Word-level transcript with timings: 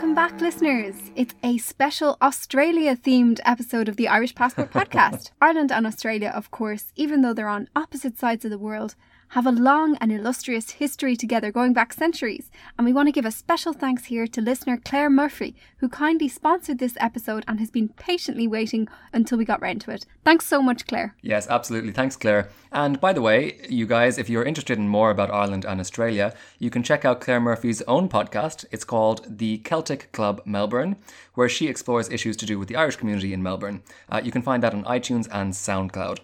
Welcome 0.00 0.14
back, 0.14 0.40
listeners. 0.40 0.94
It's 1.14 1.34
a 1.42 1.58
special 1.58 2.16
Australia 2.22 2.96
themed 2.96 3.38
episode 3.44 3.86
of 3.86 3.96
the 3.96 4.08
Irish 4.08 4.34
Passport 4.34 4.72
podcast. 4.72 5.30
Ireland 5.42 5.70
and 5.70 5.86
Australia, 5.86 6.32
of 6.34 6.50
course, 6.50 6.90
even 6.96 7.20
though 7.20 7.34
they're 7.34 7.46
on 7.46 7.68
opposite 7.76 8.16
sides 8.16 8.46
of 8.46 8.50
the 8.50 8.56
world, 8.58 8.94
have 9.30 9.46
a 9.46 9.52
long 9.52 9.96
and 10.00 10.10
illustrious 10.10 10.70
history 10.70 11.14
together 11.14 11.52
going 11.52 11.72
back 11.72 11.92
centuries. 11.92 12.50
And 12.76 12.84
we 12.84 12.92
want 12.92 13.06
to 13.06 13.12
give 13.12 13.24
a 13.24 13.30
special 13.30 13.72
thanks 13.72 14.06
here 14.06 14.26
to 14.26 14.40
listener 14.40 14.76
Claire 14.76 15.08
Murphy, 15.08 15.54
who 15.76 15.88
kindly 15.88 16.28
sponsored 16.28 16.80
this 16.80 16.96
episode 16.98 17.44
and 17.46 17.60
has 17.60 17.70
been 17.70 17.90
patiently 17.90 18.48
waiting 18.48 18.88
until 19.12 19.38
we 19.38 19.44
got 19.44 19.62
round 19.62 19.82
to 19.82 19.92
it. 19.92 20.04
Thanks 20.24 20.46
so 20.46 20.60
much, 20.60 20.84
Claire. 20.86 21.14
Yes, 21.22 21.46
absolutely. 21.48 21.92
Thanks, 21.92 22.16
Claire. 22.16 22.48
And 22.72 23.00
by 23.00 23.12
the 23.12 23.22
way, 23.22 23.60
you 23.68 23.86
guys, 23.86 24.18
if 24.18 24.28
you're 24.28 24.44
interested 24.44 24.78
in 24.78 24.88
more 24.88 25.12
about 25.12 25.30
Ireland 25.30 25.64
and 25.64 25.80
Australia, 25.80 26.34
you 26.58 26.70
can 26.70 26.82
check 26.82 27.04
out 27.04 27.20
Claire 27.20 27.40
Murphy's 27.40 27.82
own 27.82 28.08
podcast. 28.08 28.64
It's 28.72 28.84
called 28.84 29.38
The 29.38 29.58
Celtic 29.58 30.10
Club 30.10 30.42
Melbourne, 30.44 30.96
where 31.34 31.48
she 31.48 31.68
explores 31.68 32.10
issues 32.10 32.36
to 32.38 32.46
do 32.46 32.58
with 32.58 32.66
the 32.66 32.76
Irish 32.76 32.96
community 32.96 33.32
in 33.32 33.44
Melbourne. 33.44 33.82
Uh, 34.08 34.20
you 34.24 34.32
can 34.32 34.42
find 34.42 34.60
that 34.64 34.74
on 34.74 34.82
iTunes 34.84 35.28
and 35.30 35.52
SoundCloud. 35.52 36.18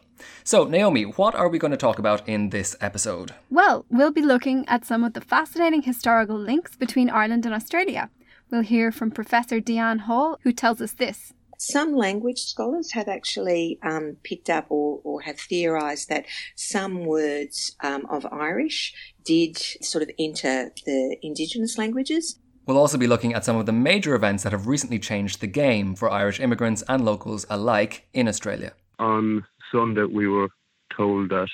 So, 0.45 0.65
Naomi, 0.65 1.03
what 1.03 1.35
are 1.35 1.49
we 1.49 1.59
going 1.59 1.73
to 1.73 1.77
talk 1.77 1.99
about 1.99 2.29
in 2.29 2.51
this 2.51 2.77
episode? 2.81 3.35
Well, 3.51 3.85
we'll 3.91 4.13
be 4.13 4.23
looking 4.23 4.67
at 4.69 4.85
some 4.85 5.05
of 5.05 5.13
the 5.13 5.21
fascinating 5.21 5.83
historical 5.83 6.39
links 6.39 6.77
between 6.77 7.11
Ireland 7.11 7.47
and 7.47 7.55
Australia. 7.55 8.11
We'll 8.51 8.63
hear 8.63 8.93
from 8.93 9.11
Professor 9.11 9.61
Diane 9.61 10.01
Hall, 10.01 10.39
who 10.43 10.53
tells 10.53 10.81
us 10.81 10.93
this. 10.93 11.33
Some 11.59 11.95
language 11.97 12.41
scholars 12.41 12.93
have 12.93 13.09
actually 13.09 13.79
um, 13.83 14.19
picked 14.23 14.51
up 14.51 14.67
or, 14.69 15.01
or 15.05 15.23
have 15.23 15.41
theorised 15.41 16.09
that 16.11 16.27
some 16.55 17.07
words 17.07 17.75
um, 17.83 18.07
of 18.11 18.27
Irish 18.27 18.93
did 19.25 19.57
sort 19.57 20.03
of 20.03 20.11
enter 20.19 20.71
the 20.85 21.17
Indigenous 21.23 21.79
languages. 21.79 22.39
We'll 22.67 22.79
also 22.79 22.99
be 22.99 23.07
looking 23.07 23.33
at 23.33 23.45
some 23.45 23.57
of 23.57 23.65
the 23.65 23.73
major 23.73 24.15
events 24.15 24.43
that 24.43 24.53
have 24.53 24.67
recently 24.67 24.99
changed 24.99 25.41
the 25.41 25.47
game 25.47 25.95
for 25.95 26.11
Irish 26.11 26.41
immigrants 26.41 26.83
and 26.89 27.05
locals 27.05 27.47
alike 27.49 28.09
in 28.13 28.29
Australia. 28.29 28.73
on 28.99 29.45
Sunday 29.73 30.05
we 30.05 30.29
were 30.29 30.49
told 30.97 31.31
that 31.31 31.49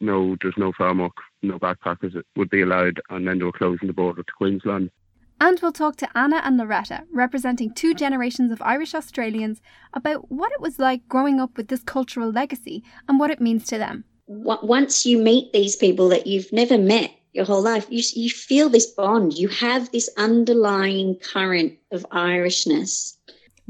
no, 0.00 0.36
there's 0.40 0.54
no 0.56 0.72
farmwork, 0.72 1.12
no 1.42 1.58
backpackers 1.58 2.20
would 2.36 2.50
be 2.50 2.62
allowed, 2.62 3.00
and 3.10 3.26
then 3.26 3.38
they 3.38 3.44
were 3.44 3.52
closing 3.52 3.86
the 3.86 3.92
border 3.92 4.22
to 4.22 4.32
Queensland. 4.36 4.90
And 5.42 5.58
we'll 5.60 5.72
talk 5.72 5.96
to 5.96 6.08
Anna 6.14 6.42
and 6.44 6.58
Loretta, 6.58 7.04
representing 7.12 7.72
two 7.72 7.94
generations 7.94 8.52
of 8.52 8.60
Irish 8.60 8.94
Australians, 8.94 9.62
about 9.94 10.30
what 10.30 10.52
it 10.52 10.60
was 10.60 10.78
like 10.78 11.08
growing 11.08 11.40
up 11.40 11.56
with 11.56 11.68
this 11.68 11.82
cultural 11.82 12.30
legacy 12.30 12.82
and 13.08 13.18
what 13.18 13.30
it 13.30 13.40
means 13.40 13.66
to 13.66 13.78
them. 13.78 14.04
Once 14.26 15.06
you 15.06 15.18
meet 15.18 15.52
these 15.52 15.76
people 15.76 16.08
that 16.10 16.26
you've 16.26 16.52
never 16.52 16.76
met 16.76 17.10
your 17.32 17.46
whole 17.46 17.62
life, 17.62 17.86
you, 17.90 18.02
you 18.14 18.28
feel 18.28 18.68
this 18.68 18.86
bond. 18.86 19.32
You 19.38 19.48
have 19.48 19.90
this 19.92 20.10
underlying 20.18 21.16
current 21.16 21.78
of 21.90 22.06
Irishness. 22.10 23.16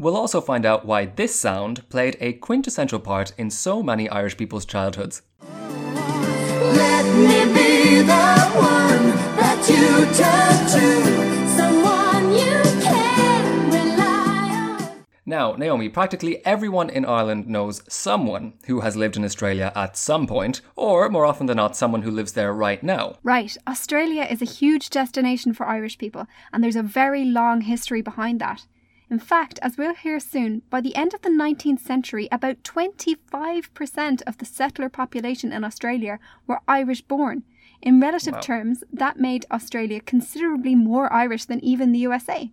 We'll 0.00 0.16
also 0.16 0.40
find 0.40 0.64
out 0.64 0.86
why 0.86 1.04
this 1.04 1.38
sound 1.38 1.86
played 1.90 2.16
a 2.20 2.32
quintessential 2.32 3.00
part 3.00 3.34
in 3.36 3.50
so 3.50 3.82
many 3.82 4.08
Irish 4.08 4.34
people's 4.34 4.64
childhoods. 4.64 5.20
Let 5.42 7.04
me 7.04 7.44
be 7.52 7.98
the 8.00 8.36
one 8.56 9.08
that 9.36 9.68
you 9.68 10.06
turn 10.16 10.64
to, 10.72 11.48
someone 11.54 12.32
you 12.32 12.62
can 12.80 13.66
rely 13.66 14.78
on. 14.78 15.04
Now, 15.26 15.52
Naomi, 15.52 15.90
practically 15.90 16.42
everyone 16.46 16.88
in 16.88 17.04
Ireland 17.04 17.46
knows 17.46 17.82
someone 17.86 18.54
who 18.68 18.80
has 18.80 18.96
lived 18.96 19.18
in 19.18 19.24
Australia 19.24 19.70
at 19.76 19.98
some 19.98 20.26
point, 20.26 20.62
or 20.76 21.10
more 21.10 21.26
often 21.26 21.44
than 21.44 21.58
not, 21.58 21.76
someone 21.76 22.00
who 22.00 22.10
lives 22.10 22.32
there 22.32 22.54
right 22.54 22.82
now. 22.82 23.16
Right, 23.22 23.54
Australia 23.68 24.22
is 24.22 24.40
a 24.40 24.46
huge 24.46 24.88
destination 24.88 25.52
for 25.52 25.66
Irish 25.66 25.98
people, 25.98 26.26
and 26.54 26.64
there's 26.64 26.74
a 26.74 26.82
very 26.82 27.26
long 27.26 27.60
history 27.60 28.00
behind 28.00 28.40
that. 28.40 28.64
In 29.10 29.18
fact, 29.18 29.58
as 29.60 29.76
we'll 29.76 29.94
hear 29.94 30.20
soon, 30.20 30.62
by 30.70 30.80
the 30.80 30.94
end 30.94 31.14
of 31.14 31.22
the 31.22 31.30
19th 31.30 31.80
century, 31.80 32.28
about 32.30 32.62
25% 32.62 34.22
of 34.24 34.38
the 34.38 34.44
settler 34.44 34.88
population 34.88 35.52
in 35.52 35.64
Australia 35.64 36.20
were 36.46 36.60
Irish 36.68 37.02
born. 37.02 37.42
In 37.82 38.00
relative 38.00 38.34
Wow. 38.34 38.40
terms, 38.40 38.84
that 38.92 39.18
made 39.18 39.46
Australia 39.50 40.00
considerably 40.00 40.76
more 40.76 41.12
Irish 41.12 41.46
than 41.46 41.64
even 41.64 41.90
the 41.90 41.98
USA. 41.98 42.52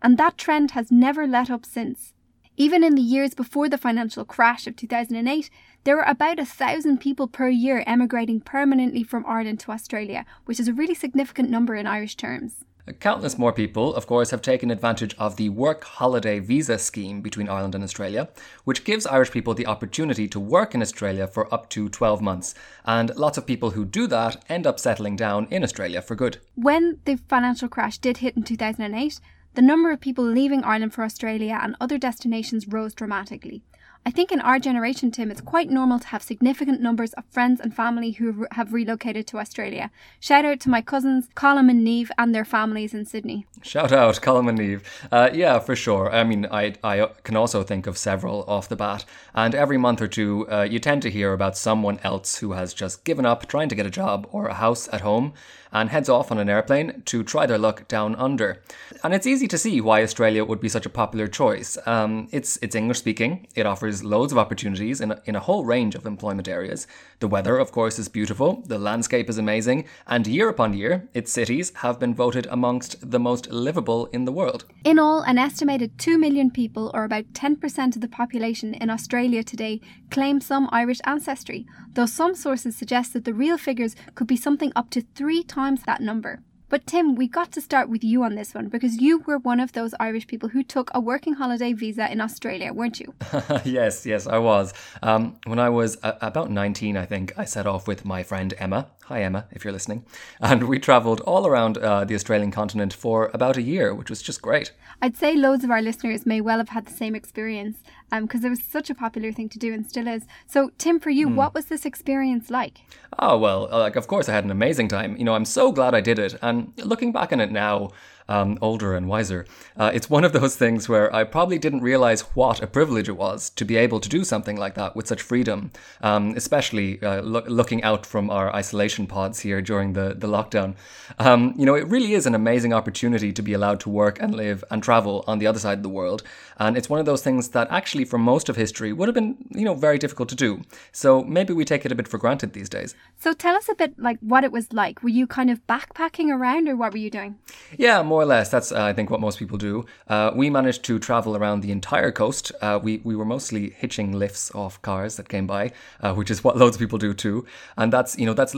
And 0.00 0.16
that 0.16 0.38
trend 0.38 0.70
has 0.70 0.90
never 0.90 1.26
let 1.26 1.50
up 1.50 1.66
since. 1.66 2.14
Even 2.56 2.82
in 2.82 2.94
the 2.94 3.02
years 3.02 3.34
before 3.34 3.68
the 3.68 3.76
financial 3.76 4.24
crash 4.24 4.66
of 4.66 4.76
2008, 4.76 5.50
there 5.84 5.96
were 5.96 6.02
about 6.02 6.38
a 6.38 6.46
thousand 6.46 6.98
people 6.98 7.28
per 7.28 7.48
year 7.48 7.84
emigrating 7.86 8.40
permanently 8.40 9.02
from 9.02 9.26
Ireland 9.26 9.60
to 9.60 9.72
Australia, 9.72 10.24
which 10.46 10.58
is 10.58 10.68
a 10.68 10.72
really 10.72 10.94
significant 10.94 11.50
number 11.50 11.74
in 11.74 11.86
Irish 11.86 12.16
terms. 12.16 12.64
Countless 13.00 13.38
more 13.38 13.52
people, 13.52 13.94
of 13.94 14.06
course, 14.06 14.30
have 14.30 14.40
taken 14.40 14.70
advantage 14.70 15.14
of 15.18 15.36
the 15.36 15.48
work 15.48 15.84
holiday 15.84 16.38
visa 16.38 16.78
scheme 16.78 17.20
between 17.20 17.48
Ireland 17.48 17.74
and 17.74 17.84
Australia, 17.84 18.28
which 18.64 18.84
gives 18.84 19.06
Irish 19.06 19.30
people 19.30 19.54
the 19.54 19.66
opportunity 19.66 20.26
to 20.28 20.40
work 20.40 20.74
in 20.74 20.82
Australia 20.82 21.26
for 21.26 21.52
up 21.52 21.68
to 21.70 21.88
12 21.88 22.20
months. 22.22 22.54
And 22.84 23.14
lots 23.16 23.36
of 23.36 23.46
people 23.46 23.70
who 23.70 23.84
do 23.84 24.06
that 24.06 24.44
end 24.48 24.66
up 24.66 24.80
settling 24.80 25.16
down 25.16 25.48
in 25.50 25.62
Australia 25.62 26.00
for 26.00 26.14
good. 26.14 26.38
When 26.54 26.98
the 27.04 27.16
financial 27.28 27.68
crash 27.68 27.98
did 27.98 28.18
hit 28.18 28.36
in 28.36 28.42
2008, 28.42 29.20
the 29.54 29.62
number 29.62 29.90
of 29.90 30.00
people 30.00 30.24
leaving 30.24 30.62
Ireland 30.62 30.94
for 30.94 31.02
Australia 31.02 31.58
and 31.60 31.76
other 31.80 31.98
destinations 31.98 32.68
rose 32.68 32.94
dramatically. 32.94 33.62
I 34.08 34.10
think 34.10 34.32
in 34.32 34.40
our 34.40 34.58
generation, 34.58 35.10
Tim, 35.10 35.30
it's 35.30 35.42
quite 35.42 35.68
normal 35.68 35.98
to 35.98 36.06
have 36.06 36.22
significant 36.22 36.80
numbers 36.80 37.12
of 37.12 37.26
friends 37.26 37.60
and 37.60 37.76
family 37.76 38.12
who 38.12 38.46
have 38.52 38.72
relocated 38.72 39.26
to 39.26 39.38
Australia. 39.38 39.90
Shout 40.18 40.46
out 40.46 40.60
to 40.60 40.70
my 40.70 40.80
cousins, 40.80 41.28
Colin 41.34 41.68
and 41.68 41.84
Neve, 41.84 42.10
and 42.16 42.34
their 42.34 42.46
families 42.46 42.94
in 42.94 43.04
Sydney. 43.04 43.44
Shout 43.60 43.92
out, 43.92 44.18
Colin 44.22 44.48
and 44.48 44.56
Neve. 44.56 44.82
Uh, 45.12 45.28
yeah, 45.34 45.58
for 45.58 45.76
sure. 45.76 46.10
I 46.10 46.24
mean, 46.24 46.46
I, 46.50 46.72
I 46.82 47.10
can 47.22 47.36
also 47.36 47.62
think 47.62 47.86
of 47.86 47.98
several 47.98 48.44
off 48.44 48.70
the 48.70 48.76
bat. 48.76 49.04
And 49.34 49.54
every 49.54 49.76
month 49.76 50.00
or 50.00 50.08
two, 50.08 50.50
uh, 50.50 50.62
you 50.62 50.78
tend 50.78 51.02
to 51.02 51.10
hear 51.10 51.34
about 51.34 51.58
someone 51.58 52.00
else 52.02 52.38
who 52.38 52.52
has 52.52 52.72
just 52.72 53.04
given 53.04 53.26
up 53.26 53.46
trying 53.46 53.68
to 53.68 53.74
get 53.74 53.84
a 53.84 53.90
job 53.90 54.26
or 54.32 54.46
a 54.46 54.54
house 54.54 54.88
at 54.90 55.02
home 55.02 55.34
and 55.72 55.90
heads 55.90 56.08
off 56.08 56.30
on 56.30 56.38
an 56.38 56.48
airplane 56.48 57.02
to 57.06 57.22
try 57.22 57.46
their 57.46 57.58
luck 57.58 57.86
down 57.88 58.14
under. 58.16 58.62
And 59.04 59.14
it's 59.14 59.26
easy 59.26 59.46
to 59.48 59.58
see 59.58 59.80
why 59.80 60.02
Australia 60.02 60.44
would 60.44 60.60
be 60.60 60.68
such 60.68 60.86
a 60.86 60.90
popular 60.90 61.26
choice. 61.26 61.78
Um, 61.86 62.28
it's 62.32 62.58
it's 62.62 62.74
English 62.74 62.98
speaking. 62.98 63.46
It 63.54 63.66
offers 63.66 64.04
loads 64.04 64.32
of 64.32 64.38
opportunities 64.38 65.00
in 65.00 65.12
a, 65.12 65.22
in 65.24 65.36
a 65.36 65.40
whole 65.40 65.64
range 65.64 65.94
of 65.94 66.06
employment 66.06 66.48
areas. 66.48 66.86
The 67.20 67.28
weather, 67.28 67.58
of 67.58 67.72
course, 67.72 67.98
is 67.98 68.08
beautiful. 68.08 68.62
The 68.66 68.78
landscape 68.78 69.28
is 69.28 69.38
amazing, 69.38 69.84
and 70.06 70.26
year 70.26 70.48
upon 70.48 70.74
year, 70.74 71.08
its 71.14 71.32
cities 71.32 71.72
have 71.76 71.98
been 71.98 72.14
voted 72.14 72.46
amongst 72.50 73.10
the 73.10 73.18
most 73.18 73.50
livable 73.50 74.06
in 74.06 74.24
the 74.24 74.32
world. 74.32 74.64
In 74.84 74.98
all, 74.98 75.22
an 75.22 75.38
estimated 75.38 75.98
2 75.98 76.18
million 76.18 76.50
people, 76.50 76.90
or 76.94 77.04
about 77.04 77.32
10% 77.32 77.94
of 77.94 78.00
the 78.00 78.08
population 78.08 78.74
in 78.74 78.90
Australia 78.90 79.42
today, 79.42 79.80
claim 80.10 80.40
some 80.40 80.68
Irish 80.72 81.00
ancestry, 81.04 81.66
though 81.94 82.06
some 82.06 82.34
sources 82.34 82.76
suggest 82.76 83.12
that 83.12 83.24
the 83.24 83.34
real 83.34 83.58
figures 83.58 83.96
could 84.14 84.26
be 84.26 84.36
something 84.36 84.72
up 84.74 84.90
to 84.90 85.02
three 85.14 85.42
times 85.42 85.57
that 85.58 86.00
number. 86.00 86.40
But 86.68 86.86
Tim, 86.86 87.16
we 87.16 87.26
got 87.26 87.50
to 87.52 87.60
start 87.60 87.88
with 87.88 88.04
you 88.04 88.22
on 88.22 88.34
this 88.34 88.54
one 88.54 88.68
because 88.68 89.00
you 89.00 89.20
were 89.26 89.38
one 89.38 89.58
of 89.58 89.72
those 89.72 89.92
Irish 89.98 90.26
people 90.26 90.50
who 90.50 90.62
took 90.62 90.90
a 90.94 91.00
working 91.00 91.34
holiday 91.34 91.72
visa 91.72 92.12
in 92.12 92.20
Australia, 92.20 92.72
weren't 92.72 93.00
you? 93.00 93.14
yes, 93.64 94.06
yes, 94.06 94.26
I 94.26 94.38
was. 94.38 94.72
Um, 95.02 95.38
when 95.46 95.58
I 95.58 95.70
was 95.70 95.96
uh, 96.02 96.12
about 96.20 96.50
19, 96.50 96.96
I 96.96 97.06
think, 97.06 97.32
I 97.36 97.44
set 97.44 97.66
off 97.66 97.88
with 97.88 98.04
my 98.04 98.22
friend 98.22 98.54
Emma. 98.58 98.86
Hi, 99.06 99.22
Emma, 99.22 99.46
if 99.50 99.64
you're 99.64 99.72
listening. 99.72 100.04
And 100.40 100.68
we 100.68 100.78
travelled 100.78 101.22
all 101.22 101.46
around 101.46 101.78
uh, 101.78 102.04
the 102.04 102.14
Australian 102.14 102.50
continent 102.50 102.92
for 102.92 103.30
about 103.32 103.56
a 103.56 103.62
year, 103.62 103.94
which 103.94 104.10
was 104.10 104.20
just 104.20 104.42
great. 104.42 104.72
I'd 105.00 105.16
say 105.16 105.34
loads 105.34 105.64
of 105.64 105.70
our 105.70 105.80
listeners 105.80 106.26
may 106.26 106.42
well 106.42 106.58
have 106.58 106.68
had 106.68 106.84
the 106.84 106.92
same 106.92 107.14
experience 107.14 107.78
Um, 108.10 108.24
because 108.24 108.42
it 108.42 108.48
was 108.48 108.62
such 108.62 108.88
a 108.88 108.94
popular 108.94 109.32
thing 109.32 109.48
to 109.50 109.58
do 109.58 109.74
and 109.74 109.86
still 109.86 110.08
is. 110.08 110.24
So, 110.46 110.70
Tim, 110.78 110.98
for 110.98 111.10
you, 111.10 111.28
hmm. 111.28 111.36
what 111.36 111.54
was 111.54 111.66
this 111.66 111.84
experience 111.84 112.50
like? 112.50 112.80
Oh, 113.18 113.36
well, 113.36 113.68
uh, 113.70 113.78
like, 113.78 113.96
of 113.96 114.06
course, 114.06 114.28
I 114.28 114.32
had 114.32 114.44
an 114.44 114.50
amazing 114.50 114.88
time. 114.88 115.16
You 115.16 115.24
know, 115.24 115.34
I'm 115.34 115.44
so 115.44 115.72
glad 115.72 115.94
I 115.94 116.00
did 116.00 116.18
it. 116.18 116.34
And 116.40 116.72
looking 116.78 117.12
back 117.12 117.32
on 117.32 117.40
it 117.40 117.52
now, 117.52 117.90
um, 118.28 118.58
older 118.60 118.94
and 118.94 119.08
wiser, 119.08 119.46
uh, 119.76 119.90
it's 119.92 120.10
one 120.10 120.24
of 120.24 120.32
those 120.32 120.56
things 120.56 120.88
where 120.88 121.14
I 121.14 121.24
probably 121.24 121.58
didn't 121.58 121.80
realize 121.80 122.22
what 122.34 122.62
a 122.62 122.66
privilege 122.66 123.08
it 123.08 123.16
was 123.16 123.50
to 123.50 123.64
be 123.64 123.76
able 123.76 124.00
to 124.00 124.08
do 124.08 124.24
something 124.24 124.56
like 124.56 124.74
that 124.74 124.94
with 124.96 125.06
such 125.06 125.22
freedom, 125.22 125.70
um, 126.02 126.34
especially 126.36 127.02
uh, 127.02 127.20
loo- 127.22 127.44
looking 127.46 127.82
out 127.82 128.06
from 128.06 128.30
our 128.30 128.54
isolation 128.54 129.06
pods 129.06 129.40
here 129.40 129.60
during 129.60 129.92
the, 129.92 130.14
the 130.16 130.26
lockdown. 130.26 130.74
Um, 131.18 131.54
you 131.56 131.66
know, 131.66 131.74
it 131.74 131.86
really 131.88 132.14
is 132.14 132.26
an 132.26 132.34
amazing 132.34 132.72
opportunity 132.72 133.32
to 133.32 133.42
be 133.42 133.52
allowed 133.52 133.80
to 133.80 133.90
work 133.90 134.20
and 134.20 134.34
live 134.34 134.64
and 134.70 134.82
travel 134.82 135.24
on 135.26 135.38
the 135.38 135.46
other 135.46 135.58
side 135.58 135.78
of 135.78 135.82
the 135.82 135.88
world. 135.88 136.22
And 136.58 136.76
it's 136.76 136.88
one 136.88 137.00
of 137.00 137.06
those 137.06 137.22
things 137.22 137.48
that 137.50 137.68
actually, 137.70 138.04
for 138.04 138.18
most 138.18 138.48
of 138.48 138.56
history, 138.56 138.92
would 138.92 139.08
have 139.08 139.14
been, 139.14 139.36
you 139.50 139.64
know, 139.64 139.74
very 139.74 139.98
difficult 139.98 140.28
to 140.30 140.34
do. 140.34 140.62
So 140.92 141.22
maybe 141.22 141.52
we 141.52 141.64
take 141.64 141.84
it 141.86 141.92
a 141.92 141.94
bit 141.94 142.08
for 142.08 142.18
granted 142.18 142.52
these 142.52 142.68
days. 142.68 142.94
So, 143.20 143.32
tell 143.32 143.54
us 143.54 143.68
a 143.68 143.74
bit 143.74 143.98
like 143.98 144.18
what 144.20 144.44
it 144.44 144.52
was 144.52 144.72
like. 144.72 145.02
Were 145.02 145.08
you 145.08 145.26
kind 145.26 145.50
of 145.50 145.64
backpacking 145.66 146.28
around 146.30 146.68
or 146.68 146.76
what 146.76 146.92
were 146.92 146.98
you 146.98 147.10
doing? 147.10 147.38
Yeah, 147.76 148.02
more 148.02 148.17
or 148.22 148.26
less. 148.26 148.50
That's 148.50 148.72
uh, 148.72 148.82
I 148.84 148.92
think 148.92 149.10
what 149.10 149.20
most 149.20 149.38
people 149.38 149.58
do. 149.58 149.84
Uh, 150.08 150.30
we 150.34 150.50
managed 150.50 150.84
to 150.84 150.98
travel 150.98 151.36
around 151.36 151.60
the 151.60 151.72
entire 151.72 152.12
coast. 152.12 152.52
Uh, 152.60 152.78
we 152.82 153.00
we 153.04 153.16
were 153.16 153.24
mostly 153.24 153.70
hitching 153.70 154.12
lifts 154.12 154.54
off 154.54 154.80
cars 154.82 155.16
that 155.16 155.28
came 155.28 155.46
by, 155.46 155.72
uh, 156.00 156.14
which 156.14 156.30
is 156.30 156.42
what 156.44 156.56
loads 156.62 156.76
of 156.76 156.80
people 156.80 156.98
do 156.98 157.14
too. 157.14 157.46
And 157.76 157.92
that's 157.92 158.18
you 158.18 158.26
know 158.26 158.34
that's. 158.34 158.54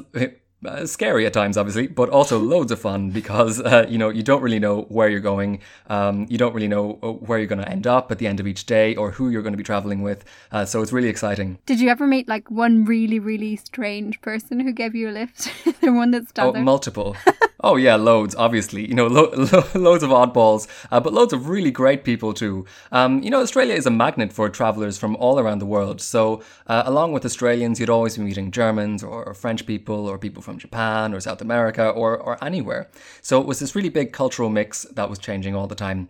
Uh, 0.63 0.85
scary 0.85 1.25
at 1.25 1.33
times, 1.33 1.57
obviously, 1.57 1.87
but 1.87 2.11
also 2.11 2.39
loads 2.39 2.71
of 2.71 2.79
fun 2.79 3.09
because 3.11 3.61
uh, 3.63 3.87
you 3.89 3.97
know 3.97 4.11
you 4.11 4.23
don't 4.23 4.43
really 4.43 4.59
know 4.59 4.83
where 4.91 5.09
you're 5.09 5.19
going. 5.19 5.59
Um, 5.89 6.27
you 6.29 6.37
don't 6.37 6.53
really 6.53 6.69
know 6.69 6.99
uh, 7.03 7.13
where 7.13 7.39
you're 7.39 7.47
going 7.47 7.63
to 7.63 7.69
end 7.69 7.87
up 7.87 8.11
at 8.13 8.19
the 8.19 8.27
end 8.27 8.41
of 8.41 8.47
each 8.47 8.67
day 8.67 8.95
or 8.95 9.11
who 9.13 9.31
you're 9.31 9.41
going 9.41 9.55
to 9.55 9.57
be 9.57 9.65
traveling 9.65 10.03
with. 10.03 10.23
Uh, 10.53 10.67
so 10.67 10.83
it's 10.83 10.93
really 10.93 11.09
exciting. 11.09 11.59
Did 11.65 11.81
you 11.81 11.89
ever 11.89 12.07
meet 12.07 12.29
like 12.29 12.51
one 12.51 12.85
really, 12.85 13.19
really 13.19 13.57
strange 13.57 14.21
person 14.21 14.61
who 14.61 14.73
gave 14.73 14.95
you 14.95 15.09
a 15.09 15.13
lift? 15.13 15.51
the 15.81 15.93
one 15.93 16.11
that 16.11 16.25
Oh, 16.37 16.53
multiple. 16.53 17.17
oh 17.65 17.77
yeah, 17.77 17.97
loads. 17.97 18.35
Obviously, 18.35 18.87
you 18.87 18.93
know, 18.95 19.07
lo- 19.07 19.33
lo- 19.53 19.65
loads 19.75 20.03
of 20.03 20.11
oddballs, 20.11 20.69
uh, 20.93 21.01
but 21.01 21.15
loads 21.15 21.33
of 21.33 21.49
really 21.49 21.71
great 21.71 22.05
people 22.05 22.35
too. 22.35 22.67
Um, 22.93 23.23
you 23.23 23.31
know, 23.31 23.41
Australia 23.41 23.73
is 23.75 23.87
a 23.87 23.91
magnet 23.91 24.31
for 24.31 24.51
travelers 24.51 24.99
from 24.99 25.17
all 25.17 25.39
around 25.39 25.61
the 25.61 25.67
world. 25.67 26.03
So, 26.03 26.43
uh, 26.67 26.83
along 26.85 27.13
with 27.13 27.25
Australians, 27.25 27.81
you'd 27.81 27.89
always 27.89 28.19
be 28.19 28.25
meeting 28.25 28.51
Germans 28.51 29.03
or, 29.03 29.25
or 29.25 29.33
French 29.33 29.65
people 29.65 30.07
or 30.07 30.19
people 30.19 30.43
from 30.43 30.50
Japan 30.59 31.15
or 31.15 31.21
South 31.21 31.41
America 31.41 31.89
or 31.89 32.17
or 32.17 32.43
anywhere. 32.45 32.89
So 33.23 33.41
it 33.41 33.47
was 33.47 33.59
this 33.59 33.75
really 33.75 33.89
big 33.89 34.13
cultural 34.13 34.49
mix 34.49 34.83
that 34.93 35.11
was 35.11 35.19
changing 35.19 35.55
all 35.55 35.67
the 35.67 35.75
time. 35.75 36.09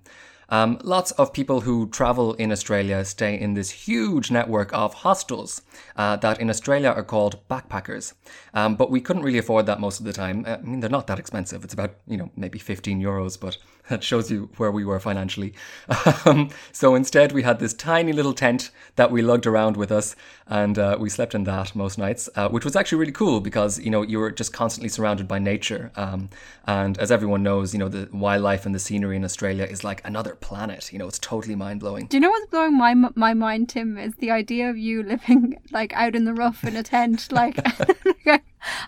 Um, 0.50 0.78
lots 0.82 1.12
of 1.12 1.32
people 1.32 1.60
who 1.60 1.88
travel 1.88 2.34
in 2.34 2.50
Australia 2.50 3.04
stay 3.04 3.38
in 3.38 3.54
this 3.54 3.70
huge 3.70 4.30
network 4.30 4.72
of 4.72 4.94
hostels 4.94 5.62
uh, 5.96 6.16
that 6.16 6.40
in 6.40 6.50
Australia 6.50 6.88
are 6.90 7.04
called 7.04 7.38
backpackers. 7.48 8.14
Um, 8.52 8.74
but 8.74 8.90
we 8.90 9.00
couldn't 9.00 9.22
really 9.22 9.38
afford 9.38 9.66
that 9.66 9.78
most 9.78 10.00
of 10.00 10.06
the 10.06 10.12
time. 10.12 10.44
Uh, 10.46 10.56
I 10.56 10.62
mean, 10.62 10.80
they're 10.80 10.90
not 10.90 11.06
that 11.06 11.20
expensive. 11.20 11.62
It's 11.62 11.74
about, 11.74 11.94
you 12.06 12.16
know, 12.16 12.30
maybe 12.36 12.58
15 12.58 13.00
euros, 13.00 13.38
but 13.38 13.58
that 13.88 14.04
shows 14.04 14.30
you 14.30 14.50
where 14.56 14.70
we 14.70 14.84
were 14.84 15.00
financially. 15.00 15.54
Um, 16.26 16.50
so 16.72 16.94
instead, 16.94 17.32
we 17.32 17.42
had 17.42 17.60
this 17.60 17.72
tiny 17.72 18.12
little 18.12 18.34
tent 18.34 18.70
that 18.96 19.10
we 19.10 19.22
lugged 19.22 19.46
around 19.46 19.76
with 19.76 19.90
us, 19.90 20.14
and 20.46 20.78
uh, 20.78 20.96
we 21.00 21.08
slept 21.08 21.34
in 21.34 21.44
that 21.44 21.74
most 21.74 21.96
nights, 21.98 22.28
uh, 22.36 22.48
which 22.48 22.64
was 22.64 22.76
actually 22.76 22.98
really 22.98 23.12
cool 23.12 23.40
because, 23.40 23.78
you 23.80 23.90
know, 23.90 24.02
you 24.02 24.18
were 24.18 24.30
just 24.30 24.52
constantly 24.52 24.88
surrounded 24.88 25.26
by 25.26 25.38
nature. 25.38 25.90
Um, 25.96 26.28
and 26.66 26.98
as 26.98 27.10
everyone 27.10 27.42
knows, 27.42 27.72
you 27.72 27.78
know, 27.78 27.88
the 27.88 28.08
wildlife 28.12 28.66
and 28.66 28.74
the 28.74 28.78
scenery 28.78 29.16
in 29.16 29.24
Australia 29.24 29.64
is 29.64 29.82
like 29.82 30.02
another 30.06 30.34
planet. 30.34 30.92
You 30.92 30.98
know, 30.98 31.08
it's 31.08 31.18
totally 31.18 31.54
mind 31.56 31.80
blowing. 31.80 32.06
Do 32.06 32.16
you 32.16 32.20
know 32.20 32.30
what's 32.30 32.46
blowing 32.46 32.76
my 32.76 32.94
my 33.14 33.32
mind, 33.34 33.68
Tim? 33.70 33.96
Is 33.96 34.14
the 34.16 34.30
idea 34.30 34.68
of 34.68 34.76
you 34.76 35.02
living 35.02 35.58
like 35.70 35.92
out 35.94 36.14
in 36.14 36.24
the 36.24 36.34
rough 36.34 36.64
in 36.64 36.76
a 36.76 36.82
tent. 36.82 37.32
Like, 37.32 37.56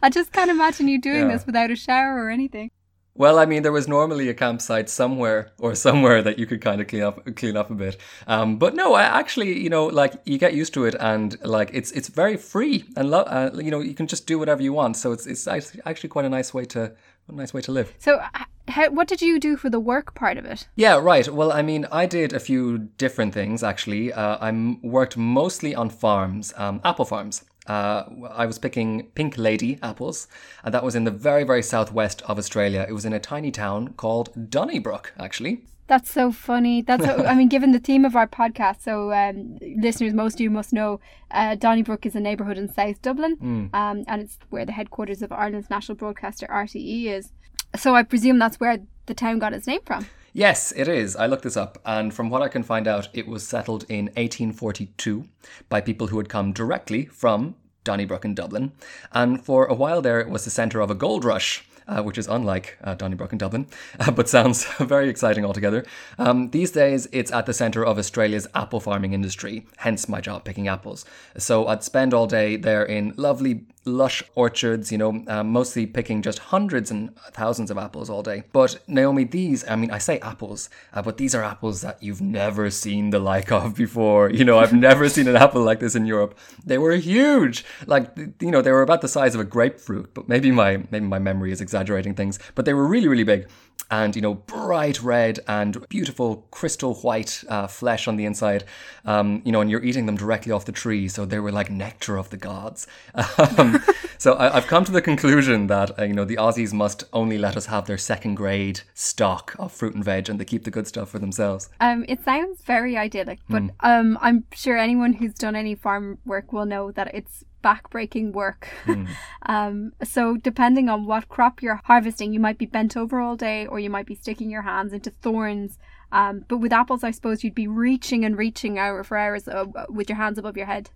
I 0.03 0.11
just 0.11 0.33
can't 0.33 0.51
imagine 0.51 0.89
you 0.89 1.01
doing 1.01 1.29
Yeah. 1.29 1.33
this 1.37 1.47
without 1.47 1.71
a 1.71 1.77
shower 1.77 2.23
or 2.25 2.31
anything. 2.31 2.71
Well, 3.15 3.39
I 3.39 3.45
mean, 3.45 3.63
there 3.63 3.73
was 3.73 3.87
normally 3.87 4.29
a 4.31 4.35
campsite 4.35 4.89
somewhere 4.89 5.51
or 5.59 5.75
somewhere 5.75 6.23
that 6.23 6.39
you 6.39 6.47
could 6.47 6.63
kind 6.63 6.81
of 6.81 6.87
clean 6.87 7.03
up, 7.03 7.37
clean 7.37 7.57
up 7.57 7.71
a 7.71 7.75
bit. 7.75 7.99
Um, 8.27 8.59
but 8.59 8.75
no, 8.75 8.95
I 8.95 9.03
actually, 9.03 9.59
you 9.59 9.69
know, 9.69 9.87
like 9.87 10.15
you 10.25 10.39
get 10.39 10.55
used 10.55 10.73
to 10.75 10.85
it, 10.87 10.95
and 10.99 11.37
like 11.45 11.71
it's 11.75 11.93
it's 11.93 12.09
very 12.09 12.37
free, 12.37 12.85
and 12.97 13.11
lo- 13.11 13.21
uh, 13.21 13.51
you 13.55 13.71
know, 13.71 13.81
you 13.81 13.95
can 13.95 14.07
just 14.07 14.27
do 14.27 14.39
whatever 14.39 14.63
you 14.63 14.73
want. 14.73 14.97
So 14.97 15.13
it's 15.13 15.27
it's 15.27 15.47
actually 15.47 16.09
quite 16.09 16.25
a 16.25 16.31
nice 16.31 16.55
way 16.55 16.65
to 16.67 16.93
a 17.29 17.33
nice 17.33 17.53
way 17.53 17.61
to 17.63 17.73
live. 17.73 17.93
So, 17.99 18.21
how, 18.69 18.91
what 18.91 19.09
did 19.09 19.21
you 19.21 19.39
do 19.39 19.57
for 19.57 19.69
the 19.69 19.81
work 19.81 20.15
part 20.15 20.39
of 20.39 20.45
it? 20.45 20.69
Yeah, 20.77 20.97
right. 20.97 21.29
Well, 21.29 21.53
I 21.53 21.63
mean, 21.63 21.87
I 21.93 22.07
did 22.07 22.33
a 22.33 22.41
few 22.41 22.79
different 22.97 23.35
things 23.35 23.63
actually. 23.63 24.13
Uh, 24.13 24.39
I 24.41 24.79
worked 24.83 25.17
mostly 25.17 25.75
on 25.75 25.91
farms, 25.91 26.55
um, 26.57 26.81
apple 26.85 27.05
farms. 27.05 27.45
Uh, 27.67 28.05
I 28.31 28.47
was 28.47 28.59
picking 28.59 29.05
pink 29.15 29.39
lady 29.39 29.79
apples, 29.83 30.27
and 30.65 30.75
that 30.75 30.83
was 30.83 30.95
in 30.95 31.05
the 31.05 31.11
very, 31.11 31.45
very 31.45 31.63
southwest 31.63 32.23
of 32.23 32.39
Australia. 32.39 32.85
It 32.89 32.93
was 32.93 33.05
in 33.05 33.13
a 33.13 33.21
tiny 33.21 33.51
town 33.51 33.95
called 33.95 34.51
Donnybrook, 34.51 35.13
actually. 35.19 35.65
That's 35.87 36.11
so 36.11 36.33
funny. 36.33 36.81
That's 36.81 37.05
so, 37.05 37.25
I 37.27 37.35
mean, 37.35 37.49
given 37.49 37.73
the 37.73 37.79
theme 37.79 38.05
of 38.05 38.17
our 38.17 38.27
podcast, 38.27 38.83
so 38.83 39.13
um, 39.13 39.59
listeners, 39.61 40.15
most 40.15 40.35
of 40.35 40.41
you 40.41 40.51
must 40.51 40.73
know, 40.73 41.01
uh, 41.31 41.55
Donnybrook 41.57 42.07
is 42.07 42.15
a 42.17 42.21
neighbourhood 42.21 42.57
in 42.57 42.73
South 42.73 43.03
Dublin, 43.03 43.37
um, 43.75 44.05
and 44.09 44.23
it's 44.23 44.39
where 44.51 44.65
the 44.65 44.73
headquarters 44.73 45.23
of 45.23 45.33
Ireland's 45.33 45.71
national 45.71 45.97
broadcaster 45.97 46.47
RTE 46.47 47.07
is. 47.07 47.33
So 47.77 47.95
I 47.95 48.03
presume 48.05 48.39
that's 48.39 48.59
where 48.59 48.79
the 49.07 49.15
town 49.15 49.39
got 49.39 49.53
its 49.53 49.67
name 49.67 49.81
from. 49.85 50.07
Yes, 50.35 50.73
it 50.75 50.89
is. 50.89 51.15
I 51.15 51.27
looked 51.27 51.43
this 51.43 51.59
up, 51.59 51.79
and 51.85 52.15
from 52.15 52.31
what 52.31 52.41
I 52.41 52.49
can 52.49 52.63
find 52.63 52.89
out, 52.89 53.09
it 53.13 53.27
was 53.29 53.47
settled 53.47 53.85
in 53.91 54.07
1842 54.07 55.25
by 55.69 55.83
people 55.83 56.07
who 56.07 56.17
had 56.17 56.31
come 56.31 56.55
directly 56.55 57.05
from 57.05 57.55
Donnybrook 57.85 58.25
in 58.25 58.35
Dublin. 58.35 58.73
And 59.13 59.45
for 59.45 59.67
a 59.67 59.75
while 59.75 60.01
there, 60.01 60.21
it 60.21 60.31
was 60.31 60.45
the 60.45 60.51
centre 60.51 60.81
of 60.81 60.91
a 60.91 60.95
gold 60.95 61.25
rush. 61.25 61.67
Uh, 61.89 62.01
which 62.01 62.17
is 62.17 62.29
unlike 62.29 62.79
uh, 62.85 62.95
Donnybrook 62.95 63.33
in 63.33 63.39
Dublin, 63.39 63.67
uh, 63.99 64.11
but 64.13 64.29
sounds 64.29 64.65
very 64.79 65.09
exciting 65.09 65.45
altogether. 65.45 65.85
Um, 66.17 66.51
these 66.51 66.71
days, 66.71 67.09
it's 67.11 67.33
at 67.33 67.45
the 67.45 67.53
centre 67.53 67.85
of 67.85 67.99
Australia's 67.99 68.47
apple 68.55 68.79
farming 68.79 69.15
industry, 69.15 69.67
hence 69.79 70.09
my 70.09 70.21
job 70.21 70.45
picking 70.45 70.69
apples. 70.69 71.05
So 71.37 71.67
I'd 71.67 71.83
spend 71.83 72.15
all 72.15 72.29
day 72.29 72.55
there 72.55 72.85
in 72.85 73.15
lovely, 73.17 73.67
lush 73.85 74.23
orchards, 74.35 74.93
you 74.93 74.99
know, 74.99 75.25
um, 75.27 75.51
mostly 75.51 75.87
picking 75.87 76.23
just 76.23 76.39
hundreds 76.39 76.91
and 76.91 77.15
thousands 77.33 77.71
of 77.71 77.79
apples 77.79 78.09
all 78.09 78.23
day. 78.23 78.45
But 78.53 78.79
Naomi, 78.87 79.25
these, 79.25 79.69
I 79.69 79.77
mean, 79.77 79.91
I 79.91 79.99
say 79.99 80.19
apples, 80.21 80.71
uh, 80.93 81.03
but 81.03 81.17
these 81.17 81.35
are 81.35 81.43
apples 81.43 81.81
that 81.83 82.03
you've 82.03 82.21
never 82.21 82.71
seen 82.71 83.11
the 83.11 83.19
like 83.19 83.51
of 83.51 83.75
before. 83.75 84.31
You 84.31 84.45
know, 84.45 84.59
I've 84.59 84.73
never 84.73 85.09
seen 85.09 85.29
an 85.29 85.37
apple 85.37 85.63
like 85.63 85.81
this 85.81 85.95
in 85.95 86.07
Europe. 86.07 86.39
They 86.65 86.79
were 86.79 86.93
huge, 86.93 87.65
like 87.87 88.17
you 88.41 88.51
know, 88.51 88.63
they 88.63 88.73
were 88.73 88.83
about 88.83 89.01
the 89.01 89.09
size 89.09 89.35
of 89.35 89.41
a 89.41 89.45
grapefruit. 89.45 90.15
But 90.15 90.29
maybe 90.29 90.51
my 90.51 90.85
maybe 90.91 91.07
my 91.07 91.19
memory 91.19 91.53
is 91.53 91.61
exaggerating 91.61 92.15
things. 92.15 92.39
But 92.55 92.65
they 92.65 92.75
were 92.75 92.87
really, 92.87 93.09
really 93.09 93.25
big. 93.25 93.49
And 93.91 94.17
you 94.17 94.23
know, 94.23 94.35
bright 94.35 95.03
red 95.03 95.41
and 95.47 95.87
beautiful 95.89 96.47
crystal 96.51 96.95
white 96.97 97.45
uh, 97.49 97.67
flesh 97.67 98.09
on 98.09 98.17
the 98.17 98.25
inside. 98.25 98.65
Um, 99.05 99.43
you 99.45 99.53
know, 99.53 99.61
and 99.61 99.71
you're 99.71 99.85
eating 99.85 100.07
them 100.07 100.17
directly 100.17 100.53
off 100.53 100.65
the 100.65 100.73
tree, 100.73 101.09
so 101.09 101.25
they 101.25 101.39
were 101.39 101.53
like 101.53 101.71
nectar 101.71 102.17
of 102.17 102.31
the 102.31 102.37
gods. 102.37 102.87
Um, 103.59 103.83
so 104.19 104.35
I, 104.35 104.57
I've 104.57 104.67
come 104.67 104.85
to 104.85 104.93
the 104.93 105.03
conclusion 105.03 105.67
that 105.67 105.99
uh, 105.99 106.05
you 106.05 106.13
know 106.13 106.25
the 106.25 106.37
Aussies 106.37 106.73
must 106.73 107.05
only 107.13 107.39
let 107.39 107.57
us 107.57 107.67
have 107.67 107.87
their 107.87 107.99
second 107.99 108.37
grade 108.37 108.81
stock 108.95 109.57
of 109.59 109.73
fruit 109.73 109.95
and 109.95 110.05
veg, 110.05 110.29
and 110.29 110.39
they 110.39 110.45
keep 110.45 110.65
the 110.65 110.71
good 110.71 110.87
stuff 110.87 111.11
for 111.11 111.19
themselves. 111.19 111.69
Um, 111.81 112.05
it 112.09 112.25
sounds 112.25 112.63
very 112.63 112.97
idyllic, 112.97 113.41
but 113.49 113.63
um, 113.81 114.19
I'm 114.21 114.45
sure 114.53 114.77
anyone 114.77 115.15
who's 115.15 115.35
done 115.35 115.57
any 115.57 115.75
farm 115.75 116.19
work 116.25 116.53
will 116.53 116.67
know 116.67 116.93
that 116.93 117.15
it's 117.15 117.45
backbreaking 117.63 118.33
work. 118.33 118.69
um, 119.47 119.93
so 120.03 120.37
depending 120.37 120.89
on 120.89 121.07
what 121.07 121.29
crop 121.29 121.63
you're 121.63 121.81
harvesting, 121.85 122.33
you 122.33 122.41
might 122.41 122.59
be 122.59 122.67
bent 122.67 122.97
over 122.97 123.21
all 123.21 123.37
day, 123.37 123.67
or 123.67 123.79
you 123.79 123.91
might 123.91 124.07
be 124.07 124.15
sticking 124.15 124.51
your 124.51 124.63
hands 124.63 124.93
into 124.93 125.11
thorns. 125.11 125.79
Um, 126.13 126.45
but 126.47 126.59
with 126.59 126.73
apples, 126.73 127.03
I 127.03 127.11
suppose 127.11 127.43
you'd 127.43 127.55
be 127.55 127.67
reaching 127.67 128.25
and 128.25 128.37
reaching 128.37 128.79
hour 128.79 129.03
for 129.03 129.17
hours 129.17 129.49
uh, 129.49 129.65
with 129.89 130.11
your 130.11 130.17
hands 130.19 130.37
above 130.37 130.59
your 130.59 130.67
head. 130.67 130.91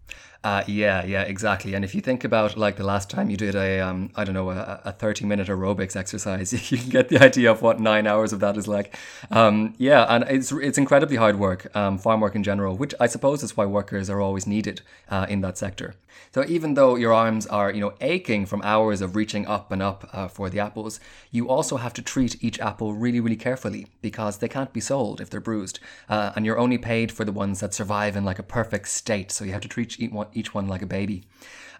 Uh, 0.44 0.62
yeah, 0.66 1.04
yeah, 1.04 1.22
exactly. 1.22 1.72
And 1.72 1.84
if 1.84 1.94
you 1.94 2.02
think 2.02 2.22
about 2.22 2.56
like 2.56 2.76
the 2.76 2.84
last 2.84 3.08
time 3.08 3.30
you 3.30 3.36
did 3.36 3.54
a, 3.54 3.80
um, 3.80 4.10
I 4.14 4.24
don't 4.24 4.34
know, 4.34 4.50
a, 4.50 4.80
a 4.84 4.92
30 4.92 5.24
minute 5.24 5.48
aerobics 5.48 5.96
exercise, 5.96 6.52
you 6.70 6.78
can 6.78 6.90
get 6.90 7.08
the 7.08 7.18
idea 7.18 7.50
of 7.50 7.62
what 7.62 7.80
nine 7.80 8.06
hours 8.06 8.34
of 8.34 8.40
that 8.40 8.58
is 8.58 8.68
like. 8.68 8.96
Um, 9.30 9.74
yeah, 9.78 10.04
and 10.04 10.24
it's, 10.28 10.52
it's 10.52 10.76
incredibly 10.76 11.16
hard 11.16 11.38
work, 11.38 11.74
um, 11.74 11.96
farm 11.96 12.20
work 12.20 12.34
in 12.34 12.42
general, 12.42 12.76
which 12.76 12.94
I 13.00 13.06
suppose 13.06 13.42
is 13.42 13.56
why 13.56 13.64
workers 13.64 14.10
are 14.10 14.20
always 14.20 14.46
needed 14.46 14.82
uh, 15.08 15.26
in 15.28 15.40
that 15.40 15.56
sector. 15.56 15.94
So 16.32 16.44
even 16.46 16.74
though 16.74 16.96
your 16.96 17.12
arms 17.12 17.46
are, 17.46 17.70
you 17.70 17.80
know, 17.80 17.94
aching 18.00 18.46
from 18.46 18.62
hours 18.62 19.00
of 19.00 19.16
reaching 19.16 19.46
up 19.46 19.72
and 19.72 19.82
up 19.82 20.08
uh, 20.12 20.28
for 20.28 20.50
the 20.50 20.60
apples, 20.60 21.00
you 21.30 21.48
also 21.48 21.76
have 21.78 21.94
to 21.94 22.02
treat 22.02 22.42
each 22.42 22.60
apple 22.60 22.92
really, 22.92 23.20
really 23.20 23.36
carefully 23.36 23.86
because 24.02 24.38
they 24.38 24.48
can't 24.48 24.72
be 24.72 24.80
sold 24.80 25.20
if 25.20 25.30
they're 25.30 25.40
bruised, 25.40 25.80
uh, 26.08 26.32
and 26.36 26.44
you're 26.44 26.58
only 26.58 26.78
paid 26.78 27.10
for 27.10 27.24
the 27.24 27.32
ones 27.32 27.60
that 27.60 27.74
survive 27.74 28.16
in 28.16 28.24
like 28.24 28.38
a 28.38 28.42
perfect 28.42 28.88
state. 28.88 29.32
So 29.32 29.44
you 29.44 29.52
have 29.52 29.62
to 29.62 29.68
treat 29.68 29.98
each 30.00 30.10
one, 30.10 30.28
each 30.32 30.54
one 30.54 30.68
like 30.68 30.82
a 30.82 30.86
baby. 30.86 31.24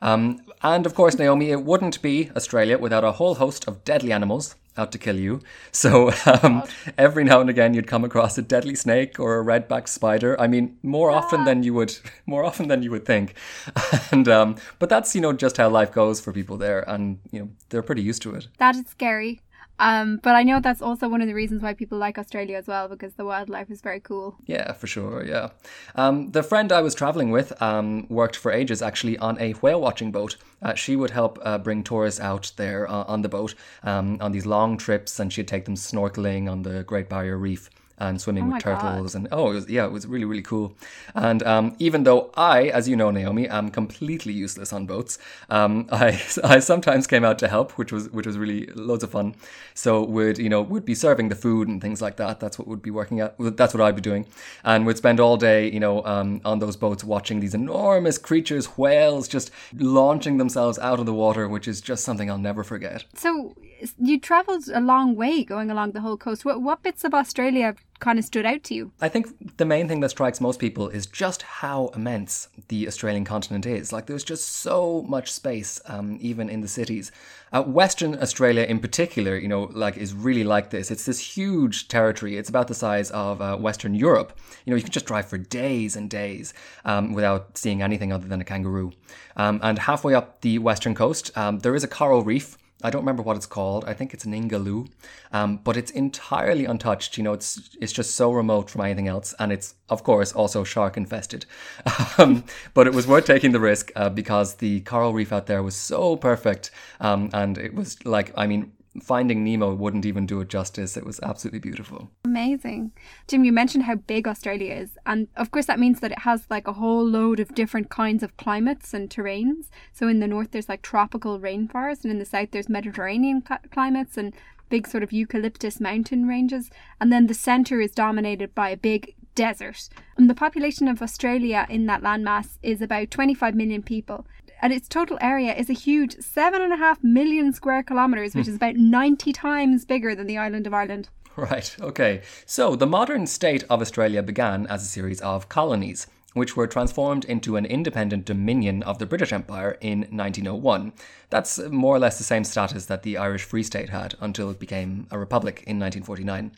Um, 0.03 0.41
and 0.63 0.87
of 0.87 0.95
course, 0.95 1.19
Naomi, 1.19 1.51
it 1.51 1.65
wouldn't 1.65 2.03
be 2.03 2.31
Australia 2.37 2.79
without 2.79 3.05
a 3.05 3.13
whole 3.13 3.37
host 3.37 3.67
of 3.67 3.85
deadly 3.85 4.13
animals 4.13 4.55
out 4.77 4.93
to 4.93 4.99
kill 4.99 5.17
you. 5.17 5.41
So 5.73 6.13
um, 6.43 6.63
every 6.99 7.25
now 7.25 7.41
and 7.41 7.51
again, 7.51 7.75
you'd 7.75 7.87
come 7.87 8.05
across 8.05 8.39
a 8.39 8.43
deadly 8.43 8.75
snake 8.75 9.19
or 9.19 9.37
a 9.37 9.43
red-backed 9.43 9.89
spider. 9.89 10.41
I 10.41 10.47
mean, 10.47 10.79
more 10.83 11.11
often 11.11 11.45
than 11.45 11.63
you 11.63 11.75
would, 11.75 11.97
more 12.27 12.45
often 12.45 12.69
than 12.69 12.83
you 12.83 12.91
would 12.91 13.05
think. 13.05 13.35
And 14.13 14.29
um, 14.29 14.57
but 14.79 14.89
that's 14.89 15.15
you 15.15 15.21
know 15.21 15.33
just 15.33 15.57
how 15.57 15.69
life 15.69 15.93
goes 15.93 16.21
for 16.21 16.33
people 16.33 16.57
there, 16.57 16.89
and 16.89 17.19
you 17.33 17.41
know 17.41 17.49
they're 17.69 17.83
pretty 17.83 18.03
used 18.03 18.23
to 18.23 18.35
it. 18.35 18.47
That 18.59 18.77
is 18.77 18.87
scary. 18.87 19.41
Um, 19.79 20.21
but 20.23 20.35
I 20.35 20.43
know 20.43 20.61
that's 20.61 20.83
also 20.83 21.09
one 21.09 21.21
of 21.21 21.29
the 21.29 21.35
reasons 21.35 21.63
why 21.63 21.75
people 21.75 21.99
like 21.99 22.19
Australia 22.19 22.57
as 22.57 22.67
well, 22.67 22.89
because 22.89 23.15
the 23.15 23.25
wildlife 23.25 23.71
is 23.71 23.81
very 23.81 24.01
cool. 24.01 24.37
Yeah, 24.47 24.73
for 24.73 24.87
sure. 24.87 25.25
Yeah. 25.25 25.51
Um, 25.95 26.31
the 26.33 26.43
friend 26.43 26.73
I 26.73 26.81
was 26.81 26.95
traveling 26.95 27.31
with 27.31 27.61
um, 27.61 28.07
worked 28.09 28.37
for 28.37 28.53
ages 28.53 28.83
actually 28.83 29.19
on 29.19 29.39
a 29.41 29.53
whale 29.53 29.81
watching 29.81 30.11
boat. 30.11 30.37
Uh, 30.63 30.75
she 30.75 30.97
would 30.97 31.11
help 31.11 31.39
uh, 31.43 31.59
bring 31.59 31.83
tourists 31.83 32.21
out 32.21 32.53
there 32.57 32.91
uh, 32.91 33.05
on 33.05 33.23
the 33.23 33.29
boat 33.29 33.55
um, 33.83 34.19
on 34.21 34.33
these 34.33 34.47
long 34.47 34.79
trips, 34.79 35.21
and 35.21 35.33
she'd 35.33 35.49
take 35.49 35.65
them 35.65 35.75
snorkeling 35.75 36.51
on 36.51 36.63
the 36.63 36.83
Great 36.85 37.09
Barrier 37.09 37.37
Reef 37.37 37.71
and 37.99 38.21
swimming 38.21 38.45
Oh 38.45 38.47
with 38.47 38.65
my 38.65 38.73
God. 38.73 38.81
turtles 38.81 39.15
and 39.15 39.29
oh 39.33 39.51
it 39.51 39.55
was, 39.55 39.69
yeah 39.71 39.85
it 39.87 39.93
was 39.93 40.07
really 40.07 40.25
really 40.25 40.43
cool. 40.43 40.75
And 41.15 41.43
um, 41.45 41.75
even 41.79 42.05
though 42.05 42.31
I 42.37 42.65
as 42.69 42.89
you 42.89 42.97
know 42.97 43.11
Naomi 43.11 43.49
am 43.49 43.71
completely 43.71 44.33
useless 44.33 44.73
on 44.73 44.87
boats 44.87 45.19
um, 45.51 45.89
I, 45.93 46.21
I 46.45 46.59
sometimes 46.61 47.07
came 47.07 47.25
out 47.25 47.39
to 47.41 47.49
help 47.49 47.73
which 47.73 47.93
was 47.93 48.11
which 48.11 48.27
was 48.27 48.37
really 48.39 48.67
loads 48.75 49.03
of 49.05 49.11
fun. 49.11 49.35
So 49.75 50.03
would 50.05 50.39
you 50.39 50.49
know 50.49 50.63
would 50.63 50.85
be 50.85 50.95
serving 50.95 51.29
the 51.29 51.35
food 51.37 51.69
and 51.69 51.81
things 51.81 52.03
like 52.03 52.17
that. 52.17 52.41
That's 52.41 52.59
what 52.59 52.69
would 52.69 52.83
be 52.83 52.91
working 52.91 53.21
at 53.21 53.35
that's 53.57 53.73
what 53.75 53.81
I'd 53.81 53.97
be 53.97 54.03
doing. 54.03 54.27
And 54.65 54.85
would 54.87 54.97
spend 54.99 55.19
all 55.21 55.37
day 55.37 55.71
you 55.71 55.81
know 55.81 56.05
um, 56.05 56.41
on 56.45 56.59
those 56.59 56.77
boats 56.77 57.03
watching 57.05 57.41
these 57.41 57.55
enormous 57.55 58.19
creatures 58.19 58.67
whales 58.79 59.27
just 59.29 59.51
launching 59.75 60.37
themselves 60.39 60.79
out 60.79 60.99
of 61.01 61.07
the 61.07 61.15
water 61.15 61.49
which 61.49 61.67
is 61.69 61.81
just 61.81 62.05
something 62.05 62.31
I'll 62.31 62.39
never 62.39 62.63
forget. 62.65 63.05
So 63.15 63.55
you 63.99 64.19
travelled 64.21 64.69
a 64.73 64.81
long 64.81 65.17
way 65.17 65.45
going 65.45 65.71
along 65.71 65.93
the 65.93 66.01
whole 66.01 66.17
coast. 66.17 66.45
What, 66.45 66.63
what 66.63 66.83
bits 66.83 67.05
of 67.05 67.15
Australia 67.15 67.75
kind 67.99 68.19
of 68.19 68.25
stood 68.25 68.45
out 68.45 68.63
to 68.65 68.75
you? 68.75 68.93
I 69.01 69.09
think 69.09 69.57
the 69.57 69.65
main 69.65 69.89
thing 69.89 70.01
that 70.01 70.11
strikes 70.11 70.41
most 70.41 70.61
people 70.61 70.89
is 70.89 71.07
just 71.07 71.43
how 71.43 71.89
immense 71.95 72.49
the 72.69 72.87
Australian 72.87 73.25
continent 73.25 73.67
is. 73.67 73.93
Like, 73.93 74.07
there's 74.07 74.25
just 74.25 74.49
so 74.49 75.03
much 75.09 75.33
space, 75.33 75.81
um, 75.87 76.19
even 76.21 76.49
in 76.49 76.61
the 76.61 76.69
cities. 76.69 77.11
Uh, 77.53 77.63
Western 77.63 78.21
Australia, 78.21 78.65
in 78.65 78.81
particular, 78.81 79.37
you 79.37 79.49
know, 79.49 79.71
like, 79.73 79.97
is 79.97 80.13
really 80.13 80.45
like 80.45 80.71
this. 80.71 80.91
It's 80.91 81.07
this 81.07 81.21
huge 81.21 81.89
territory. 81.89 82.37
It's 82.37 82.49
about 82.49 82.69
the 82.69 82.75
size 82.75 83.11
of 83.13 83.41
uh, 83.41 83.57
Western 83.57 83.95
Europe. 83.95 84.39
You 84.65 84.71
know, 84.71 84.77
you 84.77 84.83
can 84.83 84.93
just 84.93 85.07
drive 85.07 85.27
for 85.27 85.39
days 85.39 85.97
and 85.97 86.11
days 86.11 86.53
um, 86.85 87.15
without 87.15 87.57
seeing 87.57 87.83
anything 87.83 88.13
other 88.13 88.29
than 88.29 88.41
a 88.41 88.45
kangaroo. 88.45 88.93
Um, 89.37 89.61
and 89.63 89.79
halfway 89.79 90.15
up 90.15 90.41
the 90.41 90.59
western 90.59 90.95
coast, 90.95 91.37
um, 91.37 91.61
there 91.61 91.75
is 91.75 91.85
a 91.85 91.89
coral 91.89 92.23
reef. 92.23 92.59
I 92.87 92.91
don't 92.91 93.03
remember 93.03 93.25
what 93.25 93.37
it's 93.37 93.47
called. 93.47 93.85
I 93.85 93.95
think 93.95 94.15
it's 94.15 94.25
Ningaloo, 94.25 94.89
um, 95.33 95.57
but 95.65 95.77
it's 95.77 95.91
entirely 95.91 96.67
untouched. 96.67 97.19
You 97.19 97.25
know, 97.25 97.33
it's 97.33 97.77
it's 97.81 97.93
just 97.93 98.15
so 98.15 98.31
remote 98.31 98.71
from 98.71 98.83
anything 98.83 99.09
else, 99.09 99.35
and 99.41 99.51
it's 99.51 99.75
of 99.89 100.05
course 100.05 100.31
also 100.33 100.63
shark 100.63 100.97
infested. 100.97 101.47
um, 102.19 102.45
but 102.75 102.87
it 102.87 102.95
was 102.95 103.09
worth 103.09 103.25
taking 103.25 103.51
the 103.51 103.59
risk 103.59 103.91
uh, 103.97 104.09
because 104.09 104.55
the 104.55 104.83
coral 104.83 105.13
reef 105.13 105.33
out 105.33 105.47
there 105.47 105.65
was 105.65 105.75
so 105.75 106.15
perfect, 106.15 106.71
um, 107.01 107.29
and 107.33 107.59
it 107.59 107.75
was 107.75 107.99
like 108.07 108.33
I 108.37 108.47
mean, 108.47 108.71
Finding 109.01 109.45
Nemo 109.45 109.75
wouldn't 109.75 110.07
even 110.07 110.27
do 110.27 110.41
it 110.41 110.49
justice. 110.49 110.97
It 110.97 111.05
was 111.05 111.21
absolutely 111.23 111.61
beautiful. 111.61 112.11
Amazing. 112.25 112.93
Tim, 113.27 113.45
you 113.45 113.53
mentioned 113.53 113.85
how 113.85 113.97
big 113.97 114.27
Australia 114.27 114.75
is. 114.75 114.99
And 115.07 115.29
of 115.37 115.51
course, 115.51 115.67
that 115.67 115.81
means 115.81 116.01
that 116.01 116.13
it 116.13 116.21
has 116.21 116.47
like 116.51 116.69
a 116.69 116.75
whole 116.75 117.05
load 117.05 117.41
of 117.41 117.55
different 117.55 117.91
kinds 117.91 118.23
of 118.23 118.37
climates 118.37 118.95
and 118.95 119.09
terrains. 119.09 119.69
So 119.93 120.09
in 120.09 120.21
the 120.21 120.29
north, 120.29 120.51
there's 120.51 120.69
like 120.69 120.83
tropical 120.83 121.39
rainforest, 121.39 122.03
and 122.03 122.11
in 122.13 122.19
the 122.19 122.25
south, 122.25 122.51
there's 122.51 122.69
Mediterranean 122.69 123.43
cli- 123.43 123.59
climates 123.71 124.17
and 124.17 124.35
big 124.69 124.87
sort 124.87 125.03
of 125.03 125.13
eucalyptus 125.13 125.81
mountain 125.81 126.27
ranges. 126.27 126.71
And 127.01 127.13
then 127.13 127.27
the 127.27 127.35
centre 127.35 127.81
is 127.81 127.93
dominated 127.93 128.55
by 128.55 128.71
a 128.71 128.77
big 128.77 129.15
desert. 129.37 129.89
And 130.17 130.29
the 130.29 130.35
population 130.35 130.89
of 130.89 131.01
Australia 131.01 131.67
in 131.69 131.87
that 131.87 132.03
landmass 132.03 132.59
is 132.63 132.83
about 132.83 133.11
25 133.11 133.55
million 133.55 133.83
people. 133.83 134.27
And 134.61 134.73
its 134.73 134.89
total 134.89 135.19
area 135.21 135.55
is 135.55 135.69
a 135.69 135.75
huge 135.75 136.17
seven 136.21 136.63
and 136.63 136.73
a 136.73 136.77
half 136.77 137.03
million 137.03 137.53
square 137.53 137.83
kilometres, 137.83 138.35
which 138.35 138.47
hmm. 138.47 138.51
is 138.51 138.57
about 138.57 138.77
90 138.77 139.33
times 139.33 139.85
bigger 139.85 140.15
than 140.15 140.27
the 140.27 140.39
island 140.39 140.67
of 140.67 140.75
Ireland. 140.75 141.09
Right, 141.37 141.77
okay. 141.81 142.23
So, 142.47 142.77
the 142.77 142.87
modern 142.87 143.27
state 143.27 143.63
of 143.69 143.83
Australia 143.83 144.23
began 144.23 144.67
as 144.69 144.83
a 144.83 144.87
series 144.87 145.21
of 145.21 145.51
colonies, 145.51 146.07
which 146.33 146.57
were 146.57 146.67
transformed 146.67 147.27
into 147.27 147.57
an 147.57 147.67
independent 147.67 148.25
dominion 148.25 148.83
of 148.85 148.99
the 148.99 149.05
British 149.05 149.35
Empire 149.35 149.77
in 149.83 150.01
1901. 150.11 150.95
That's 151.29 151.59
more 151.59 151.95
or 151.95 151.99
less 151.99 152.17
the 152.17 152.25
same 152.25 152.45
status 152.45 152.87
that 152.87 153.03
the 153.03 153.19
Irish 153.19 153.45
Free 153.45 153.63
State 153.63 153.91
had 153.91 154.15
until 154.19 154.49
it 154.49 154.59
became 154.59 155.09
a 155.11 155.19
republic 155.19 155.63
in 155.67 155.79
1949. 155.79 156.53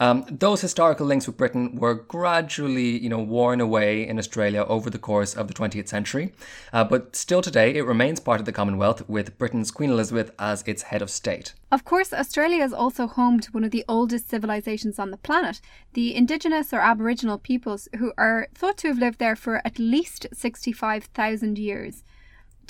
Um, 0.00 0.24
those 0.30 0.62
historical 0.62 1.04
links 1.04 1.26
with 1.26 1.36
Britain 1.36 1.76
were 1.76 1.94
gradually, 1.94 2.98
you 2.98 3.10
know, 3.10 3.18
worn 3.18 3.60
away 3.60 4.08
in 4.08 4.18
Australia 4.18 4.64
over 4.64 4.88
the 4.88 4.98
course 4.98 5.34
of 5.34 5.46
the 5.46 5.52
20th 5.52 5.88
century, 5.88 6.32
uh, 6.72 6.84
but 6.84 7.14
still 7.14 7.42
today 7.42 7.74
it 7.74 7.82
remains 7.82 8.18
part 8.18 8.40
of 8.40 8.46
the 8.46 8.52
Commonwealth 8.52 9.06
with 9.10 9.36
Britain's 9.36 9.70
Queen 9.70 9.90
Elizabeth 9.90 10.30
as 10.38 10.62
its 10.66 10.84
head 10.84 11.02
of 11.02 11.10
state. 11.10 11.52
Of 11.70 11.84
course, 11.84 12.14
Australia 12.14 12.64
is 12.64 12.72
also 12.72 13.06
home 13.06 13.40
to 13.40 13.52
one 13.52 13.62
of 13.62 13.72
the 13.72 13.84
oldest 13.86 14.30
civilizations 14.30 14.98
on 14.98 15.10
the 15.10 15.18
planet, 15.18 15.60
the 15.92 16.16
Indigenous 16.16 16.72
or 16.72 16.80
Aboriginal 16.80 17.36
peoples, 17.36 17.86
who 17.98 18.14
are 18.16 18.48
thought 18.54 18.78
to 18.78 18.88
have 18.88 18.98
lived 18.98 19.18
there 19.18 19.36
for 19.36 19.60
at 19.66 19.78
least 19.78 20.26
65,000 20.32 21.58
years. 21.58 22.04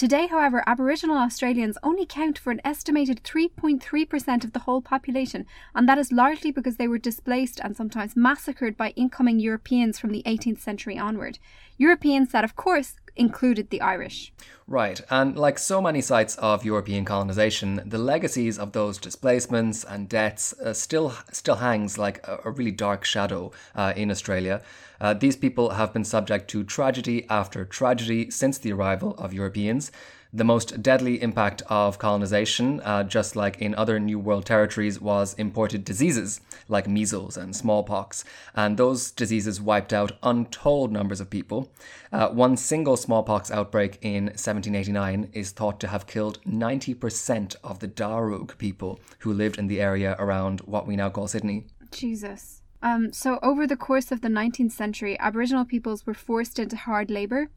Today, 0.00 0.28
however, 0.28 0.64
Aboriginal 0.66 1.18
Australians 1.18 1.76
only 1.82 2.06
count 2.06 2.38
for 2.38 2.50
an 2.50 2.62
estimated 2.64 3.22
3.3% 3.22 4.44
of 4.44 4.54
the 4.54 4.60
whole 4.60 4.80
population, 4.80 5.44
and 5.74 5.86
that 5.86 5.98
is 5.98 6.10
largely 6.10 6.50
because 6.50 6.76
they 6.76 6.88
were 6.88 6.96
displaced 6.96 7.60
and 7.62 7.76
sometimes 7.76 8.16
massacred 8.16 8.78
by 8.78 8.94
incoming 8.96 9.40
Europeans 9.40 9.98
from 9.98 10.10
the 10.10 10.22
18th 10.24 10.60
century 10.60 10.96
onward. 10.96 11.38
Europeans 11.76 12.32
that, 12.32 12.44
of 12.44 12.56
course, 12.56 12.96
included 13.14 13.68
the 13.68 13.82
Irish. 13.82 14.32
Right, 14.66 15.02
and 15.10 15.36
like 15.36 15.58
so 15.58 15.82
many 15.82 16.00
sites 16.00 16.34
of 16.36 16.64
European 16.64 17.04
colonization, 17.04 17.82
the 17.84 17.98
legacies 17.98 18.58
of 18.58 18.72
those 18.72 18.96
displacements 18.96 19.84
and 19.84 20.08
deaths 20.08 20.54
uh, 20.54 20.72
still 20.72 21.12
still 21.30 21.56
hangs 21.56 21.98
like 21.98 22.26
a, 22.26 22.38
a 22.46 22.50
really 22.50 22.70
dark 22.70 23.04
shadow 23.04 23.52
uh, 23.74 23.92
in 23.94 24.10
Australia. 24.10 24.62
Uh, 25.00 25.14
these 25.14 25.36
people 25.36 25.70
have 25.70 25.92
been 25.92 26.04
subject 26.04 26.48
to 26.50 26.62
tragedy 26.62 27.26
after 27.28 27.64
tragedy 27.64 28.30
since 28.30 28.58
the 28.58 28.72
arrival 28.72 29.14
of 29.16 29.32
Europeans. 29.32 29.90
The 30.32 30.44
most 30.44 30.80
deadly 30.80 31.20
impact 31.20 31.62
of 31.66 31.98
colonization, 31.98 32.80
uh, 32.82 33.02
just 33.02 33.34
like 33.34 33.60
in 33.60 33.74
other 33.74 33.98
New 33.98 34.16
World 34.20 34.46
territories, 34.46 35.00
was 35.00 35.34
imported 35.34 35.84
diseases 35.84 36.40
like 36.68 36.86
measles 36.86 37.36
and 37.36 37.56
smallpox, 37.56 38.24
and 38.54 38.76
those 38.76 39.10
diseases 39.10 39.60
wiped 39.60 39.92
out 39.92 40.12
untold 40.22 40.92
numbers 40.92 41.20
of 41.20 41.30
people. 41.30 41.72
Uh, 42.12 42.28
one 42.28 42.56
single 42.56 42.96
smallpox 42.96 43.50
outbreak 43.50 43.98
in 44.02 44.26
1789 44.26 45.30
is 45.32 45.50
thought 45.50 45.80
to 45.80 45.88
have 45.88 46.06
killed 46.06 46.40
90% 46.44 47.56
of 47.64 47.80
the 47.80 47.88
Darug 47.88 48.56
people 48.56 49.00
who 49.20 49.32
lived 49.32 49.58
in 49.58 49.66
the 49.66 49.80
area 49.80 50.14
around 50.20 50.60
what 50.60 50.86
we 50.86 50.94
now 50.94 51.10
call 51.10 51.26
Sydney. 51.26 51.66
Jesus. 51.90 52.59
Um, 52.82 53.12
so, 53.12 53.38
over 53.42 53.66
the 53.66 53.76
course 53.76 54.10
of 54.10 54.22
the 54.22 54.28
19th 54.28 54.72
century, 54.72 55.18
Aboriginal 55.18 55.64
peoples 55.64 56.06
were 56.06 56.14
forced 56.14 56.58
into 56.58 56.76
hard 56.76 57.10
labour 57.10 57.50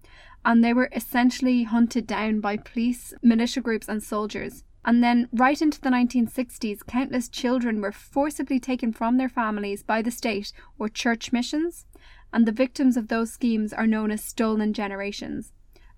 and 0.46 0.64
they 0.64 0.74
were 0.74 0.90
essentially 0.94 1.64
hunted 1.64 2.06
down 2.06 2.42
by 2.42 2.58
police, 2.58 3.14
militia 3.22 3.62
groups, 3.62 3.88
and 3.88 4.04
soldiers. 4.04 4.64
And 4.86 5.02
then, 5.02 5.30
right 5.32 5.62
into 5.62 5.80
the 5.80 5.90
1960s, 5.90 6.86
countless 6.86 7.30
children 7.30 7.80
were 7.80 7.94
forcibly 7.94 8.60
taken 8.60 8.92
from 8.92 9.18
their 9.18 9.30
families 9.30 9.82
by 9.82 10.02
the 10.02 10.12
state 10.12 10.52
or 10.78 10.90
church 10.90 11.32
missions, 11.32 11.86
and 12.34 12.46
the 12.46 12.52
victims 12.52 12.98
of 12.98 13.08
those 13.08 13.32
schemes 13.32 13.72
are 13.72 13.88
known 13.88 14.12
as 14.12 14.22
stolen 14.22 14.74
generations. 14.74 15.53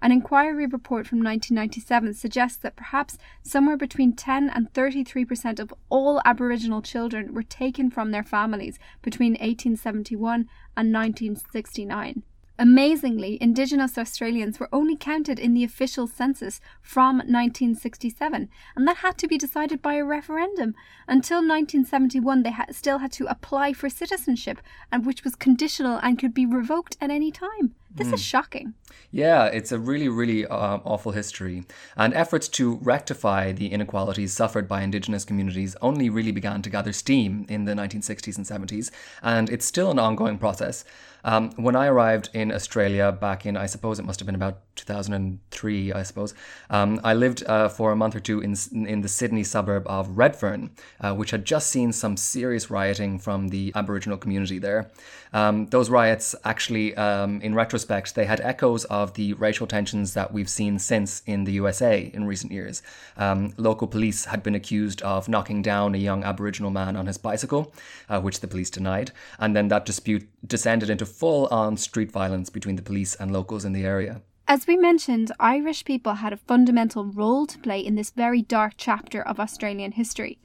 An 0.05 0.11
inquiry 0.11 0.67
report 0.67 1.07
from 1.07 1.23
1997 1.23 2.13
suggests 2.13 2.57
that 2.57 2.75
perhaps 2.75 3.17
somewhere 3.41 3.75
between 3.75 4.13
10 4.13 4.51
and 4.51 4.71
33% 4.71 5.59
of 5.59 5.73
all 5.89 6.21
Aboriginal 6.23 6.83
children 6.83 7.33
were 7.33 7.41
taken 7.41 7.89
from 7.89 8.11
their 8.11 8.21
families 8.21 8.77
between 9.01 9.31
1871 9.31 10.47
and 10.77 10.93
1969. 10.93 12.21
Amazingly, 12.59 13.39
Indigenous 13.41 13.97
Australians 13.97 14.59
were 14.59 14.69
only 14.71 14.95
counted 14.95 15.39
in 15.39 15.55
the 15.55 15.63
official 15.63 16.05
census 16.05 16.61
from 16.83 17.17
1967, 17.17 18.47
and 18.75 18.87
that 18.87 18.97
had 18.97 19.17
to 19.17 19.27
be 19.27 19.39
decided 19.39 19.81
by 19.81 19.95
a 19.95 20.05
referendum. 20.05 20.75
Until 21.07 21.37
1971, 21.37 22.43
they 22.43 22.51
ha- 22.51 22.67
still 22.69 22.99
had 22.99 23.11
to 23.13 23.25
apply 23.25 23.73
for 23.73 23.89
citizenship, 23.89 24.61
and 24.91 25.03
which 25.03 25.23
was 25.23 25.35
conditional 25.35 25.97
and 26.03 26.19
could 26.19 26.35
be 26.35 26.45
revoked 26.45 26.95
at 27.01 27.09
any 27.09 27.31
time. 27.31 27.73
This 27.95 28.11
is 28.11 28.21
shocking. 28.21 28.73
Yeah, 29.11 29.45
it's 29.45 29.71
a 29.71 29.79
really, 29.79 30.09
really 30.09 30.45
um, 30.47 30.81
awful 30.83 31.13
history. 31.13 31.63
And 31.95 32.13
efforts 32.13 32.49
to 32.49 32.75
rectify 32.75 33.53
the 33.53 33.71
inequalities 33.71 34.33
suffered 34.33 34.67
by 34.67 34.81
Indigenous 34.81 35.23
communities 35.23 35.75
only 35.81 36.09
really 36.09 36.31
began 36.31 36.61
to 36.63 36.69
gather 36.69 36.91
steam 36.91 37.45
in 37.47 37.63
the 37.63 37.73
1960s 37.73 38.37
and 38.37 38.45
70s, 38.45 38.91
and 39.23 39.49
it's 39.49 39.65
still 39.65 39.91
an 39.91 39.99
ongoing 39.99 40.37
process. 40.37 40.83
Um, 41.23 41.51
when 41.55 41.75
I 41.75 41.87
arrived 41.87 42.29
in 42.33 42.51
Australia 42.51 43.11
back 43.11 43.47
in, 43.47 43.57
I 43.57 43.65
suppose 43.65 43.97
it 43.97 44.05
must 44.05 44.19
have 44.19 44.27
been 44.27 44.35
about 44.35 44.59
2003, 44.75 45.93
I 45.93 46.03
suppose, 46.03 46.35
um, 46.69 46.99
I 47.03 47.15
lived 47.15 47.43
uh, 47.47 47.67
for 47.67 47.91
a 47.91 47.95
month 47.95 48.15
or 48.15 48.19
two 48.19 48.41
in, 48.41 48.55
in 48.71 49.01
the 49.01 49.07
Sydney 49.07 49.43
suburb 49.43 49.87
of 49.87 50.17
Redfern, 50.17 50.69
uh, 51.01 51.15
which 51.15 51.31
had 51.31 51.45
just 51.45 51.71
seen 51.71 51.91
some 51.93 52.15
serious 52.15 52.69
rioting 52.69 53.17
from 53.17 53.47
the 53.47 53.71
Aboriginal 53.73 54.19
community 54.19 54.59
there. 54.59 54.91
Um, 55.33 55.65
those 55.67 55.89
riots 55.89 56.35
actually, 56.43 56.95
um, 56.95 57.41
in 57.41 57.55
retrospect, 57.55 57.84
they 57.85 58.25
had 58.25 58.41
echoes 58.41 58.85
of 58.85 59.13
the 59.13 59.33
racial 59.33 59.67
tensions 59.67 60.13
that 60.13 60.33
we've 60.33 60.49
seen 60.49 60.79
since 60.79 61.21
in 61.25 61.43
the 61.43 61.53
USA 61.53 62.11
in 62.13 62.25
recent 62.25 62.51
years. 62.51 62.81
Um, 63.17 63.53
local 63.57 63.87
police 63.87 64.25
had 64.25 64.43
been 64.43 64.55
accused 64.55 65.01
of 65.01 65.29
knocking 65.29 65.61
down 65.61 65.95
a 65.95 65.99
young 65.99 66.23
Aboriginal 66.23 66.71
man 66.71 66.95
on 66.95 67.07
his 67.07 67.17
bicycle, 67.17 67.73
uh, 68.09 68.19
which 68.21 68.39
the 68.39 68.47
police 68.47 68.69
denied, 68.69 69.11
and 69.39 69.55
then 69.55 69.67
that 69.69 69.85
dispute 69.85 70.27
descended 70.45 70.89
into 70.89 71.05
full 71.05 71.47
on 71.47 71.77
street 71.77 72.11
violence 72.11 72.49
between 72.49 72.75
the 72.75 72.81
police 72.81 73.15
and 73.15 73.31
locals 73.31 73.65
in 73.65 73.73
the 73.73 73.85
area. 73.85 74.21
As 74.47 74.67
we 74.67 74.77
mentioned, 74.77 75.31
Irish 75.39 75.85
people 75.85 76.13
had 76.15 76.31
a 76.31 76.37
fundamental 76.37 77.05
role 77.05 77.47
to 77.47 77.57
play 77.57 77.79
in 77.79 77.95
this 77.95 78.11
very 78.11 78.43
dark 78.43 78.73
chapter 78.77 79.21
of 79.21 79.39
Australian 79.39 79.93
history. 79.93 80.37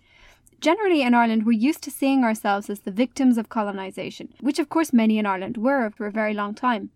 Generally, 0.61 1.03
in 1.03 1.15
Ireland, 1.15 1.45
we're 1.47 1.53
used 1.53 1.83
to 1.85 1.91
seeing 1.91 2.23
ourselves 2.23 2.69
as 2.69 2.81
the 2.81 2.91
victims 2.91 3.39
of 3.39 3.49
colonisation, 3.49 4.35
which 4.41 4.59
of 4.59 4.69
course 4.69 4.93
many 4.93 5.19
in 5.19 5.25
Ireland 5.27 5.57
were 5.57 5.91
for 5.91 6.07
a 6.07 6.13
very 6.13 6.35
long 6.35 6.55
time. 6.55 6.91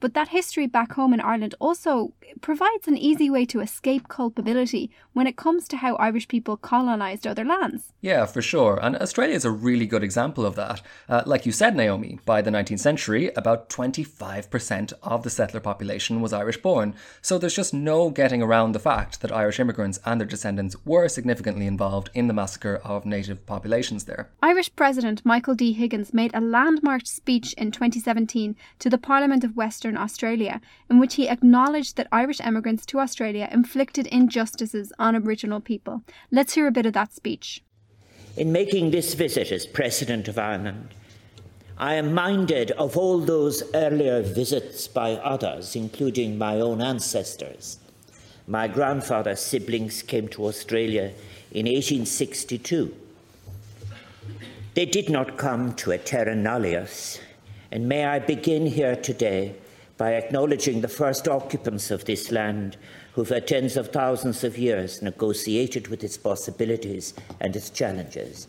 But 0.00 0.14
that 0.14 0.28
history 0.28 0.66
back 0.66 0.92
home 0.92 1.12
in 1.12 1.20
Ireland 1.20 1.54
also 1.58 2.12
provides 2.40 2.86
an 2.86 2.96
easy 2.96 3.28
way 3.30 3.44
to 3.46 3.60
escape 3.60 4.08
culpability 4.08 4.90
when 5.12 5.26
it 5.26 5.36
comes 5.36 5.66
to 5.68 5.78
how 5.78 5.96
Irish 5.96 6.28
people 6.28 6.56
colonised 6.56 7.26
other 7.26 7.44
lands. 7.44 7.92
Yeah, 8.00 8.26
for 8.26 8.40
sure. 8.40 8.78
And 8.80 8.96
Australia 8.96 9.34
is 9.34 9.44
a 9.44 9.50
really 9.50 9.86
good 9.86 10.04
example 10.04 10.46
of 10.46 10.54
that. 10.54 10.82
Uh, 11.08 11.22
like 11.26 11.46
you 11.46 11.52
said, 11.52 11.74
Naomi, 11.74 12.20
by 12.24 12.42
the 12.42 12.50
19th 12.50 12.78
century, 12.78 13.30
about 13.36 13.68
25% 13.70 14.92
of 15.02 15.22
the 15.22 15.30
settler 15.30 15.60
population 15.60 16.20
was 16.20 16.32
Irish 16.32 16.58
born. 16.58 16.94
So 17.20 17.38
there's 17.38 17.56
just 17.56 17.74
no 17.74 18.10
getting 18.10 18.42
around 18.42 18.72
the 18.72 18.78
fact 18.78 19.20
that 19.20 19.32
Irish 19.32 19.58
immigrants 19.58 19.98
and 20.04 20.20
their 20.20 20.28
descendants 20.28 20.76
were 20.84 21.08
significantly 21.08 21.66
involved 21.66 22.10
in 22.14 22.28
the 22.28 22.34
massacre 22.34 22.80
of 22.84 23.04
native 23.04 23.44
populations 23.46 24.04
there. 24.04 24.30
Irish 24.42 24.74
President 24.76 25.24
Michael 25.24 25.54
D. 25.54 25.72
Higgins 25.72 26.14
made 26.14 26.30
a 26.34 26.40
landmark 26.40 27.06
speech 27.06 27.52
in 27.54 27.72
2017 27.72 28.54
to 28.78 28.90
the 28.90 28.98
Parliament 28.98 29.42
of 29.42 29.56
Western 29.56 29.87
Australia, 29.96 30.60
in 30.90 30.98
which 30.98 31.14
he 31.14 31.28
acknowledged 31.28 31.96
that 31.96 32.08
Irish 32.12 32.40
emigrants 32.40 32.84
to 32.86 33.00
Australia 33.00 33.48
inflicted 33.50 34.06
injustices 34.08 34.92
on 34.98 35.16
Aboriginal 35.16 35.60
people. 35.60 36.02
Let's 36.30 36.54
hear 36.54 36.66
a 36.66 36.72
bit 36.72 36.86
of 36.86 36.92
that 36.92 37.12
speech. 37.12 37.62
In 38.36 38.52
making 38.52 38.90
this 38.90 39.14
visit 39.14 39.50
as 39.50 39.66
President 39.66 40.28
of 40.28 40.38
Ireland, 40.38 40.94
I 41.76 41.94
am 41.94 42.12
minded 42.12 42.72
of 42.72 42.96
all 42.96 43.20
those 43.20 43.62
earlier 43.72 44.20
visits 44.20 44.88
by 44.88 45.12
others, 45.12 45.76
including 45.76 46.36
my 46.36 46.60
own 46.60 46.82
ancestors. 46.82 47.78
My 48.48 48.66
grandfather's 48.66 49.40
siblings 49.40 50.02
came 50.02 50.26
to 50.28 50.46
Australia 50.46 51.12
in 51.52 51.66
1862. 51.66 52.94
They 54.74 54.86
did 54.86 55.08
not 55.10 55.36
come 55.36 55.74
to 55.74 55.92
a 55.92 55.98
terra 55.98 56.34
nullius, 56.34 57.20
and 57.70 57.88
may 57.88 58.04
I 58.04 58.18
begin 58.18 58.66
here 58.66 58.96
today 58.96 59.54
by 59.98 60.14
acknowledging 60.14 60.80
the 60.80 60.88
first 60.88 61.28
occupants 61.28 61.90
of 61.90 62.04
this 62.04 62.30
land 62.30 62.76
who 63.12 63.24
for 63.24 63.40
tens 63.40 63.76
of 63.76 63.88
thousands 63.88 64.44
of 64.44 64.56
years 64.56 65.02
negotiated 65.02 65.88
with 65.88 66.04
its 66.04 66.16
possibilities 66.16 67.12
and 67.40 67.54
its 67.56 67.68
challenges 67.68 68.46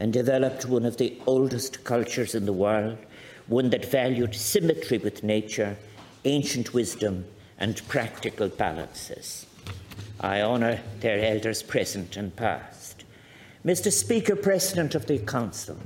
and 0.00 0.12
developed 0.12 0.66
one 0.66 0.84
of 0.84 0.96
the 0.96 1.16
oldest 1.26 1.84
cultures 1.84 2.34
in 2.34 2.44
the 2.44 2.52
world, 2.52 2.98
one 3.46 3.70
that 3.70 3.84
valued 3.84 4.34
symmetry 4.34 4.98
with 4.98 5.22
nature, 5.22 5.76
ancient 6.24 6.74
wisdom, 6.74 7.24
and 7.58 7.86
practical 7.86 8.48
balances. 8.48 9.46
I 10.18 10.40
honour 10.40 10.80
their 11.00 11.22
elders 11.24 11.62
present 11.62 12.16
and 12.16 12.34
past. 12.34 13.04
Mr. 13.64 13.92
Speaker, 13.92 14.34
President 14.34 14.94
of 14.94 15.06
the 15.06 15.18
Council, 15.18 15.76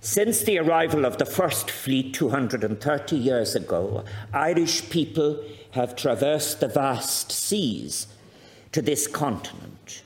since 0.00 0.42
the 0.42 0.58
arrival 0.58 1.04
of 1.04 1.18
the 1.18 1.26
First 1.26 1.70
Fleet 1.70 2.14
230 2.14 3.16
years 3.16 3.54
ago, 3.54 4.02
Irish 4.32 4.88
people 4.88 5.42
have 5.72 5.94
traversed 5.94 6.60
the 6.60 6.68
vast 6.68 7.30
seas 7.30 8.06
to 8.72 8.80
this 8.80 9.06
continent. 9.06 10.02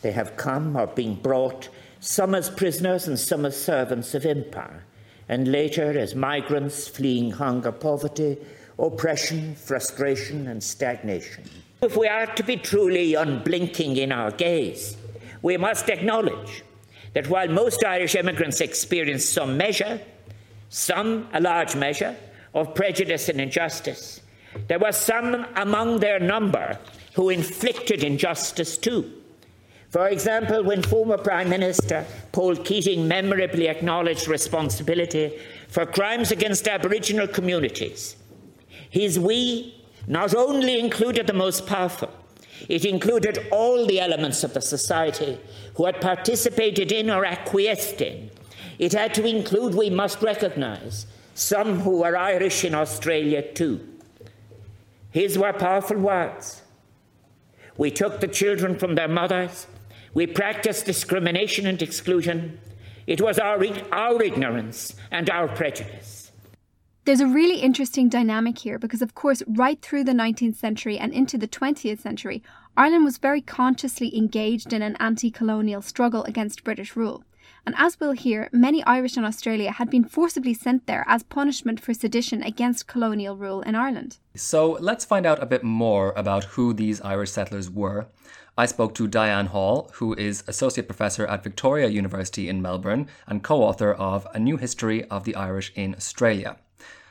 They 0.00 0.12
have 0.12 0.36
come 0.36 0.76
or 0.76 0.86
been 0.86 1.16
brought, 1.16 1.68
some 2.00 2.34
as 2.34 2.48
prisoners 2.48 3.06
and 3.06 3.18
some 3.18 3.44
as 3.44 3.60
servants 3.60 4.14
of 4.14 4.24
empire, 4.24 4.84
and 5.28 5.52
later 5.52 5.98
as 5.98 6.14
migrants 6.14 6.88
fleeing 6.88 7.32
hunger, 7.32 7.72
poverty, 7.72 8.38
oppression, 8.78 9.54
frustration, 9.56 10.46
and 10.46 10.62
stagnation. 10.62 11.44
If 11.82 11.96
we 11.96 12.08
are 12.08 12.26
to 12.26 12.42
be 12.42 12.56
truly 12.56 13.14
unblinking 13.14 13.98
in 13.98 14.10
our 14.10 14.30
gaze, 14.30 14.96
we 15.42 15.56
must 15.58 15.88
acknowledge 15.90 16.64
that 17.18 17.28
while 17.28 17.48
most 17.48 17.84
Irish 17.84 18.14
immigrants 18.14 18.60
experienced 18.60 19.32
some 19.32 19.56
measure, 19.56 20.00
some 20.68 21.28
a 21.32 21.40
large 21.40 21.74
measure, 21.74 22.14
of 22.54 22.76
prejudice 22.76 23.28
and 23.28 23.40
injustice, 23.40 24.20
there 24.68 24.78
were 24.78 24.92
some 24.92 25.44
among 25.56 25.98
their 25.98 26.20
number 26.20 26.78
who 27.14 27.28
inflicted 27.30 28.04
injustice 28.04 28.78
too. 28.78 29.12
For 29.90 30.06
example, 30.06 30.62
when 30.62 30.80
former 30.80 31.18
Prime 31.18 31.48
Minister 31.48 32.06
Paul 32.30 32.54
Keating 32.54 33.08
memorably 33.08 33.66
acknowledged 33.66 34.28
responsibility 34.28 35.40
for 35.66 35.86
crimes 35.86 36.30
against 36.30 36.68
Aboriginal 36.68 37.26
communities, 37.26 38.14
his 38.90 39.18
we 39.18 39.74
not 40.06 40.36
only 40.36 40.78
included 40.78 41.26
the 41.26 41.32
most 41.32 41.66
powerful, 41.66 42.12
it 42.68 42.84
included 42.84 43.46
all 43.50 43.86
the 43.86 44.00
elements 44.00 44.42
of 44.44 44.54
the 44.54 44.60
society 44.60 45.38
who 45.74 45.86
had 45.86 46.00
participated 46.00 46.90
in 46.92 47.10
or 47.10 47.24
acquiesced 47.24 48.00
in. 48.00 48.30
It 48.78 48.92
had 48.92 49.14
to 49.14 49.26
include, 49.26 49.74
we 49.74 49.90
must 49.90 50.22
recognise, 50.22 51.06
some 51.34 51.80
who 51.80 51.98
were 51.98 52.16
Irish 52.16 52.64
in 52.64 52.74
Australia 52.74 53.42
too. 53.42 53.86
His 55.10 55.38
were 55.38 55.52
powerful 55.52 55.98
words. 55.98 56.62
We 57.76 57.90
took 57.90 58.20
the 58.20 58.28
children 58.28 58.78
from 58.78 58.96
their 58.96 59.08
mothers. 59.08 59.66
We 60.14 60.26
practiced 60.26 60.84
discrimination 60.84 61.66
and 61.66 61.80
exclusion. 61.80 62.60
It 63.06 63.20
was 63.20 63.38
our, 63.38 63.64
our 63.92 64.22
ignorance 64.22 64.94
and 65.10 65.30
our 65.30 65.48
prejudice. 65.48 66.17
There's 67.08 67.20
a 67.20 67.26
really 67.26 67.60
interesting 67.60 68.10
dynamic 68.10 68.58
here 68.58 68.78
because, 68.78 69.00
of 69.00 69.14
course, 69.14 69.42
right 69.46 69.80
through 69.80 70.04
the 70.04 70.12
19th 70.12 70.56
century 70.56 70.98
and 70.98 71.10
into 71.10 71.38
the 71.38 71.48
20th 71.48 72.00
century, 72.00 72.42
Ireland 72.76 73.06
was 73.06 73.16
very 73.16 73.40
consciously 73.40 74.14
engaged 74.14 74.74
in 74.74 74.82
an 74.82 74.94
anti 75.00 75.30
colonial 75.30 75.80
struggle 75.80 76.22
against 76.24 76.64
British 76.64 76.96
rule. 76.96 77.24
And 77.64 77.74
as 77.78 77.98
we'll 77.98 78.12
hear, 78.12 78.50
many 78.52 78.84
Irish 78.84 79.16
in 79.16 79.24
Australia 79.24 79.72
had 79.72 79.88
been 79.88 80.04
forcibly 80.04 80.52
sent 80.52 80.86
there 80.86 81.02
as 81.08 81.22
punishment 81.22 81.80
for 81.80 81.94
sedition 81.94 82.42
against 82.42 82.88
colonial 82.88 83.38
rule 83.38 83.62
in 83.62 83.74
Ireland. 83.74 84.18
So 84.34 84.72
let's 84.72 85.06
find 85.06 85.24
out 85.24 85.42
a 85.42 85.46
bit 85.46 85.64
more 85.64 86.12
about 86.14 86.44
who 86.44 86.74
these 86.74 87.00
Irish 87.00 87.30
settlers 87.30 87.70
were. 87.70 88.08
I 88.58 88.66
spoke 88.66 88.94
to 88.96 89.08
Diane 89.08 89.46
Hall, 89.46 89.90
who 89.94 90.12
is 90.12 90.44
Associate 90.46 90.86
Professor 90.86 91.26
at 91.26 91.42
Victoria 91.42 91.88
University 91.88 92.50
in 92.50 92.60
Melbourne 92.60 93.08
and 93.26 93.42
co 93.42 93.62
author 93.62 93.94
of 93.94 94.26
A 94.34 94.38
New 94.38 94.58
History 94.58 95.04
of 95.04 95.24
the 95.24 95.36
Irish 95.36 95.72
in 95.74 95.94
Australia. 95.94 96.58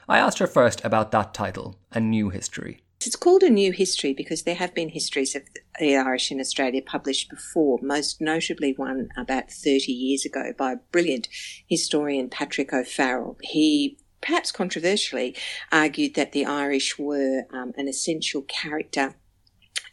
I 0.09 0.19
asked 0.19 0.39
her 0.39 0.47
first 0.47 0.83
about 0.85 1.11
that 1.11 1.33
title, 1.33 1.77
A 1.91 1.99
New 1.99 2.29
History. 2.29 2.81
It's 3.05 3.15
called 3.15 3.43
a 3.43 3.49
new 3.49 3.73
history 3.73 4.13
because 4.13 4.43
there 4.43 4.55
have 4.55 4.73
been 4.73 4.89
histories 4.89 5.35
of 5.35 5.43
the 5.79 5.97
Irish 5.97 6.31
in 6.31 6.39
Australia 6.39 6.81
published 6.81 7.29
before, 7.29 7.77
most 7.81 8.21
notably 8.21 8.73
one 8.73 9.09
about 9.17 9.51
30 9.51 9.91
years 9.91 10.25
ago 10.25 10.53
by 10.57 10.75
brilliant 10.91 11.27
historian, 11.67 12.29
Patrick 12.29 12.73
O'Farrell. 12.73 13.37
He 13.41 13.97
perhaps 14.21 14.51
controversially 14.51 15.35
argued 15.71 16.15
that 16.15 16.31
the 16.31 16.45
Irish 16.45 16.97
were 16.97 17.43
um, 17.51 17.73
an 17.77 17.87
essential 17.87 18.41
character 18.43 19.15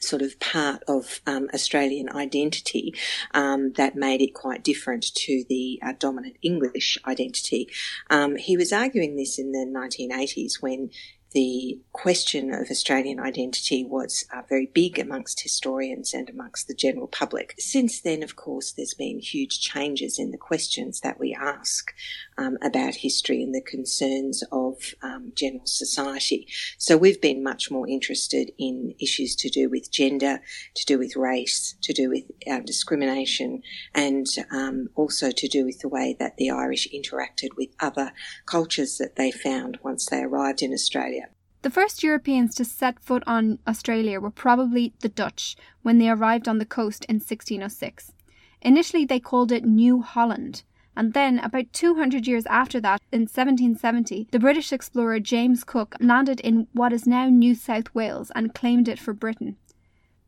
sort 0.06 0.22
of 0.22 0.38
part 0.40 0.82
of 0.88 1.20
um, 1.26 1.48
Australian 1.54 2.08
identity 2.10 2.94
um, 3.32 3.72
that 3.72 3.96
made 3.96 4.20
it 4.20 4.34
quite 4.34 4.62
different 4.62 5.04
to 5.14 5.44
the 5.48 5.78
uh, 5.82 5.92
dominant 5.98 6.36
English 6.42 6.98
identity. 7.06 7.68
Um, 8.10 8.36
he 8.36 8.56
was 8.56 8.72
arguing 8.72 9.16
this 9.16 9.38
in 9.38 9.52
the 9.52 9.66
1980s 9.66 10.62
when 10.62 10.90
the 11.34 11.80
question 11.92 12.54
of 12.54 12.70
Australian 12.70 13.18
identity 13.18 13.84
was 13.84 14.24
uh, 14.32 14.42
very 14.48 14.70
big 14.72 15.00
amongst 15.00 15.42
historians 15.42 16.14
and 16.14 16.30
amongst 16.30 16.68
the 16.68 16.74
general 16.74 17.08
public. 17.08 17.54
Since 17.58 18.00
then, 18.02 18.22
of 18.22 18.36
course, 18.36 18.70
there's 18.70 18.94
been 18.94 19.18
huge 19.18 19.60
changes 19.60 20.16
in 20.18 20.30
the 20.30 20.38
questions 20.38 21.00
that 21.00 21.18
we 21.18 21.34
ask 21.34 21.92
um, 22.38 22.56
about 22.62 22.96
history 22.96 23.42
and 23.42 23.54
the 23.54 23.60
concerns 23.60 24.42
of 24.50 24.94
um, 25.02 25.32
general 25.34 25.66
society. 25.66 26.46
So 26.78 26.96
we've 26.96 27.20
been 27.20 27.42
much 27.42 27.70
more 27.70 27.88
interested 27.88 28.50
in 28.58 28.94
issues 29.00 29.36
to 29.36 29.48
do 29.48 29.68
with 29.68 29.90
gender, 29.90 30.40
to 30.74 30.84
do 30.84 30.98
with 30.98 31.16
race, 31.16 31.76
to 31.82 31.92
do 31.92 32.10
with 32.10 32.24
uh, 32.50 32.60
discrimination, 32.60 33.62
and 33.94 34.26
um, 34.50 34.88
also 34.94 35.30
to 35.30 35.48
do 35.48 35.64
with 35.64 35.80
the 35.80 35.88
way 35.88 36.16
that 36.18 36.36
the 36.36 36.50
Irish 36.50 36.88
interacted 36.92 37.50
with 37.56 37.70
other 37.80 38.12
cultures 38.46 38.98
that 38.98 39.16
they 39.16 39.30
found 39.30 39.78
once 39.82 40.06
they 40.06 40.22
arrived 40.22 40.62
in 40.62 40.72
Australia. 40.72 41.28
The 41.62 41.70
first 41.70 42.02
Europeans 42.02 42.54
to 42.56 42.64
set 42.64 43.00
foot 43.00 43.22
on 43.26 43.58
Australia 43.66 44.20
were 44.20 44.30
probably 44.30 44.92
the 45.00 45.08
Dutch 45.08 45.56
when 45.80 45.96
they 45.96 46.10
arrived 46.10 46.46
on 46.46 46.58
the 46.58 46.66
coast 46.66 47.06
in 47.06 47.16
1606. 47.16 48.12
Initially, 48.60 49.06
they 49.06 49.18
called 49.18 49.50
it 49.50 49.64
New 49.64 50.02
Holland, 50.02 50.62
and 50.96 51.12
then, 51.12 51.38
about 51.40 51.72
200 51.72 52.26
years 52.26 52.46
after 52.46 52.80
that, 52.80 53.00
in 53.10 53.22
1770, 53.22 54.28
the 54.30 54.38
British 54.38 54.72
explorer 54.72 55.18
James 55.18 55.64
Cook 55.64 55.96
landed 56.00 56.40
in 56.40 56.68
what 56.72 56.92
is 56.92 57.06
now 57.06 57.26
New 57.26 57.54
South 57.54 57.92
Wales 57.94 58.30
and 58.34 58.54
claimed 58.54 58.88
it 58.88 58.98
for 58.98 59.12
Britain. 59.12 59.56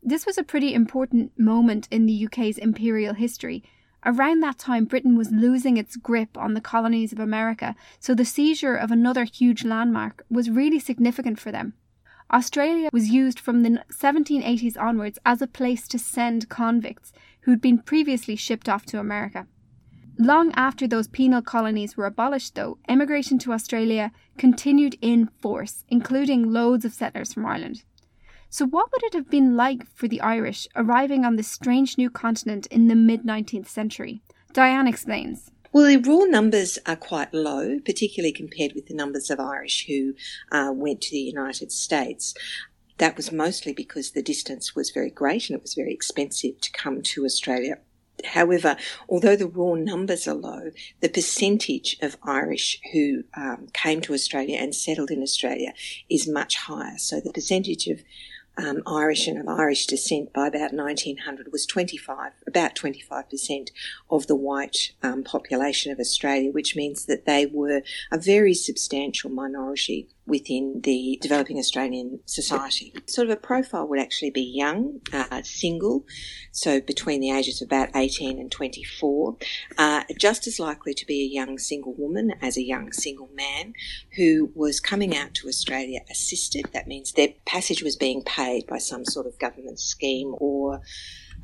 This 0.02 0.26
was 0.26 0.38
a 0.38 0.44
pretty 0.44 0.74
important 0.74 1.32
moment 1.38 1.88
in 1.90 2.06
the 2.06 2.26
UK's 2.26 2.58
imperial 2.58 3.14
history. 3.14 3.64
Around 4.04 4.40
that 4.40 4.58
time, 4.58 4.84
Britain 4.84 5.16
was 5.16 5.32
losing 5.32 5.76
its 5.76 5.96
grip 5.96 6.36
on 6.36 6.54
the 6.54 6.60
colonies 6.60 7.12
of 7.12 7.18
America, 7.18 7.74
so 7.98 8.14
the 8.14 8.24
seizure 8.24 8.76
of 8.76 8.90
another 8.90 9.24
huge 9.24 9.64
landmark 9.64 10.24
was 10.30 10.50
really 10.50 10.78
significant 10.78 11.40
for 11.40 11.50
them. 11.50 11.74
Australia 12.32 12.88
was 12.92 13.10
used 13.10 13.38
from 13.38 13.62
the 13.62 13.84
1780s 13.92 14.80
onwards 14.80 15.18
as 15.24 15.40
a 15.40 15.46
place 15.46 15.86
to 15.88 15.98
send 15.98 16.48
convicts 16.48 17.12
who'd 17.42 17.60
been 17.60 17.78
previously 17.78 18.34
shipped 18.34 18.68
off 18.68 18.84
to 18.86 18.98
America. 18.98 19.46
Long 20.18 20.50
after 20.52 20.86
those 20.86 21.08
penal 21.08 21.42
colonies 21.42 21.96
were 21.96 22.06
abolished, 22.06 22.54
though, 22.54 22.78
emigration 22.88 23.38
to 23.40 23.52
Australia 23.52 24.12
continued 24.38 24.96
in 25.02 25.28
force, 25.40 25.84
including 25.88 26.52
loads 26.52 26.86
of 26.86 26.94
settlers 26.94 27.34
from 27.34 27.44
Ireland. 27.44 27.82
So, 28.48 28.66
what 28.66 28.90
would 28.92 29.02
it 29.04 29.12
have 29.12 29.28
been 29.28 29.56
like 29.56 29.86
for 29.94 30.08
the 30.08 30.22
Irish 30.22 30.66
arriving 30.74 31.24
on 31.24 31.36
this 31.36 31.48
strange 31.48 31.98
new 31.98 32.08
continent 32.08 32.66
in 32.68 32.88
the 32.88 32.94
mid 32.94 33.24
19th 33.24 33.68
century? 33.68 34.22
Diane 34.54 34.86
explains. 34.86 35.50
Well, 35.70 35.84
the 35.84 35.98
raw 35.98 36.24
numbers 36.24 36.78
are 36.86 36.96
quite 36.96 37.34
low, 37.34 37.78
particularly 37.80 38.32
compared 38.32 38.72
with 38.74 38.86
the 38.86 38.94
numbers 38.94 39.28
of 39.30 39.38
Irish 39.38 39.86
who 39.86 40.14
uh, 40.50 40.70
went 40.72 41.02
to 41.02 41.10
the 41.10 41.18
United 41.18 41.70
States. 41.70 42.32
That 42.96 43.16
was 43.16 43.30
mostly 43.30 43.74
because 43.74 44.12
the 44.12 44.22
distance 44.22 44.74
was 44.74 44.90
very 44.90 45.10
great 45.10 45.50
and 45.50 45.56
it 45.58 45.62
was 45.62 45.74
very 45.74 45.92
expensive 45.92 46.58
to 46.62 46.72
come 46.72 47.02
to 47.02 47.26
Australia. 47.26 47.76
However, 48.24 48.76
although 49.08 49.36
the 49.36 49.46
raw 49.46 49.74
numbers 49.74 50.26
are 50.26 50.34
low, 50.34 50.70
the 51.00 51.08
percentage 51.08 51.96
of 52.00 52.16
Irish 52.22 52.80
who 52.92 53.24
um, 53.36 53.68
came 53.72 54.00
to 54.02 54.14
Australia 54.14 54.58
and 54.58 54.74
settled 54.74 55.10
in 55.10 55.22
Australia 55.22 55.72
is 56.08 56.28
much 56.28 56.56
higher. 56.56 56.98
So 56.98 57.20
the 57.20 57.32
percentage 57.32 57.86
of 57.86 58.02
um, 58.58 58.82
Irish 58.86 59.26
and 59.26 59.38
of 59.38 59.48
Irish 59.48 59.86
descent 59.86 60.32
by 60.32 60.46
about 60.46 60.72
1900 60.72 61.52
was 61.52 61.66
25, 61.66 62.32
about 62.46 62.74
25% 62.74 63.68
of 64.10 64.26
the 64.26 64.36
white 64.36 64.92
um, 65.02 65.22
population 65.22 65.92
of 65.92 66.00
Australia, 66.00 66.50
which 66.50 66.74
means 66.74 67.04
that 67.06 67.26
they 67.26 67.46
were 67.46 67.82
a 68.10 68.18
very 68.18 68.54
substantial 68.54 69.30
minority 69.30 70.08
within 70.26 70.80
the 70.82 71.18
developing 71.22 71.58
Australian 71.58 72.20
society. 72.26 72.92
Sort 73.06 73.28
of 73.28 73.32
a 73.32 73.40
profile 73.40 73.86
would 73.86 74.00
actually 74.00 74.30
be 74.30 74.42
young, 74.42 75.00
uh, 75.12 75.42
single, 75.42 76.04
so 76.52 76.80
between 76.80 77.20
the 77.20 77.30
ages 77.30 77.62
of 77.62 77.66
about 77.66 77.90
18 77.94 78.38
and 78.38 78.50
24, 78.50 79.36
uh, 79.78 80.02
just 80.18 80.46
as 80.46 80.58
likely 80.58 80.94
to 80.94 81.06
be 81.06 81.22
a 81.22 81.34
young 81.34 81.58
single 81.58 81.94
woman 81.94 82.32
as 82.42 82.56
a 82.56 82.62
young 82.62 82.92
single 82.92 83.30
man 83.34 83.72
who 84.16 84.50
was 84.54 84.80
coming 84.80 85.16
out 85.16 85.34
to 85.34 85.48
Australia 85.48 86.00
assisted. 86.10 86.66
That 86.72 86.88
means 86.88 87.12
their 87.12 87.34
passage 87.44 87.82
was 87.82 87.96
being 87.96 88.22
paid 88.22 88.66
by 88.66 88.78
some 88.78 89.04
sort 89.04 89.26
of 89.26 89.38
government 89.38 89.78
scheme 89.78 90.34
or 90.38 90.80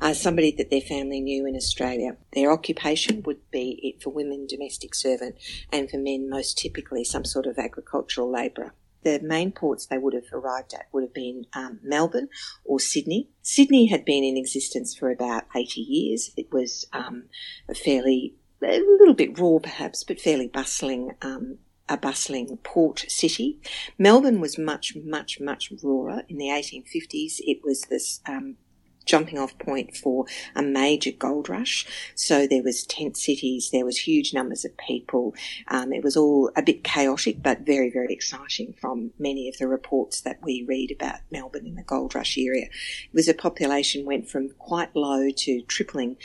uh, 0.01 0.13
somebody 0.13 0.51
that 0.57 0.69
their 0.69 0.81
family 0.81 1.19
knew 1.19 1.45
in 1.45 1.55
Australia. 1.55 2.17
Their 2.33 2.51
occupation 2.51 3.23
would 3.23 3.39
be 3.51 3.79
it 3.83 4.01
for 4.01 4.09
women 4.09 4.47
domestic 4.47 4.95
servant 4.95 5.35
and 5.71 5.89
for 5.89 5.97
men 5.97 6.29
most 6.29 6.57
typically 6.57 7.03
some 7.03 7.25
sort 7.25 7.45
of 7.45 7.57
agricultural 7.57 8.31
labourer. 8.31 8.73
The 9.03 9.19
main 9.21 9.51
ports 9.51 9.85
they 9.85 9.97
would 9.97 10.13
have 10.13 10.31
arrived 10.31 10.73
at 10.73 10.87
would 10.93 11.03
have 11.03 11.13
been 11.13 11.45
um, 11.53 11.79
Melbourne 11.83 12.29
or 12.63 12.79
Sydney. 12.79 13.29
Sydney 13.41 13.87
had 13.87 14.05
been 14.05 14.23
in 14.23 14.37
existence 14.37 14.95
for 14.95 15.11
about 15.11 15.43
80 15.53 15.81
years. 15.81 16.31
It 16.37 16.51
was 16.53 16.85
um, 16.93 17.25
a 17.67 17.75
fairly, 17.75 18.35
a 18.63 18.79
little 18.79 19.13
bit 19.13 19.37
raw 19.37 19.59
perhaps, 19.59 20.05
but 20.05 20.21
fairly 20.21 20.47
bustling 20.47 21.11
um, 21.21 21.57
a 21.89 21.97
bustling 21.97 22.57
port 22.63 23.05
city. 23.09 23.59
Melbourne 23.97 24.39
was 24.39 24.57
much, 24.57 24.95
much, 24.95 25.39
much 25.39 25.71
rawer. 25.83 26.23
In 26.29 26.37
the 26.37 26.47
1850s, 26.47 27.35
it 27.39 27.59
was 27.63 27.81
this 27.83 28.21
um, 28.25 28.55
jumping 29.05 29.37
off 29.37 29.57
point 29.57 29.95
for 29.95 30.25
a 30.55 30.61
major 30.61 31.11
gold 31.11 31.49
rush. 31.49 31.85
So 32.15 32.47
there 32.47 32.63
was 32.63 32.85
tent 32.85 33.17
cities, 33.17 33.69
there 33.71 33.85
was 33.85 33.97
huge 33.99 34.33
numbers 34.33 34.65
of 34.65 34.75
people. 34.77 35.35
Um, 35.67 35.93
it 35.93 36.03
was 36.03 36.17
all 36.17 36.51
a 36.55 36.61
bit 36.61 36.83
chaotic, 36.83 37.41
but 37.41 37.61
very, 37.61 37.89
very 37.89 38.13
exciting 38.13 38.73
from 38.79 39.11
many 39.19 39.47
of 39.49 39.57
the 39.57 39.67
reports 39.67 40.21
that 40.21 40.39
we 40.43 40.65
read 40.67 40.91
about 40.91 41.19
Melbourne 41.31 41.67
in 41.67 41.75
the 41.75 41.83
gold 41.83 42.15
rush 42.15 42.37
area. 42.37 42.65
It 42.65 43.13
was 43.13 43.27
a 43.27 43.33
population 43.33 44.05
went 44.05 44.29
from 44.29 44.49
quite 44.49 44.95
low 44.95 45.29
to 45.29 45.61
tripling 45.63 46.17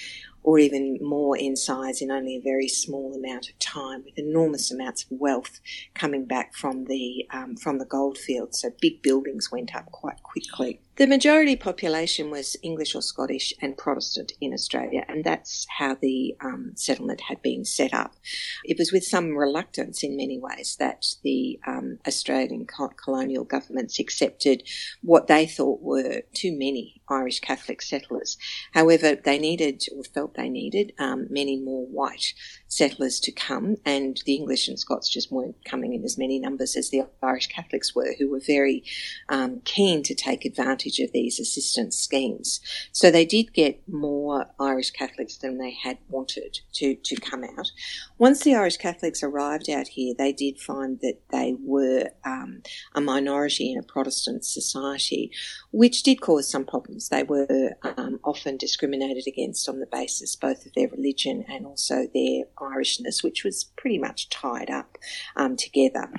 or 0.48 0.58
even 0.58 0.98
more 1.02 1.36
in 1.36 1.56
size 1.56 2.00
in 2.00 2.10
only 2.10 2.36
a 2.36 2.40
very 2.40 2.68
small 2.68 3.14
amount 3.14 3.50
of 3.50 3.58
time, 3.58 4.02
with 4.02 4.18
enormous 4.18 4.70
amounts 4.70 5.02
of 5.02 5.10
wealth 5.10 5.60
coming 5.94 6.24
back 6.24 6.54
from 6.54 6.86
the 6.86 7.26
um, 7.30 7.54
from 7.54 7.78
the 7.78 7.84
gold 7.84 8.16
fields. 8.16 8.60
So 8.60 8.70
big 8.80 9.02
buildings 9.02 9.52
went 9.52 9.74
up 9.74 9.92
quite 9.92 10.22
quickly. 10.22 10.80
The 10.98 11.06
majority 11.06 11.54
population 11.54 12.28
was 12.28 12.56
English 12.60 12.92
or 12.96 13.02
Scottish 13.02 13.54
and 13.62 13.78
Protestant 13.78 14.32
in 14.40 14.52
Australia, 14.52 15.04
and 15.08 15.22
that's 15.22 15.64
how 15.78 15.94
the 15.94 16.34
um, 16.40 16.72
settlement 16.74 17.20
had 17.28 17.40
been 17.40 17.64
set 17.64 17.94
up. 17.94 18.16
It 18.64 18.78
was 18.80 18.90
with 18.90 19.04
some 19.04 19.36
reluctance 19.36 20.02
in 20.02 20.16
many 20.16 20.40
ways 20.40 20.74
that 20.80 21.06
the 21.22 21.60
um, 21.68 22.00
Australian 22.04 22.66
colonial 22.66 23.44
governments 23.44 24.00
accepted 24.00 24.64
what 25.00 25.28
they 25.28 25.46
thought 25.46 25.80
were 25.80 26.22
too 26.34 26.50
many 26.50 27.00
Irish 27.08 27.38
Catholic 27.38 27.80
settlers. 27.80 28.36
However, 28.72 29.14
they 29.14 29.38
needed 29.38 29.84
or 29.96 30.02
felt 30.02 30.34
they 30.34 30.48
needed 30.48 30.94
um, 30.98 31.28
many 31.30 31.60
more 31.60 31.86
white 31.86 32.34
settlers 32.68 33.18
to 33.20 33.32
come, 33.32 33.76
and 33.84 34.22
the 34.26 34.34
English 34.34 34.68
and 34.68 34.78
Scots 34.78 35.08
just 35.08 35.32
weren't 35.32 35.64
coming 35.64 35.94
in 35.94 36.04
as 36.04 36.18
many 36.18 36.38
numbers 36.38 36.76
as 36.76 36.90
the 36.90 37.02
Irish 37.22 37.48
Catholics 37.48 37.94
were, 37.94 38.14
who 38.18 38.30
were 38.30 38.40
very 38.46 38.84
um, 39.28 39.60
keen 39.64 40.02
to 40.04 40.14
take 40.14 40.44
advantage 40.44 40.98
of 41.00 41.12
these 41.12 41.40
assistance 41.40 41.96
schemes. 41.98 42.60
So 42.92 43.10
they 43.10 43.24
did 43.24 43.54
get 43.54 43.88
more 43.88 44.46
Irish 44.60 44.90
Catholics 44.90 45.38
than 45.38 45.58
they 45.58 45.72
had 45.72 45.98
wanted 46.08 46.60
to, 46.74 46.94
to 46.94 47.16
come 47.16 47.42
out. 47.42 47.70
Once 48.18 48.42
the 48.42 48.54
Irish 48.54 48.76
Catholics 48.76 49.22
arrived 49.22 49.70
out 49.70 49.88
here, 49.88 50.14
they 50.16 50.32
did 50.32 50.60
find 50.60 51.00
that 51.00 51.18
they 51.30 51.54
were 51.58 52.10
um, 52.24 52.62
a 52.94 53.00
minority 53.00 53.72
in 53.72 53.78
a 53.78 53.82
Protestant 53.82 54.44
society, 54.44 55.30
which 55.70 56.02
did 56.02 56.20
cause 56.20 56.50
some 56.50 56.64
problems. 56.64 57.08
They 57.08 57.22
were 57.22 57.76
um, 57.96 58.20
often 58.24 58.56
discriminated 58.56 59.24
against 59.26 59.68
on 59.68 59.80
the 59.80 59.86
basis 59.86 60.36
both 60.36 60.66
of 60.66 60.72
their 60.74 60.88
religion 60.88 61.44
and 61.48 61.64
also 61.64 62.06
their 62.12 62.44
Irishness, 62.60 63.22
which 63.22 63.44
was 63.44 63.64
pretty 63.76 63.98
much 63.98 64.28
tied 64.28 64.70
up 64.70 64.98
um, 65.36 65.56
together. 65.56 66.12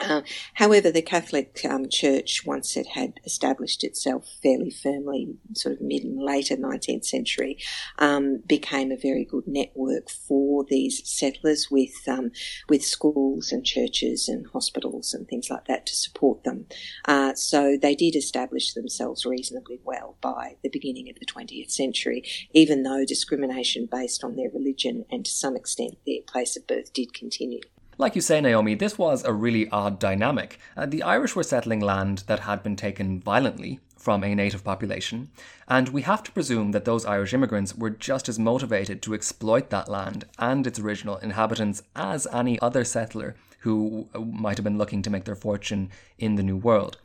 Uh, 0.00 0.22
however, 0.54 0.90
the 0.90 1.02
Catholic 1.02 1.60
um, 1.68 1.88
Church, 1.88 2.44
once 2.44 2.76
it 2.76 2.88
had 2.88 3.20
established 3.24 3.84
itself 3.84 4.28
fairly 4.42 4.70
firmly, 4.70 5.36
sort 5.54 5.74
of 5.76 5.80
mid 5.80 6.02
and 6.02 6.20
later 6.20 6.56
19th 6.56 7.04
century, 7.04 7.58
um, 7.98 8.42
became 8.46 8.90
a 8.90 8.96
very 8.96 9.24
good 9.24 9.46
network 9.46 10.10
for 10.10 10.64
these 10.68 11.08
settlers 11.08 11.68
with 11.70 11.94
um, 12.08 12.30
with 12.68 12.84
schools 12.84 13.52
and 13.52 13.64
churches 13.64 14.28
and 14.28 14.46
hospitals 14.48 15.14
and 15.14 15.28
things 15.28 15.50
like 15.50 15.66
that 15.66 15.86
to 15.86 15.94
support 15.94 16.44
them. 16.44 16.66
Uh, 17.06 17.34
so 17.34 17.76
they 17.80 17.94
did 17.94 18.16
establish 18.16 18.72
themselves 18.72 19.24
reasonably 19.24 19.80
well 19.84 20.16
by 20.20 20.56
the 20.62 20.70
beginning 20.70 21.08
of 21.08 21.18
the 21.18 21.26
20th 21.26 21.70
century, 21.70 22.22
even 22.52 22.82
though 22.82 23.04
discrimination 23.04 23.88
based 23.90 24.24
on 24.24 24.36
their 24.36 24.50
religion 24.50 25.04
and 25.10 25.24
to 25.24 25.30
some 25.30 25.56
extent 25.56 25.96
their 26.06 26.20
place 26.26 26.56
of 26.56 26.66
birth 26.66 26.92
did 26.92 27.12
continue. 27.12 27.60
Like 27.96 28.16
you 28.16 28.22
say, 28.22 28.40
Naomi, 28.40 28.74
this 28.74 28.98
was 28.98 29.24
a 29.24 29.32
really 29.32 29.68
odd 29.68 30.00
dynamic. 30.00 30.58
Uh, 30.76 30.86
the 30.86 31.04
Irish 31.04 31.36
were 31.36 31.44
settling 31.44 31.78
land 31.78 32.24
that 32.26 32.40
had 32.40 32.62
been 32.62 32.74
taken 32.74 33.20
violently 33.20 33.78
from 33.96 34.24
a 34.24 34.34
native 34.34 34.64
population, 34.64 35.28
and 35.68 35.90
we 35.90 36.02
have 36.02 36.22
to 36.24 36.32
presume 36.32 36.72
that 36.72 36.84
those 36.84 37.06
Irish 37.06 37.32
immigrants 37.32 37.74
were 37.74 37.90
just 37.90 38.28
as 38.28 38.38
motivated 38.38 39.00
to 39.02 39.14
exploit 39.14 39.70
that 39.70 39.88
land 39.88 40.24
and 40.38 40.66
its 40.66 40.78
original 40.78 41.18
inhabitants 41.18 41.84
as 41.94 42.26
any 42.32 42.60
other 42.60 42.84
settler 42.84 43.36
who 43.60 44.08
uh, 44.12 44.18
might 44.18 44.58
have 44.58 44.64
been 44.64 44.76
looking 44.76 45.00
to 45.00 45.10
make 45.10 45.24
their 45.24 45.36
fortune 45.36 45.88
in 46.18 46.34
the 46.34 46.42
New 46.42 46.56
World. 46.56 46.98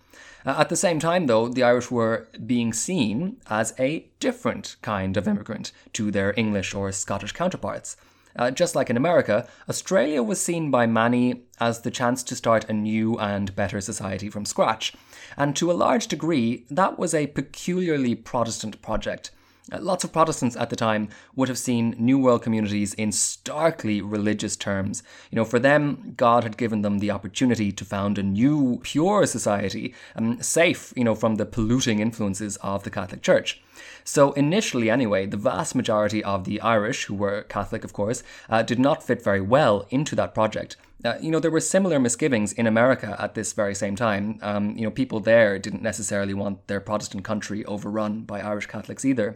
Uh, 0.46 0.56
at 0.58 0.70
the 0.70 0.76
same 0.76 1.00
time, 1.00 1.28
though, 1.28 1.48
the 1.48 1.64
Irish 1.64 1.92
were 1.92 2.28
being 2.46 2.74
seen 2.74 3.38
as 3.48 3.74
a 3.78 4.06
different 4.20 4.76
kind 4.82 5.16
of 5.18 5.28
immigrant 5.28 5.72
to 5.94 6.10
their 6.10 6.34
English 6.36 6.74
or 6.74 6.92
Scottish 6.92 7.32
counterparts. 7.32 7.96
Uh, 8.40 8.50
just 8.50 8.74
like 8.74 8.90
in 8.90 8.96
America, 8.96 9.46
Australia 9.68 10.24
was 10.24 10.42
seen 10.42 10.72
by 10.72 10.88
many 10.88 11.42
as 11.60 11.82
the 11.82 11.92
chance 11.92 12.24
to 12.24 12.38
start 12.38 12.70
a 12.70 12.74
new 12.74 13.20
and 13.20 13.54
better 13.54 13.82
society 13.82 14.30
from 14.30 14.46
scratch. 14.46 14.94
And 15.36 15.54
to 15.58 15.70
a 15.70 15.74
large 15.74 16.08
degree, 16.08 16.66
that 16.72 16.98
was 16.98 17.14
a 17.14 17.28
peculiarly 17.28 18.16
Protestant 18.16 18.82
project. 18.82 19.32
Lots 19.78 20.04
of 20.04 20.12
Protestants 20.12 20.56
at 20.56 20.70
the 20.70 20.76
time 20.76 21.10
would 21.36 21.48
have 21.48 21.58
seen 21.58 21.96
New 22.00 22.18
World 22.18 22.42
communities 22.42 22.94
in 22.96 23.12
starkly 23.12 24.02
religious 24.02 24.56
terms. 24.56 25.04
You 25.30 25.36
know, 25.36 25.46
for 25.46 25.60
them, 25.60 26.14
God 26.18 26.44
had 26.44 26.58
given 26.58 26.82
them 26.82 27.00
the 27.00 27.12
opportunity 27.12 27.72
to 27.72 27.86
found 27.86 28.18
a 28.18 28.24
new, 28.24 28.80
pure 28.82 29.26
society, 29.26 29.94
um, 30.16 30.42
safe, 30.42 30.92
you 30.96 31.04
know, 31.04 31.16
from 31.16 31.36
the 31.36 31.46
polluting 31.46 32.00
influences 32.00 32.58
of 32.58 32.84
the 32.84 32.90
Catholic 32.90 33.22
Church. 33.22 33.62
So, 34.04 34.32
initially, 34.34 34.90
anyway, 34.90 35.26
the 35.26 35.38
vast 35.38 35.76
majority 35.76 36.24
of 36.24 36.46
the 36.46 36.60
Irish, 36.62 37.06
who 37.06 37.14
were 37.14 37.44
Catholic, 37.44 37.84
of 37.84 37.94
course, 37.94 38.24
uh, 38.50 38.64
did 38.64 38.80
not 38.80 39.04
fit 39.04 39.24
very 39.24 39.42
well 39.42 39.86
into 39.90 40.16
that 40.16 40.34
project. 40.34 40.78
Uh, 41.04 41.16
you 41.22 41.32
know, 41.32 41.40
there 41.40 41.52
were 41.52 41.62
similar 41.62 42.00
misgivings 42.00 42.52
in 42.52 42.68
America 42.68 43.16
at 43.20 43.34
this 43.34 43.54
very 43.54 43.74
same 43.74 43.96
time. 43.96 44.38
Um, 44.42 44.76
you 44.78 44.84
know, 44.84 44.92
people 44.92 45.22
there 45.22 45.58
didn't 45.58 45.82
necessarily 45.82 46.34
want 46.34 46.68
their 46.68 46.82
Protestant 46.82 47.24
country 47.24 47.64
overrun 47.66 48.24
by 48.24 48.42
Irish 48.42 48.66
Catholics 48.66 49.06
either. 49.06 49.36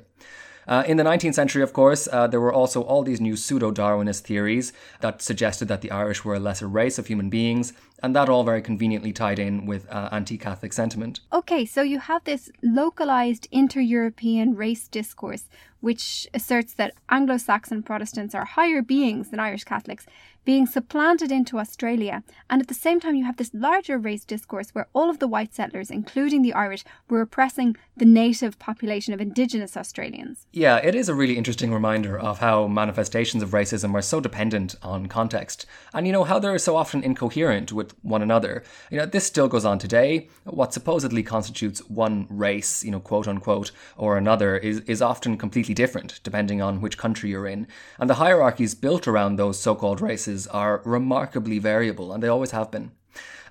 Uh, 0.68 0.84
in 0.88 0.98
the 0.98 1.04
19th 1.04 1.34
century, 1.34 1.62
of 1.62 1.74
course, 1.74 2.08
uh, 2.12 2.28
there 2.28 2.40
were 2.40 2.54
also 2.54 2.82
all 2.82 3.04
these 3.04 3.20
new 3.20 3.36
pseudo 3.36 3.72
Darwinist 3.72 4.22
theories 4.22 4.72
that 5.02 5.22
suggested 5.22 5.68
that 5.68 5.82
the 5.82 5.92
Irish 5.92 6.24
were 6.24 6.36
a 6.36 6.40
lesser 6.40 6.68
race 6.68 6.98
of 6.98 7.08
human 7.08 7.30
beings, 7.30 7.74
and 8.04 8.14
that 8.14 8.28
all 8.28 8.44
very 8.44 8.62
conveniently 8.62 9.14
tied 9.14 9.40
in 9.40 9.66
with 9.66 9.90
uh, 9.90 10.10
anti 10.12 10.38
Catholic 10.38 10.74
sentiment. 10.74 11.22
Okay, 11.32 11.66
so 11.66 11.82
you 11.82 12.00
have 12.00 12.24
this 12.26 12.52
localized 12.62 13.48
inter 13.50 13.80
European 13.80 14.56
race 14.56 14.90
discourse, 14.90 15.46
which 15.80 16.28
asserts 16.34 16.74
that 16.74 16.94
Anglo 17.10 17.38
Saxon 17.38 17.82
Protestants 17.82 18.36
are 18.36 18.46
higher 18.46 18.82
beings 18.82 19.30
than 19.30 19.40
Irish 19.40 19.64
Catholics, 19.64 20.06
being 20.46 20.66
supplanted 20.66 21.32
into 21.32 21.60
Australia. 21.60 22.24
And 22.50 22.62
at 22.62 22.68
the 22.68 22.74
same 22.74 23.00
time, 23.00 23.16
you 23.16 23.26
have 23.26 23.38
this 23.38 23.52
larger 23.54 23.98
race 23.98 24.26
discourse 24.26 24.70
where 24.72 24.88
all 24.94 25.10
of 25.10 25.20
the 25.20 25.28
white 25.28 25.54
settlers, 25.54 25.90
including 25.90 26.42
the 26.42 26.54
Irish, 26.54 26.84
were 27.10 27.22
oppressing 27.22 27.76
the 27.96 28.06
native 28.06 28.60
population 28.60 29.14
of 29.14 29.22
Indigenous 29.22 29.78
Australians. 29.78 30.48
Yeah, 30.52 30.78
it 30.78 30.96
is 30.96 31.10
a 31.10 31.16
really 31.16 31.38
interesting 31.38 31.74
reminder 31.74 32.18
of 32.18 32.40
how 32.40 32.68
manifestations 32.68 33.44
of 33.44 33.52
racism 33.52 33.94
are 33.94 34.02
so 34.02 34.20
dependent 34.20 34.76
on 34.82 35.08
context, 35.08 35.66
and 35.94 36.06
you 36.06 36.14
know 36.14 36.24
how 36.24 36.40
they're 36.40 36.58
so 36.60 36.76
often 36.76 37.04
incoherent 37.04 37.72
with 37.72 37.93
one 38.02 38.22
another. 38.22 38.64
You 38.90 39.00
know, 39.00 39.06
this 39.06 39.26
still 39.26 39.48
goes 39.48 39.66
on 39.66 39.80
today. 39.80 40.30
What 40.44 40.74
supposedly 40.74 41.24
constitutes 41.24 41.80
one 41.90 42.28
race, 42.30 42.84
you 42.84 42.92
know, 42.92 43.00
quote 43.00 43.28
unquote, 43.28 43.72
or 43.98 44.18
another, 44.18 44.58
is, 44.58 44.80
is 44.82 45.02
often 45.02 45.38
completely 45.38 45.74
different 45.74 46.20
depending 46.24 46.62
on 46.62 46.82
which 46.82 46.98
country 46.98 47.30
you're 47.30 47.48
in. 47.48 47.68
And 48.00 48.10
the 48.10 48.16
hierarchies 48.16 48.76
built 48.76 49.08
around 49.08 49.36
those 49.36 49.60
so 49.60 49.76
called 49.76 50.02
races 50.02 50.48
are 50.48 50.82
remarkably 50.86 51.60
variable, 51.60 52.12
and 52.14 52.22
they 52.22 52.28
always 52.28 52.52
have 52.52 52.72
been. 52.72 52.92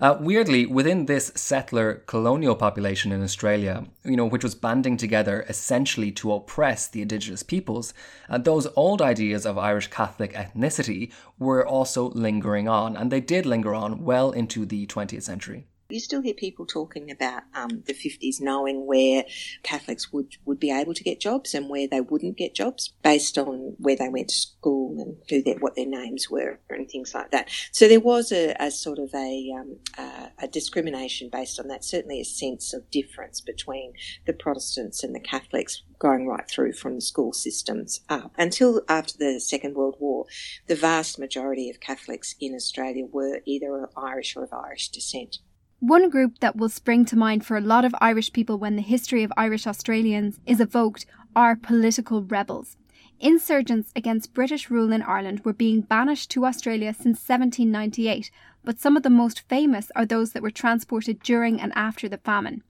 Uh, 0.01 0.17
weirdly, 0.19 0.67
within 0.67 1.07
this 1.07 1.31
settler 1.35 2.03
colonial 2.07 2.57
population 2.57 3.13
in 3.13 3.23
Australia, 3.23 3.85
you 4.05 4.17
know, 4.17 4.27
which 4.27 4.43
was 4.43 4.55
banding 4.55 4.97
together 4.97 5.45
essentially 5.49 6.11
to 6.11 6.33
oppress 6.33 6.89
the 6.89 7.03
indigenous 7.03 7.43
peoples, 7.43 7.95
uh, 8.29 8.39
those 8.39 8.67
old 8.75 9.01
ideas 9.01 9.47
of 9.47 9.57
Irish 9.57 9.89
Catholic 9.89 10.33
ethnicity 10.33 11.13
were 11.39 11.67
also 11.67 12.11
lingering 12.11 12.69
on, 12.69 12.97
and 12.97 13.13
they 13.13 13.21
did 13.21 13.47
linger 13.47 13.75
on 13.75 14.05
well 14.05 14.33
into 14.33 14.67
the 14.67 14.87
20th 14.87 15.23
century. 15.23 15.67
You 15.93 16.01
still 16.01 16.23
hear 16.23 16.35
people 16.35 16.67
talking 16.67 17.11
about 17.11 17.43
um, 17.55 17.83
the 17.87 17.95
50s 17.95 18.41
knowing 18.41 18.87
where 18.87 19.25
Catholics 19.63 20.13
would, 20.13 20.37
would 20.45 20.59
be 20.59 20.71
able 20.71 20.95
to 20.95 21.05
get 21.05 21.21
jobs 21.21 21.55
and 21.55 21.69
where 21.69 21.87
they 21.87 22.01
wouldn't 22.01 22.37
get 22.37 22.55
jobs 22.55 22.93
based 23.03 23.39
on 23.39 23.75
where 23.79 23.97
they 23.97 24.09
went 24.09 24.29
to 24.29 24.35
school 24.35 25.01
and 25.01 25.17
who 25.29 25.43
their, 25.43 25.59
what 25.59 25.77
their 25.77 25.87
names 25.87 26.31
were 26.31 26.59
and 26.71 26.91
things 26.91 27.15
like 27.15 27.31
that. 27.31 27.49
So 27.73 27.89
there 27.89 28.01
was 28.01 28.33
a, 28.33 28.55
a 28.59 28.71
sort 28.71 28.99
of 28.99 29.15
a, 29.15 29.53
um, 29.59 29.77
uh, 29.99 30.29
a 30.41 30.49
discrimination 30.49 31.29
based 31.31 31.61
on 31.61 31.69
that, 31.69 31.85
certainly 31.85 32.21
a 32.21 32.25
sense 32.25 32.73
of 32.73 32.91
difference 32.91 33.41
between 33.41 33.93
the 34.27 34.33
Protestants 34.33 35.05
and 35.05 35.15
the 35.15 35.21
Catholics 35.21 35.83
going 36.03 36.27
right 36.27 36.49
through 36.51 36.73
from 36.73 36.97
the 36.97 37.01
school 37.01 37.33
systems 37.33 38.01
up. 38.09 38.33
Until 38.37 38.83
after 38.89 39.17
the 39.17 39.39
Second 39.39 39.77
World 39.77 39.97
War, 40.01 40.27
the 40.67 40.75
vast 40.75 41.17
majority 41.17 41.71
of 41.71 41.79
Catholics 41.79 42.35
in 42.41 42.55
Australia 42.55 43.07
were 43.07 43.41
either 43.45 43.89
Irish 43.97 44.37
or 44.37 44.43
of 44.43 44.53
Irish 44.53 44.89
descent. 44.89 45.39
One 45.83 46.11
group 46.11 46.39
that 46.39 46.55
will 46.55 46.69
spring 46.69 47.05
to 47.07 47.17
mind 47.17 47.45
for 47.45 47.57
a 47.57 47.61
lot 47.61 47.85
of 47.85 47.93
Irish 48.01 48.33
people 48.33 48.57
when 48.57 48.77
the 48.77 48.83
history 48.83 49.25
of 49.25 49.33
Irish 49.37 49.67
Australians 49.67 50.39
is 50.47 50.61
evoked 50.61 51.07
are 51.35 51.57
political 51.57 52.23
rebels. 52.23 52.77
Insurgents 53.19 53.91
against 53.97 54.33
British 54.33 54.71
rule 54.71 54.93
in 54.93 55.03
Ireland 55.03 55.45
were 55.45 55.53
being 55.53 55.81
banished 55.81 56.31
to 56.31 56.47
Australia 56.47 56.95
since 56.95 57.29
1798, 57.29 58.31
but 58.63 58.79
some 58.79 58.97
of 58.97 59.03
the 59.03 59.11
most 59.11 59.41
famous 59.49 59.91
are 59.97 60.07
those 60.07 60.31
that 60.35 60.43
were 60.43 60.53
transported 60.53 61.21
during 61.21 61.61
and 61.61 61.73
after 61.75 62.09
the 62.09 62.19
famine. 62.19 62.63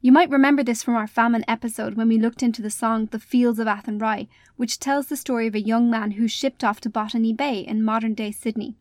You 0.00 0.10
might 0.10 0.28
remember 0.28 0.64
this 0.64 0.82
from 0.82 0.96
our 0.96 1.06
famine 1.06 1.44
episode 1.46 1.94
when 1.94 2.08
we 2.08 2.18
looked 2.18 2.42
into 2.42 2.60
the 2.60 2.70
song 2.70 3.06
The 3.06 3.20
Fields 3.20 3.60
of 3.60 3.68
Athenry, 3.68 4.28
which 4.56 4.80
tells 4.80 5.06
the 5.06 5.16
story 5.16 5.46
of 5.46 5.54
a 5.54 5.60
young 5.60 5.88
man 5.88 6.12
who 6.12 6.26
shipped 6.26 6.64
off 6.64 6.80
to 6.80 6.90
Botany 6.90 7.32
Bay 7.32 7.60
in 7.60 7.84
modern 7.84 8.14
day 8.14 8.32
Sydney. 8.32 8.74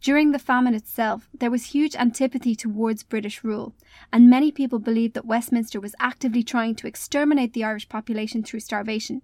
During 0.00 0.32
the 0.32 0.38
famine 0.38 0.74
itself, 0.74 1.28
there 1.38 1.50
was 1.50 1.66
huge 1.66 1.94
antipathy 1.94 2.54
towards 2.54 3.02
British 3.02 3.44
rule, 3.44 3.74
and 4.10 4.30
many 4.30 4.50
people 4.50 4.78
believed 4.78 5.12
that 5.12 5.26
Westminster 5.26 5.78
was 5.78 5.94
actively 6.00 6.42
trying 6.42 6.74
to 6.76 6.86
exterminate 6.86 7.52
the 7.52 7.64
Irish 7.64 7.86
population 7.86 8.42
through 8.42 8.60
starvation. 8.60 9.20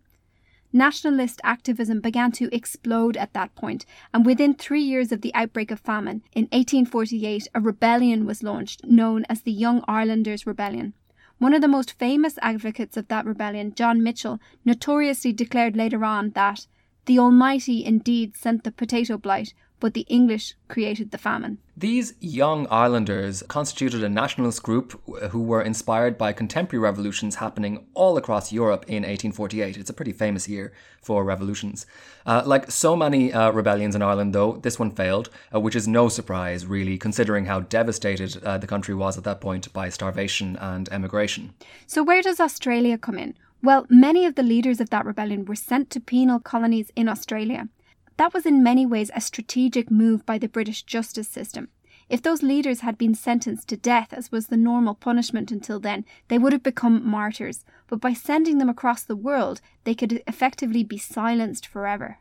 Nationalist 0.74 1.40
activism 1.42 2.00
began 2.00 2.30
to 2.32 2.54
explode 2.54 3.16
at 3.16 3.32
that 3.32 3.54
point, 3.54 3.86
and 4.12 4.26
within 4.26 4.52
three 4.52 4.82
years 4.82 5.12
of 5.12 5.22
the 5.22 5.34
outbreak 5.34 5.70
of 5.70 5.80
famine, 5.80 6.22
in 6.34 6.44
1848, 6.44 7.48
a 7.54 7.60
rebellion 7.60 8.26
was 8.26 8.42
launched 8.42 8.84
known 8.84 9.24
as 9.30 9.40
the 9.40 9.52
Young 9.52 9.82
Irelanders 9.88 10.46
Rebellion. 10.46 10.92
One 11.38 11.54
of 11.54 11.62
the 11.62 11.68
most 11.68 11.98
famous 11.98 12.38
advocates 12.42 12.98
of 12.98 13.08
that 13.08 13.24
rebellion, 13.24 13.74
John 13.74 14.02
Mitchel, 14.02 14.40
notoriously 14.64 15.32
declared 15.32 15.74
later 15.74 16.04
on 16.04 16.30
that 16.30 16.66
the 17.06 17.18
Almighty 17.18 17.84
indeed 17.84 18.36
sent 18.36 18.64
the 18.64 18.72
potato 18.72 19.16
blight, 19.16 19.54
but 19.80 19.94
the 19.94 20.06
English 20.08 20.54
created 20.68 21.10
the 21.10 21.18
famine. 21.18 21.58
These 21.76 22.14
young 22.20 22.66
Irelanders 22.68 23.42
constituted 23.48 24.02
a 24.02 24.08
nationalist 24.08 24.62
group 24.62 25.00
who 25.30 25.42
were 25.42 25.60
inspired 25.60 26.16
by 26.16 26.32
contemporary 26.32 26.82
revolutions 26.82 27.36
happening 27.36 27.86
all 27.92 28.16
across 28.16 28.52
Europe 28.52 28.84
in 28.88 29.02
1848. 29.02 29.76
It's 29.76 29.90
a 29.90 29.94
pretty 29.94 30.12
famous 30.12 30.48
year 30.48 30.72
for 31.02 31.22
revolutions. 31.22 31.86
Uh, 32.24 32.42
like 32.46 32.70
so 32.70 32.96
many 32.96 33.32
uh, 33.32 33.50
rebellions 33.50 33.94
in 33.94 34.02
Ireland, 34.02 34.34
though, 34.34 34.56
this 34.56 34.78
one 34.78 34.90
failed, 34.90 35.28
uh, 35.54 35.60
which 35.60 35.76
is 35.76 35.86
no 35.86 36.08
surprise, 36.08 36.66
really, 36.66 36.96
considering 36.96 37.44
how 37.44 37.60
devastated 37.60 38.42
uh, 38.42 38.56
the 38.58 38.66
country 38.66 38.94
was 38.94 39.18
at 39.18 39.24
that 39.24 39.40
point 39.40 39.72
by 39.72 39.90
starvation 39.90 40.56
and 40.56 40.88
emigration. 40.90 41.52
So, 41.86 42.02
where 42.02 42.22
does 42.22 42.40
Australia 42.40 42.96
come 42.96 43.18
in? 43.18 43.34
Well, 43.62 43.86
many 43.88 44.26
of 44.26 44.34
the 44.34 44.42
leaders 44.42 44.80
of 44.80 44.90
that 44.90 45.04
rebellion 45.04 45.44
were 45.44 45.56
sent 45.56 45.90
to 45.90 46.00
penal 46.00 46.40
colonies 46.40 46.90
in 46.94 47.08
Australia. 47.08 47.68
That 48.16 48.32
was 48.32 48.46
in 48.46 48.62
many 48.62 48.86
ways 48.86 49.10
a 49.14 49.20
strategic 49.20 49.90
move 49.90 50.24
by 50.24 50.38
the 50.38 50.48
British 50.48 50.82
justice 50.82 51.28
system. 51.28 51.68
If 52.08 52.22
those 52.22 52.42
leaders 52.42 52.80
had 52.80 52.96
been 52.96 53.14
sentenced 53.14 53.68
to 53.68 53.76
death, 53.76 54.12
as 54.12 54.30
was 54.30 54.46
the 54.46 54.56
normal 54.56 54.94
punishment 54.94 55.50
until 55.50 55.80
then, 55.80 56.04
they 56.28 56.38
would 56.38 56.52
have 56.52 56.62
become 56.62 57.06
martyrs. 57.06 57.64
But 57.88 58.00
by 58.00 58.12
sending 58.12 58.58
them 58.58 58.68
across 58.68 59.02
the 59.02 59.16
world, 59.16 59.60
they 59.84 59.94
could 59.94 60.22
effectively 60.26 60.84
be 60.84 60.98
silenced 60.98 61.66
forever. 61.66 62.18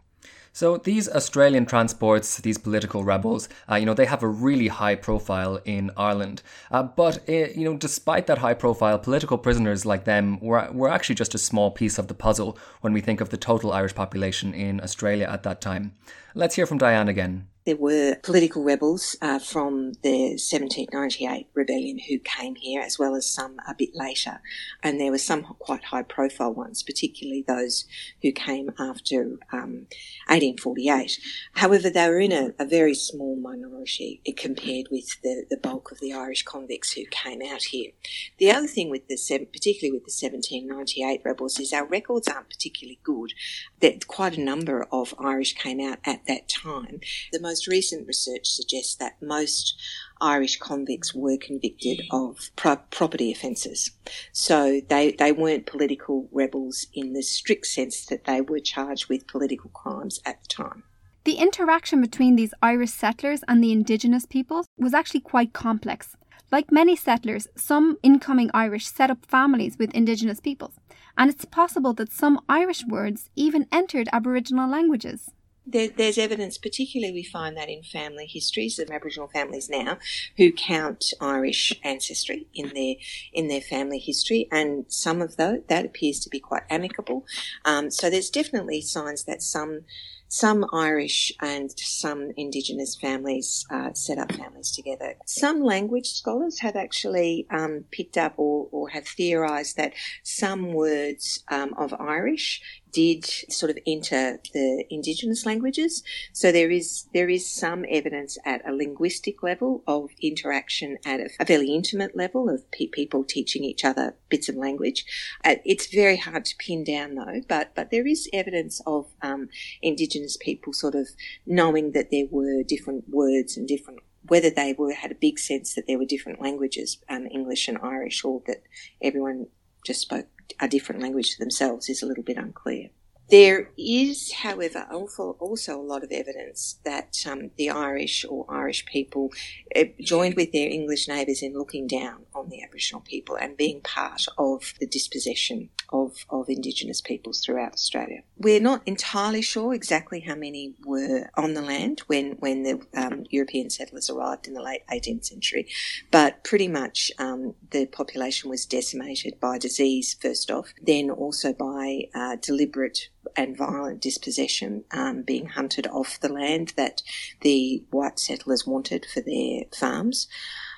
So 0.55 0.77
these 0.77 1.09
Australian 1.09 1.65
transports, 1.65 2.37
these 2.37 2.57
political 2.57 3.03
rebels, 3.03 3.49
uh, 3.69 3.75
you 3.75 3.85
know, 3.85 3.93
they 3.93 4.05
have 4.05 4.23
a 4.23 4.27
really 4.29 4.69
high 4.69 4.95
profile 4.95 5.59
in 5.65 5.91
Ireland. 5.97 6.43
Uh, 6.71 6.83
but 6.83 7.27
uh, 7.27 7.49
you 7.53 7.65
know, 7.65 7.75
despite 7.75 8.25
that 8.27 8.37
high 8.37 8.53
profile, 8.53 8.97
political 8.97 9.37
prisoners 9.37 9.85
like 9.85 10.05
them 10.05 10.39
were 10.39 10.71
were 10.71 10.87
actually 10.87 11.15
just 11.15 11.35
a 11.35 11.37
small 11.49 11.71
piece 11.71 11.99
of 11.99 12.07
the 12.07 12.13
puzzle 12.13 12.57
when 12.79 12.93
we 12.93 13.01
think 13.01 13.19
of 13.19 13.31
the 13.31 13.37
total 13.37 13.73
Irish 13.73 13.95
population 13.95 14.53
in 14.53 14.79
Australia 14.79 15.27
at 15.29 15.43
that 15.43 15.59
time. 15.59 15.91
Let's 16.33 16.55
hear 16.55 16.65
from 16.65 16.77
Diane 16.77 17.09
again. 17.09 17.47
There 17.65 17.75
were 17.75 18.17
political 18.21 18.63
rebels 18.63 19.15
uh, 19.23 19.39
from 19.39 19.93
the 20.03 20.37
1798 20.37 21.47
rebellion 21.55 21.97
who 21.97 22.19
came 22.19 22.53
here, 22.53 22.81
as 22.81 22.99
well 22.99 23.15
as 23.15 23.27
some 23.27 23.57
a 23.67 23.73
bit 23.73 23.95
later. 23.95 24.39
And 24.83 24.99
there 24.99 25.09
were 25.09 25.17
some 25.17 25.43
quite 25.43 25.85
high 25.85 26.03
profile 26.03 26.53
ones, 26.53 26.83
particularly 26.83 27.43
those 27.47 27.85
who 28.21 28.31
came 28.31 28.69
after 28.77 29.39
um, 29.51 29.87
1848. 30.27 31.19
However, 31.53 31.89
they 31.89 32.07
were 32.07 32.19
in 32.19 32.31
a, 32.31 32.53
a 32.59 32.65
very 32.65 32.93
small 32.93 33.35
minority 33.35 34.21
compared 34.37 34.87
with 34.91 35.19
the, 35.23 35.45
the 35.49 35.57
bulk 35.57 35.91
of 35.91 35.99
the 35.99 36.13
Irish 36.13 36.43
convicts 36.43 36.93
who 36.93 37.05
came 37.09 37.41
out 37.41 37.63
here. 37.63 37.91
The 38.37 38.51
other 38.51 38.67
thing 38.67 38.91
with 38.91 39.07
the, 39.07 39.17
particularly 39.51 39.97
with 39.97 40.05
the 40.05 40.27
1798 40.27 41.21
rebels, 41.25 41.59
is 41.59 41.73
our 41.73 41.85
records 41.85 42.27
aren't 42.27 42.49
particularly 42.49 42.99
good. 43.03 43.33
That 43.79 44.05
quite 44.05 44.37
a 44.37 44.41
number 44.41 44.85
of 44.91 45.15
Irish 45.17 45.55
came 45.55 45.79
out 45.79 45.97
at 46.05 46.27
that 46.27 46.47
time. 46.47 46.99
The 47.31 47.41
most 47.41 47.54
recent 47.67 48.07
research 48.07 48.47
suggests 48.47 48.95
that 48.95 49.21
most 49.21 49.75
Irish 50.21 50.57
convicts 50.57 51.13
were 51.13 51.37
convicted 51.37 52.01
of 52.11 52.51
pro- 52.55 52.77
property 52.77 53.31
offences. 53.31 53.91
So 54.31 54.81
they, 54.89 55.11
they 55.11 55.31
weren't 55.31 55.65
political 55.65 56.29
rebels 56.31 56.87
in 56.93 57.13
the 57.13 57.23
strict 57.23 57.65
sense 57.67 58.05
that 58.05 58.25
they 58.25 58.41
were 58.41 58.59
charged 58.59 59.09
with 59.09 59.27
political 59.27 59.69
crimes 59.71 60.19
at 60.25 60.41
the 60.41 60.47
time. 60.47 60.83
The 61.25 61.33
interaction 61.33 62.01
between 62.01 62.35
these 62.35 62.53
Irish 62.61 62.91
settlers 62.91 63.41
and 63.47 63.63
the 63.63 63.71
indigenous 63.71 64.25
peoples 64.25 64.67
was 64.77 64.93
actually 64.93 65.21
quite 65.21 65.53
complex. 65.53 66.15
Like 66.51 66.71
many 66.71 66.95
settlers, 66.95 67.47
some 67.55 67.97
incoming 68.03 68.51
Irish 68.53 68.85
set 68.85 69.09
up 69.09 69.25
families 69.25 69.77
with 69.79 69.95
indigenous 69.95 70.39
peoples, 70.39 70.75
and 71.17 71.31
it's 71.31 71.45
possible 71.45 71.93
that 71.95 72.13
some 72.13 72.39
Irish 72.47 72.85
words 72.85 73.31
even 73.35 73.67
entered 73.71 74.07
Aboriginal 74.13 74.69
languages. 74.69 75.31
There, 75.65 75.89
there's 75.89 76.17
evidence, 76.17 76.57
particularly 76.57 77.13
we 77.13 77.23
find 77.23 77.57
that 77.57 77.69
in 77.69 77.83
family 77.83 78.27
histories 78.27 78.79
of 78.79 78.89
Aboriginal 78.89 79.27
families 79.27 79.69
now, 79.69 79.97
who 80.37 80.51
count 80.51 81.13
Irish 81.19 81.73
ancestry 81.83 82.47
in 82.53 82.69
their 82.73 82.95
in 83.33 83.47
their 83.47 83.61
family 83.61 83.99
history, 83.99 84.47
and 84.51 84.85
some 84.87 85.21
of 85.21 85.37
those 85.37 85.61
that 85.67 85.85
appears 85.85 86.19
to 86.21 86.29
be 86.29 86.39
quite 86.39 86.63
amicable. 86.69 87.25
Um, 87.65 87.89
so 87.89 88.09
there's 88.09 88.29
definitely 88.29 88.81
signs 88.81 89.23
that 89.23 89.41
some 89.41 89.81
some 90.27 90.65
Irish 90.73 91.31
and 91.41 91.71
some 91.79 92.31
Indigenous 92.35 92.95
families 92.95 93.65
uh, 93.71 93.93
set 93.93 94.17
up 94.17 94.31
families 94.33 94.71
together. 94.71 95.15
Some 95.25 95.63
language 95.63 96.07
scholars 96.07 96.59
have 96.59 96.75
actually 96.75 97.45
um, 97.49 97.85
picked 97.91 98.17
up 98.17 98.33
or, 98.37 98.67
or 98.71 98.89
have 98.89 99.07
theorised 99.07 99.77
that 99.77 99.93
some 100.23 100.73
words 100.73 101.43
um, 101.49 101.73
of 101.77 101.93
Irish 101.93 102.61
did 102.95 103.25
sort 103.25 103.69
of 103.69 103.77
enter 103.85 104.39
the 104.53 104.85
indigenous 104.89 105.45
languages. 105.45 106.01
So 106.31 106.49
there 106.49 106.71
is 106.71 107.07
there 107.13 107.27
is 107.27 107.45
some 107.45 107.85
evidence 107.89 108.37
at 108.45 108.65
a 108.65 108.71
linguistic 108.71 109.43
level 109.43 109.83
of 109.85 110.11
interaction 110.21 110.97
at 111.05 111.19
a, 111.19 111.29
a 111.41 111.45
fairly 111.45 111.75
intimate 111.75 112.15
level 112.15 112.49
of 112.49 112.71
pe- 112.71 112.87
people 112.87 113.25
teaching 113.25 113.65
each 113.65 113.83
other 113.83 114.15
bits 114.29 114.47
of 114.47 114.55
language. 114.55 115.05
Uh, 115.43 115.55
it's 115.65 115.93
very 115.93 116.15
hard 116.15 116.45
to 116.45 116.55
pin 116.57 116.85
down 116.85 117.15
though, 117.15 117.41
but 117.49 117.75
but 117.75 117.91
there 117.91 118.07
is 118.07 118.29
evidence 118.31 118.81
of 118.87 119.07
um, 119.21 119.49
indigenous 119.81 120.37
people 120.37 120.71
sort 120.71 120.95
of 120.95 121.09
knowing 121.45 121.91
that 121.91 122.11
there 122.11 122.27
were 122.31 122.63
different 122.63 123.09
words 123.09 123.57
and 123.57 123.67
different 123.67 123.99
whether 124.27 124.49
they 124.49 124.73
were 124.73 124.93
had 124.93 125.11
a 125.11 125.15
big 125.15 125.37
sense 125.37 125.75
that 125.75 125.85
there 125.85 125.99
were 125.99 126.05
different 126.05 126.41
languages, 126.41 126.97
um, 127.09 127.27
English 127.27 127.67
and 127.67 127.77
Irish, 127.83 128.23
or 128.23 128.41
that 128.47 128.63
everyone 129.01 129.47
just 129.85 130.01
spoke 130.01 130.27
a 130.59 130.67
different 130.67 131.01
language 131.01 131.31
to 131.31 131.39
themselves 131.39 131.89
is 131.89 132.01
a 132.01 132.05
little 132.05 132.23
bit 132.23 132.37
unclear. 132.37 132.89
There 133.29 133.71
is, 133.75 134.31
however, 134.31 134.87
also, 134.91 135.79
a 135.79 135.81
lot 135.81 136.03
of 136.03 136.11
evidence 136.11 136.79
that 136.83 137.17
um, 137.25 137.49
the 137.57 137.71
Irish 137.71 138.23
or 138.29 138.45
Irish 138.49 138.85
people 138.85 139.31
uh, 139.75 139.85
joined 139.99 140.35
with 140.35 140.51
their 140.51 140.69
English 140.69 141.07
neighbours 141.07 141.41
in 141.41 141.53
looking 141.53 141.87
down 141.87 142.25
on 142.35 142.49
the 142.49 142.61
Aboriginal 142.61 143.01
people 143.01 143.35
and 143.35 143.57
being 143.57 143.81
part 143.81 144.25
of 144.37 144.75
the 144.79 144.85
dispossession 144.85 145.69
of, 145.89 146.25
of 146.29 146.49
Indigenous 146.49 147.01
peoples 147.01 147.43
throughout 147.43 147.73
Australia. 147.73 148.21
We're 148.37 148.59
not 148.59 148.83
entirely 148.85 149.41
sure 149.41 149.73
exactly 149.73 150.19
how 150.19 150.35
many 150.35 150.75
were 150.85 151.29
on 151.35 151.55
the 151.55 151.61
land 151.61 152.01
when, 152.07 152.33
when 152.33 152.63
the 152.63 152.85
um, 152.95 153.25
European 153.29 153.71
settlers 153.71 154.09
arrived 154.09 154.47
in 154.47 154.53
the 154.53 154.61
late 154.61 154.81
18th 154.91 155.25
century, 155.25 155.67
but 156.11 156.43
pretty 156.43 156.67
much 156.67 157.11
um, 157.17 157.55
the 157.71 157.87
population 157.87 158.49
was 158.51 158.65
decimated 158.67 159.39
by 159.39 159.57
disease 159.57 160.15
first 160.21 160.51
off, 160.51 160.73
then 160.81 161.09
also 161.09 161.53
by 161.53 162.03
uh, 162.13 162.35
deliberate 162.41 163.09
and 163.35 163.57
violent 163.57 164.01
dispossession, 164.01 164.83
um, 164.91 165.23
being 165.23 165.47
hunted 165.47 165.87
off 165.87 166.19
the 166.19 166.31
land 166.31 166.73
that 166.77 167.01
the 167.41 167.83
white 167.91 168.19
settlers 168.19 168.65
wanted 168.65 169.05
for 169.05 169.21
their 169.21 169.63
farms. 169.77 170.27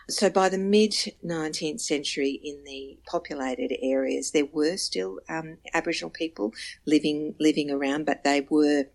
So 0.10 0.30
by 0.30 0.48
the 0.50 0.58
mid 0.58 0.92
19th 1.26 1.82
century, 1.82 2.40
in 2.44 2.64
the 2.64 2.98
populated 3.06 3.76
areas, 3.82 4.32
there 4.32 4.46
were 4.46 4.78
still 4.78 5.20
um, 5.28 5.58
Aboriginal 5.74 6.10
people 6.10 6.54
living 6.86 7.36
living 7.40 7.70
around, 7.70 8.06
but 8.06 8.24
they 8.24 8.48
were 8.50 8.86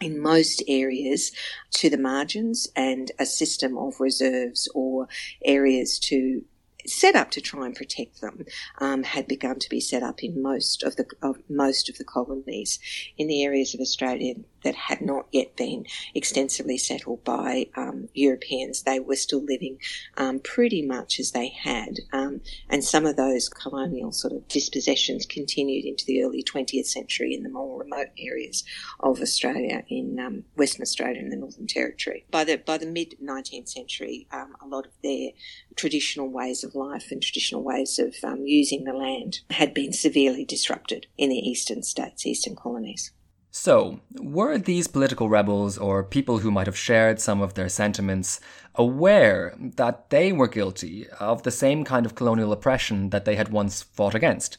in 0.00 0.20
most 0.20 0.62
areas 0.68 1.32
to 1.72 1.90
the 1.90 1.98
margins 1.98 2.68
and 2.76 3.12
a 3.18 3.26
system 3.26 3.76
of 3.78 4.00
reserves 4.00 4.68
or 4.74 5.08
areas 5.44 5.98
to 5.98 6.44
set 6.86 7.16
up 7.16 7.30
to 7.32 7.40
try 7.40 7.66
and 7.66 7.74
protect 7.74 8.20
them 8.20 8.44
um, 8.78 9.02
had 9.02 9.26
begun 9.26 9.58
to 9.58 9.68
be 9.68 9.80
set 9.80 10.02
up 10.02 10.22
in 10.22 10.42
most 10.42 10.82
of 10.82 10.96
the 10.96 11.06
of 11.22 11.38
most 11.48 11.88
of 11.88 11.98
the 11.98 12.04
colonies 12.04 12.78
in 13.16 13.26
the 13.26 13.44
areas 13.44 13.74
of 13.74 13.80
Australia 13.80 14.34
that 14.66 14.74
had 14.74 15.00
not 15.00 15.26
yet 15.30 15.56
been 15.56 15.86
extensively 16.14 16.76
settled 16.76 17.22
by 17.22 17.66
um, 17.76 18.08
Europeans. 18.14 18.82
They 18.82 18.98
were 18.98 19.14
still 19.14 19.44
living 19.44 19.78
um, 20.16 20.40
pretty 20.40 20.82
much 20.82 21.20
as 21.20 21.30
they 21.30 21.48
had, 21.48 22.00
um, 22.12 22.40
and 22.68 22.82
some 22.82 23.06
of 23.06 23.16
those 23.16 23.48
colonial 23.48 24.10
sort 24.10 24.32
of 24.32 24.48
dispossessions 24.48 25.24
continued 25.24 25.84
into 25.84 26.04
the 26.04 26.22
early 26.24 26.42
20th 26.42 26.86
century 26.86 27.32
in 27.32 27.44
the 27.44 27.48
more 27.48 27.78
remote 27.78 28.08
areas 28.18 28.64
of 29.00 29.20
Australia, 29.20 29.84
in 29.88 30.18
um, 30.18 30.44
Western 30.56 30.82
Australia 30.82 31.20
and 31.20 31.32
the 31.32 31.36
Northern 31.36 31.68
Territory. 31.68 32.24
By 32.30 32.42
the 32.42 32.56
by 32.56 32.78
the 32.78 32.86
mid 32.86 33.14
19th 33.22 33.68
century, 33.68 34.26
um, 34.32 34.56
a 34.60 34.66
lot 34.66 34.86
of 34.86 34.92
their 35.02 35.30
traditional 35.76 36.28
ways 36.28 36.64
of 36.64 36.74
life 36.76 37.10
and 37.10 37.22
traditional 37.22 37.62
ways 37.62 37.98
of 37.98 38.14
um, 38.22 38.46
using 38.46 38.84
the 38.84 38.92
land 38.92 39.40
had 39.50 39.74
been 39.74 39.92
severely 39.92 40.44
disrupted 40.44 41.06
in 41.16 41.30
the 41.30 41.36
eastern 41.36 41.82
states, 41.82 42.26
eastern 42.26 42.54
colonies. 42.54 43.12
So, 43.50 44.00
were 44.20 44.58
these 44.58 44.86
political 44.86 45.30
rebels 45.30 45.78
or 45.78 46.04
people 46.04 46.40
who 46.40 46.50
might 46.50 46.66
have 46.66 46.76
shared 46.76 47.20
some 47.20 47.40
of 47.40 47.54
their 47.54 47.70
sentiments 47.70 48.38
aware 48.74 49.54
that 49.58 50.10
they 50.10 50.30
were 50.30 50.46
guilty 50.46 51.08
of 51.18 51.42
the 51.42 51.50
same 51.50 51.82
kind 51.82 52.04
of 52.04 52.14
colonial 52.14 52.52
oppression 52.52 53.08
that 53.10 53.24
they 53.24 53.34
had 53.34 53.48
once 53.48 53.82
fought 53.82 54.14
against? 54.14 54.58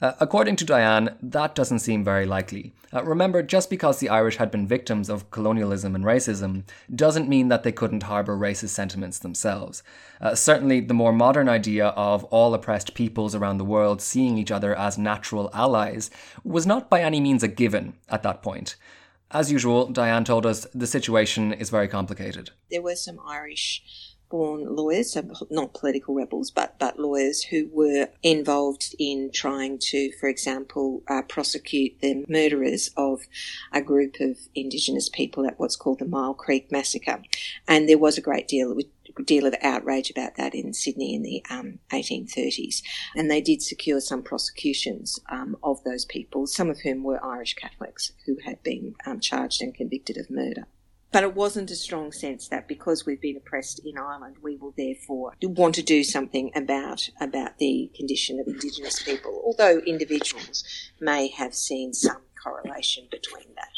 Uh, 0.00 0.12
according 0.20 0.56
to 0.56 0.64
Diane, 0.64 1.16
that 1.22 1.54
doesn't 1.54 1.78
seem 1.80 2.04
very 2.04 2.26
likely. 2.26 2.72
Uh, 2.92 3.02
remember, 3.04 3.42
just 3.42 3.70
because 3.70 3.98
the 3.98 4.08
Irish 4.08 4.36
had 4.36 4.50
been 4.50 4.66
victims 4.66 5.08
of 5.08 5.30
colonialism 5.30 5.94
and 5.94 6.04
racism 6.04 6.64
doesn't 6.94 7.28
mean 7.28 7.48
that 7.48 7.62
they 7.62 7.72
couldn't 7.72 8.04
harbour 8.04 8.36
racist 8.36 8.70
sentiments 8.70 9.18
themselves. 9.18 9.82
Uh, 10.20 10.34
certainly, 10.34 10.80
the 10.80 10.94
more 10.94 11.12
modern 11.12 11.48
idea 11.48 11.88
of 11.88 12.24
all 12.24 12.54
oppressed 12.54 12.94
peoples 12.94 13.34
around 13.34 13.58
the 13.58 13.64
world 13.64 14.00
seeing 14.00 14.38
each 14.38 14.50
other 14.50 14.74
as 14.74 14.98
natural 14.98 15.50
allies 15.52 16.10
was 16.44 16.66
not 16.66 16.88
by 16.88 17.02
any 17.02 17.20
means 17.20 17.42
a 17.42 17.48
given 17.48 17.94
at 18.08 18.22
that 18.22 18.42
point. 18.42 18.76
As 19.30 19.50
usual, 19.50 19.88
Diane 19.88 20.24
told 20.24 20.46
us 20.46 20.66
the 20.72 20.86
situation 20.86 21.52
is 21.52 21.68
very 21.68 21.88
complicated. 21.88 22.50
There 22.70 22.82
were 22.82 22.94
some 22.94 23.18
Irish 23.26 24.15
born 24.28 24.74
lawyers, 24.74 25.12
so 25.12 25.22
not 25.50 25.74
political 25.74 26.14
rebels, 26.14 26.50
but, 26.50 26.78
but 26.78 26.98
lawyers 26.98 27.42
who 27.42 27.68
were 27.72 28.08
involved 28.22 28.94
in 28.98 29.30
trying 29.32 29.78
to, 29.78 30.12
for 30.18 30.28
example, 30.28 31.02
uh, 31.08 31.22
prosecute 31.22 32.00
the 32.00 32.24
murderers 32.28 32.90
of 32.96 33.22
a 33.72 33.80
group 33.80 34.16
of 34.20 34.38
Indigenous 34.54 35.08
people 35.08 35.46
at 35.46 35.58
what's 35.58 35.76
called 35.76 35.98
the 35.98 36.04
Myall 36.04 36.36
Creek 36.36 36.70
Massacre. 36.72 37.22
And 37.68 37.88
there 37.88 37.98
was 37.98 38.18
a 38.18 38.22
great 38.22 38.48
deal 38.48 38.72
of 38.72 38.80
deal 39.24 39.46
of 39.46 39.54
outrage 39.62 40.10
about 40.10 40.36
that 40.36 40.54
in 40.54 40.74
Sydney 40.74 41.14
in 41.14 41.22
the 41.22 41.42
um, 41.50 41.78
1830s. 41.90 42.82
And 43.14 43.30
they 43.30 43.40
did 43.40 43.62
secure 43.62 44.00
some 44.00 44.22
prosecutions 44.22 45.18
um, 45.30 45.56
of 45.62 45.82
those 45.84 46.04
people, 46.04 46.46
some 46.46 46.68
of 46.68 46.80
whom 46.80 47.02
were 47.02 47.24
Irish 47.24 47.54
Catholics 47.54 48.12
who 48.26 48.36
had 48.44 48.62
been 48.62 48.94
um, 49.06 49.20
charged 49.20 49.62
and 49.62 49.74
convicted 49.74 50.18
of 50.18 50.30
murder. 50.30 50.66
But 51.16 51.24
it 51.24 51.34
wasn't 51.34 51.70
a 51.70 51.76
strong 51.76 52.12
sense 52.12 52.48
that 52.48 52.68
because 52.68 53.06
we've 53.06 53.22
been 53.22 53.38
oppressed 53.38 53.80
in 53.86 53.96
Ireland, 53.96 54.36
we 54.42 54.56
will 54.56 54.74
therefore 54.76 55.32
want 55.42 55.74
to 55.76 55.82
do 55.82 56.04
something 56.04 56.50
about 56.54 57.08
about 57.18 57.56
the 57.56 57.90
condition 57.96 58.38
of 58.38 58.46
Indigenous 58.46 59.02
people. 59.02 59.40
Although 59.42 59.78
individuals 59.86 60.62
may 61.00 61.28
have 61.28 61.54
seen 61.54 61.94
some 61.94 62.20
correlation 62.44 63.08
between 63.10 63.46
that. 63.54 63.72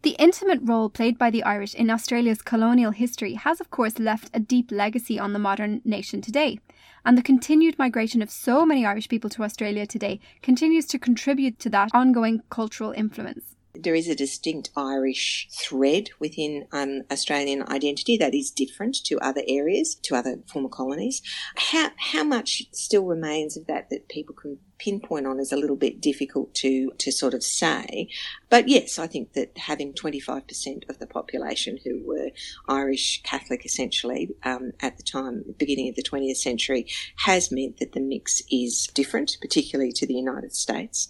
The 0.00 0.16
intimate 0.18 0.60
role 0.62 0.88
played 0.88 1.18
by 1.18 1.28
the 1.28 1.42
Irish 1.42 1.74
in 1.74 1.90
Australia's 1.90 2.40
colonial 2.40 2.92
history 2.92 3.34
has, 3.34 3.60
of 3.60 3.68
course, 3.68 3.98
left 3.98 4.30
a 4.32 4.40
deep 4.40 4.72
legacy 4.72 5.18
on 5.18 5.34
the 5.34 5.38
modern 5.38 5.82
nation 5.84 6.22
today. 6.22 6.58
And 7.04 7.18
the 7.18 7.22
continued 7.22 7.78
migration 7.78 8.22
of 8.22 8.30
so 8.30 8.64
many 8.64 8.86
Irish 8.86 9.10
people 9.10 9.28
to 9.28 9.42
Australia 9.42 9.86
today 9.86 10.20
continues 10.40 10.86
to 10.86 10.98
contribute 10.98 11.58
to 11.58 11.68
that 11.68 11.90
ongoing 11.92 12.40
cultural 12.48 12.92
influence. 12.92 13.56
There 13.74 13.94
is 13.94 14.08
a 14.08 14.14
distinct 14.14 14.70
Irish 14.76 15.48
thread 15.50 16.10
within 16.18 16.66
um, 16.72 17.02
Australian 17.10 17.62
identity 17.68 18.18
that 18.18 18.34
is 18.34 18.50
different 18.50 18.96
to 19.04 19.18
other 19.20 19.42
areas, 19.48 19.94
to 20.02 20.14
other 20.14 20.40
former 20.46 20.68
colonies. 20.68 21.22
How, 21.56 21.90
how 21.96 22.24
much 22.24 22.64
still 22.72 23.06
remains 23.06 23.56
of 23.56 23.66
that 23.66 23.88
that 23.90 24.08
people 24.08 24.34
can 24.34 24.58
pinpoint 24.82 25.26
on 25.26 25.38
is 25.38 25.52
a 25.52 25.56
little 25.56 25.76
bit 25.76 26.00
difficult 26.00 26.52
to, 26.54 26.90
to 26.98 27.12
sort 27.12 27.34
of 27.34 27.42
say. 27.42 28.08
But 28.50 28.68
yes, 28.68 28.98
I 28.98 29.06
think 29.06 29.32
that 29.34 29.56
having 29.56 29.92
25% 29.92 30.90
of 30.90 30.98
the 30.98 31.06
population 31.06 31.78
who 31.84 32.02
were 32.04 32.30
Irish 32.68 33.22
Catholic 33.22 33.64
essentially 33.64 34.34
um, 34.42 34.72
at 34.80 34.96
the 34.96 35.02
time, 35.02 35.44
the 35.46 35.52
beginning 35.52 35.88
of 35.88 35.94
the 35.94 36.02
20th 36.02 36.36
century, 36.36 36.86
has 37.18 37.52
meant 37.52 37.78
that 37.78 37.92
the 37.92 38.00
mix 38.00 38.42
is 38.50 38.88
different, 38.92 39.38
particularly 39.40 39.92
to 39.92 40.06
the 40.06 40.14
United 40.14 40.54
States. 40.54 41.08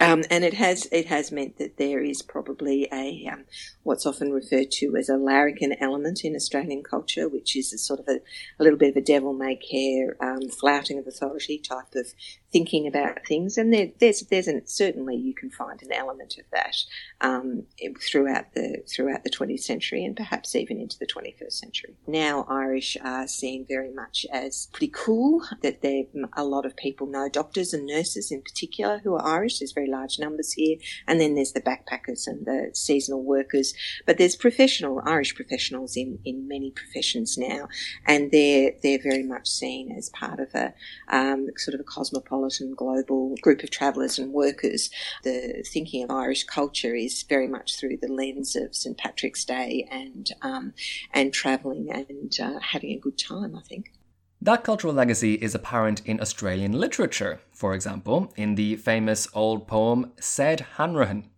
Um, 0.00 0.24
and 0.30 0.44
it 0.44 0.54
has 0.54 0.86
it 0.92 1.06
has 1.06 1.32
meant 1.32 1.58
that 1.58 1.76
there 1.76 2.02
is 2.02 2.22
probably 2.22 2.88
a 2.92 3.28
um, 3.32 3.44
what's 3.88 4.04
often 4.04 4.30
referred 4.30 4.70
to 4.70 4.94
as 4.96 5.08
a 5.08 5.16
larrikin 5.16 5.74
element 5.80 6.22
in 6.22 6.36
Australian 6.36 6.82
culture, 6.82 7.26
which 7.26 7.56
is 7.56 7.72
a 7.72 7.78
sort 7.78 7.98
of 7.98 8.06
a, 8.06 8.20
a 8.60 8.62
little 8.62 8.78
bit 8.78 8.90
of 8.90 8.96
a 8.96 9.00
devil 9.00 9.32
may 9.32 9.56
care, 9.56 10.14
um, 10.20 10.46
flouting 10.50 10.98
of 10.98 11.06
authority 11.06 11.58
type 11.58 11.94
of 11.94 12.06
thinking 12.52 12.86
about 12.86 13.26
things. 13.26 13.58
And 13.58 13.72
there, 13.72 13.88
there's 13.98 14.20
there's 14.22 14.46
an, 14.48 14.66
certainly 14.66 15.16
you 15.16 15.34
can 15.34 15.50
find 15.50 15.82
an 15.82 15.92
element 15.92 16.36
of 16.38 16.44
that 16.52 16.76
um, 17.20 17.64
throughout 18.00 18.54
the 18.54 18.82
throughout 18.94 19.24
the 19.24 19.30
20th 19.30 19.60
century 19.60 20.04
and 20.04 20.16
perhaps 20.16 20.54
even 20.54 20.80
into 20.80 20.98
the 20.98 21.06
21st 21.06 21.52
century. 21.52 21.94
Now 22.06 22.46
Irish 22.48 22.96
are 23.02 23.26
seen 23.26 23.66
very 23.66 23.92
much 23.92 24.26
as 24.32 24.68
pretty 24.72 24.92
cool. 24.94 25.42
That 25.62 25.82
there 25.82 26.04
a 26.36 26.44
lot 26.44 26.66
of 26.66 26.76
people 26.76 27.06
know 27.06 27.28
doctors 27.28 27.72
and 27.72 27.86
nurses 27.86 28.30
in 28.30 28.42
particular 28.42 29.00
who 29.02 29.14
are 29.14 29.26
Irish. 29.26 29.58
There's 29.58 29.72
very 29.72 29.88
large 29.88 30.18
numbers 30.18 30.52
here, 30.52 30.76
and 31.06 31.20
then 31.20 31.34
there's 31.34 31.52
the 31.52 31.60
backpackers 31.62 32.26
and 32.26 32.44
the 32.44 32.70
seasonal 32.74 33.22
workers. 33.22 33.74
But 34.06 34.18
there's 34.18 34.36
professional 34.36 35.00
Irish 35.04 35.34
professionals 35.34 35.96
in, 35.96 36.18
in 36.24 36.48
many 36.48 36.70
professions 36.70 37.36
now, 37.38 37.68
and 38.06 38.30
they're 38.30 38.72
they're 38.82 39.02
very 39.02 39.22
much 39.22 39.48
seen 39.48 39.92
as 39.92 40.10
part 40.10 40.40
of 40.40 40.54
a 40.54 40.74
um, 41.08 41.48
sort 41.56 41.74
of 41.74 41.80
a 41.80 41.84
cosmopolitan 41.84 42.74
global 42.74 43.34
group 43.40 43.62
of 43.62 43.70
travellers 43.70 44.18
and 44.18 44.32
workers. 44.32 44.90
The 45.24 45.64
thinking 45.72 46.04
of 46.04 46.10
Irish 46.10 46.44
culture 46.44 46.94
is 46.94 47.22
very 47.22 47.48
much 47.48 47.78
through 47.78 47.98
the 47.98 48.12
lens 48.12 48.56
of 48.56 48.74
St 48.74 48.96
Patrick's 48.96 49.44
Day 49.44 49.86
and 49.90 50.30
um, 50.42 50.72
and 51.12 51.32
travelling 51.32 51.90
and 51.90 52.32
uh, 52.40 52.60
having 52.60 52.90
a 52.90 52.98
good 52.98 53.18
time. 53.18 53.56
I 53.56 53.62
think. 53.62 53.92
That 54.40 54.62
cultural 54.62 54.94
legacy 54.94 55.34
is 55.34 55.56
apparent 55.56 56.00
in 56.06 56.20
Australian 56.20 56.72
literature, 56.72 57.40
for 57.52 57.74
example, 57.74 58.32
in 58.36 58.54
the 58.54 58.76
famous 58.76 59.26
old 59.34 59.66
poem 59.66 60.12
Said 60.20 60.60
Hanrahan. 60.76 61.28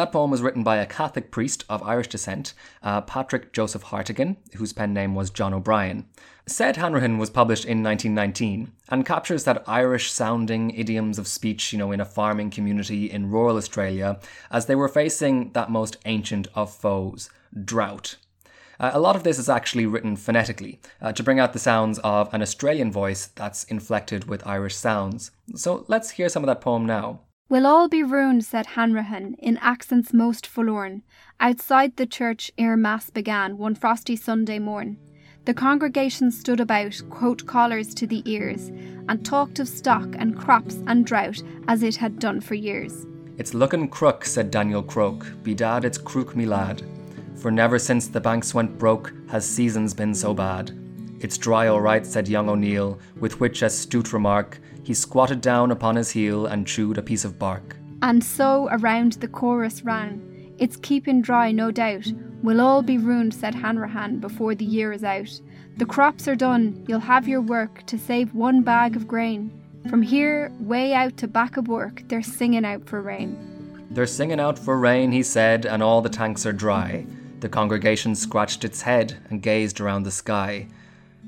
That 0.00 0.12
poem 0.12 0.30
was 0.30 0.40
written 0.40 0.62
by 0.62 0.78
a 0.78 0.86
Catholic 0.86 1.30
priest 1.30 1.66
of 1.68 1.82
Irish 1.82 2.08
descent, 2.08 2.54
uh, 2.82 3.02
Patrick 3.02 3.52
Joseph 3.52 3.82
Hartigan, 3.82 4.38
whose 4.54 4.72
pen 4.72 4.94
name 4.94 5.14
was 5.14 5.28
John 5.28 5.52
O'Brien. 5.52 6.06
Said 6.46 6.78
Hanrahan 6.78 7.18
was 7.18 7.28
published 7.28 7.66
in 7.66 7.82
1919 7.82 8.72
and 8.88 9.04
captures 9.04 9.44
that 9.44 9.62
Irish 9.68 10.10
sounding 10.10 10.70
idioms 10.70 11.18
of 11.18 11.28
speech, 11.28 11.70
you 11.70 11.78
know, 11.78 11.92
in 11.92 12.00
a 12.00 12.06
farming 12.06 12.48
community 12.48 13.10
in 13.10 13.30
rural 13.30 13.58
Australia 13.58 14.18
as 14.50 14.64
they 14.64 14.74
were 14.74 14.88
facing 14.88 15.52
that 15.52 15.70
most 15.70 15.98
ancient 16.06 16.48
of 16.54 16.74
foes, 16.74 17.28
drought. 17.62 18.16
Uh, 18.78 18.92
a 18.94 19.00
lot 19.00 19.16
of 19.16 19.22
this 19.22 19.38
is 19.38 19.50
actually 19.50 19.84
written 19.84 20.16
phonetically 20.16 20.80
uh, 21.02 21.12
to 21.12 21.22
bring 21.22 21.38
out 21.38 21.52
the 21.52 21.58
sounds 21.58 21.98
of 21.98 22.32
an 22.32 22.40
Australian 22.40 22.90
voice 22.90 23.26
that's 23.34 23.64
inflected 23.64 24.30
with 24.30 24.46
Irish 24.46 24.76
sounds. 24.76 25.30
So 25.56 25.84
let's 25.88 26.12
hear 26.12 26.30
some 26.30 26.42
of 26.42 26.46
that 26.46 26.62
poem 26.62 26.86
now. 26.86 27.20
We'll 27.50 27.66
all 27.66 27.88
be 27.88 28.04
ruined, 28.04 28.44
said 28.44 28.64
Hanrahan, 28.64 29.34
in 29.40 29.56
accents 29.56 30.12
most 30.12 30.46
forlorn, 30.46 31.02
outside 31.40 31.96
the 31.96 32.06
church 32.06 32.52
ere 32.56 32.76
Mass 32.76 33.10
began 33.10 33.58
one 33.58 33.74
frosty 33.74 34.14
Sunday 34.14 34.60
morn. 34.60 34.98
The 35.46 35.54
congregation 35.54 36.30
stood 36.30 36.60
about, 36.60 37.02
quote 37.10 37.46
collars 37.46 37.92
to 37.94 38.06
the 38.06 38.22
ears, 38.24 38.68
and 39.08 39.26
talked 39.26 39.58
of 39.58 39.66
stock 39.66 40.14
and 40.16 40.38
crops 40.38 40.76
and 40.86 41.04
drought 41.04 41.42
as 41.66 41.82
it 41.82 41.96
had 41.96 42.20
done 42.20 42.40
for 42.40 42.54
years. 42.54 43.04
It's 43.36 43.52
looking 43.52 43.88
crook, 43.88 44.24
said 44.24 44.52
Daniel 44.52 44.84
Croke. 44.84 45.26
Bedad, 45.42 45.84
it's 45.84 45.98
crook, 45.98 46.36
me 46.36 46.46
lad. 46.46 46.84
For 47.34 47.50
never 47.50 47.80
since 47.80 48.06
the 48.06 48.20
banks 48.20 48.54
went 48.54 48.78
broke 48.78 49.12
has 49.28 49.44
seasons 49.44 49.92
been 49.92 50.14
so 50.14 50.32
bad. 50.32 50.70
It's 51.20 51.38
dry 51.38 51.68
all 51.68 51.80
right, 51.80 52.06
said 52.06 52.28
young 52.28 52.48
O'Neill, 52.48 52.98
with 53.18 53.40
which 53.40 53.62
astute 53.62 54.12
remark 54.12 54.58
he 54.82 54.94
squatted 54.94 55.40
down 55.40 55.70
upon 55.70 55.96
his 55.96 56.10
heel 56.10 56.46
and 56.46 56.66
chewed 56.66 56.98
a 56.98 57.02
piece 57.02 57.24
of 57.24 57.38
bark. 57.38 57.76
And 58.02 58.24
so 58.24 58.68
around 58.72 59.12
the 59.14 59.28
chorus 59.28 59.82
ran. 59.84 60.54
It's 60.58 60.76
keeping 60.76 61.20
dry, 61.22 61.52
no 61.52 61.70
doubt. 61.70 62.06
We'll 62.42 62.60
all 62.60 62.82
be 62.82 62.98
ruined, 62.98 63.34
said 63.34 63.54
Hanrahan, 63.54 64.18
before 64.18 64.54
the 64.54 64.64
year 64.64 64.92
is 64.92 65.04
out. 65.04 65.40
The 65.76 65.86
crops 65.86 66.26
are 66.26 66.36
done, 66.36 66.84
you'll 66.88 67.00
have 67.00 67.28
your 67.28 67.40
work 67.40 67.84
to 67.86 67.98
save 67.98 68.34
one 68.34 68.62
bag 68.62 68.96
of 68.96 69.06
grain. 69.06 69.52
From 69.88 70.02
here, 70.02 70.50
way 70.58 70.92
out 70.94 71.16
to 71.18 71.28
Back-o'-Bourke, 71.28 72.08
they're 72.08 72.22
singing 72.22 72.64
out 72.64 72.86
for 72.86 73.00
rain. 73.00 73.36
They're 73.90 74.06
singing 74.06 74.40
out 74.40 74.58
for 74.58 74.78
rain, 74.78 75.12
he 75.12 75.22
said, 75.22 75.66
and 75.66 75.82
all 75.82 76.00
the 76.00 76.08
tanks 76.08 76.46
are 76.46 76.52
dry. 76.52 77.06
The 77.40 77.48
congregation 77.48 78.14
scratched 78.14 78.64
its 78.64 78.82
head 78.82 79.16
and 79.30 79.42
gazed 79.42 79.80
around 79.80 80.02
the 80.02 80.10
sky. 80.10 80.68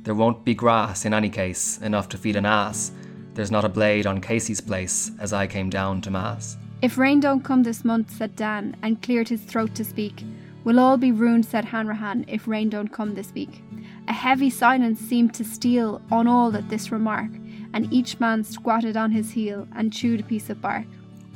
There 0.05 0.15
won't 0.17 0.45
be 0.45 0.55
grass, 0.55 1.05
in 1.05 1.15
any 1.15 1.31
case, 1.31 1.79
enough 1.79 2.09
to 2.09 2.19
feed 2.19 2.35
an 2.35 2.45
ass. 2.45 2.91
There's 3.35 3.53
not 3.53 3.65
a 3.65 3.69
blade 3.69 4.05
on 4.05 4.21
Casey's 4.21 4.61
place 4.61 5.13
as 5.21 5.33
I 5.33 5.47
came 5.47 5.71
down 5.71 6.01
to 6.03 6.11
Mass. 6.11 6.57
If 6.83 6.99
rain 6.99 7.21
don't 7.21 7.45
come 7.45 7.63
this 7.63 7.85
month, 7.85 8.11
said 8.11 8.35
Dan, 8.35 8.77
and 8.83 9.01
cleared 9.01 9.29
his 9.29 9.43
throat 9.43 9.77
to 9.77 9.85
speak, 9.85 10.25
we'll 10.65 10.81
all 10.81 10.97
be 10.97 11.13
ruined, 11.13 11.47
said 11.47 11.67
Hanrahan, 11.67 12.25
if 12.27 12.49
rain 12.49 12.69
don't 12.69 12.93
come 12.93 13.15
this 13.15 13.33
week. 13.33 13.63
A 14.09 14.13
heavy 14.13 14.51
silence 14.51 14.99
seemed 14.99 15.35
to 15.35 15.45
steal 15.45 16.03
on 16.11 16.27
all 16.27 16.57
at 16.57 16.69
this 16.69 16.91
remark, 16.91 17.31
and 17.73 17.93
each 17.93 18.19
man 18.19 18.43
squatted 18.43 18.97
on 18.97 19.13
his 19.13 19.31
heel 19.31 19.69
and 19.77 19.93
chewed 19.93 20.19
a 20.19 20.25
piece 20.25 20.51
of 20.51 20.61
bark. 20.61 20.87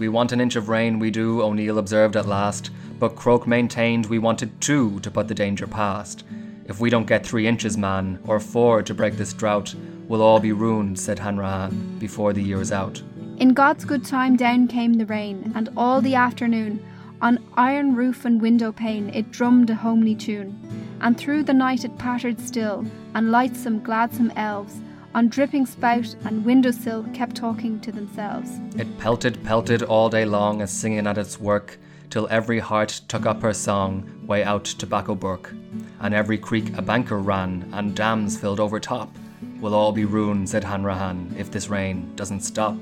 We 0.01 0.09
want 0.09 0.33
an 0.33 0.41
inch 0.41 0.57
of 0.57 0.69
rain, 0.69 0.99
we 0.99 1.13
do, 1.13 1.41
O'Neill 1.41 1.79
observed 1.79 2.17
at 2.17 2.27
last, 2.27 2.71
but 2.99 3.15
Croke 3.15 3.47
maintained 3.47 4.07
we 4.07 4.19
wanted 4.19 4.61
two 4.61 4.99
to 5.01 5.11
put 5.11 5.29
the 5.29 5.35
danger 5.35 5.69
past. 5.69 6.25
If 6.69 6.81
we 6.81 6.91
don't 6.91 7.07
get 7.07 7.25
three 7.25 7.47
inches, 7.47 7.79
man, 7.79 8.19
or 8.27 8.41
four 8.41 8.83
to 8.83 8.93
break 8.95 9.17
this 9.17 9.33
drought, 9.33 9.75
we'll 10.09 10.23
all 10.23 10.41
be 10.41 10.53
ruined, 10.53 10.99
said 10.99 11.21
Hanrahan, 11.21 11.99
before 11.99 12.33
the 12.33 12.43
year 12.43 12.61
is 12.61 12.73
out. 12.73 13.01
In 13.39 13.55
God's 13.55 13.85
good 13.85 14.05
time 14.05 14.37
down 14.37 14.67
came 14.67 14.95
the 14.95 15.07
rain, 15.07 15.53
and 15.55 15.69
all 15.77 16.01
the 16.01 16.17
afternoon, 16.17 16.85
on 17.23 17.39
iron 17.57 17.95
roof 17.95 18.25
and 18.25 18.41
window 18.41 18.73
pane, 18.73 19.11
it 19.15 19.31
drummed 19.31 19.71
a 19.71 19.75
homely 19.77 20.15
tune. 20.15 20.59
And 21.01 21.17
through 21.17 21.45
the 21.45 21.55
night 21.55 21.85
it 21.85 21.99
pattered 21.99 22.41
still, 22.41 22.85
and 23.15 23.31
lightsome, 23.31 23.83
gladsome 23.83 24.33
elves, 24.35 24.81
on 25.15 25.29
dripping 25.29 25.67
spout 25.67 26.15
and 26.25 26.45
windowsill, 26.45 27.05
kept 27.15 27.37
talking 27.37 27.81
to 27.81 27.93
themselves. 27.93 28.51
It 28.77 28.99
pelted, 28.99 29.43
pelted 29.45 29.83
all 29.83 30.11
day 30.11 30.25
long 30.25 30.63
as 30.63 30.73
singing 30.73 31.07
at 31.07 31.17
its 31.17 31.39
work, 31.39 31.79
till 32.11 32.27
every 32.29 32.59
heart 32.59 33.01
took 33.09 33.25
up 33.25 33.43
her 33.43 33.53
song 33.53 34.25
way 34.27 34.43
out 34.43 34.65
to 34.65 34.87
Back-o'-Bourke, 34.87 35.86
and 36.01 36.15
every 36.15 36.39
creek 36.39 36.77
a 36.77 36.83
banker 36.83 37.19
ran, 37.19 37.69
and 37.73 37.95
dams 37.95 38.39
filled 38.39 38.61
over 38.61 38.81
top. 38.81 39.15
We'll 39.61 39.75
all 39.75 39.93
be 39.93 40.05
ruined, 40.05 40.49
said 40.49 40.65
Hanrahan, 40.65 41.35
if 41.39 41.51
this 41.51 41.69
rain 41.69 42.15
doesn't 42.17 42.41
stop. 42.41 42.77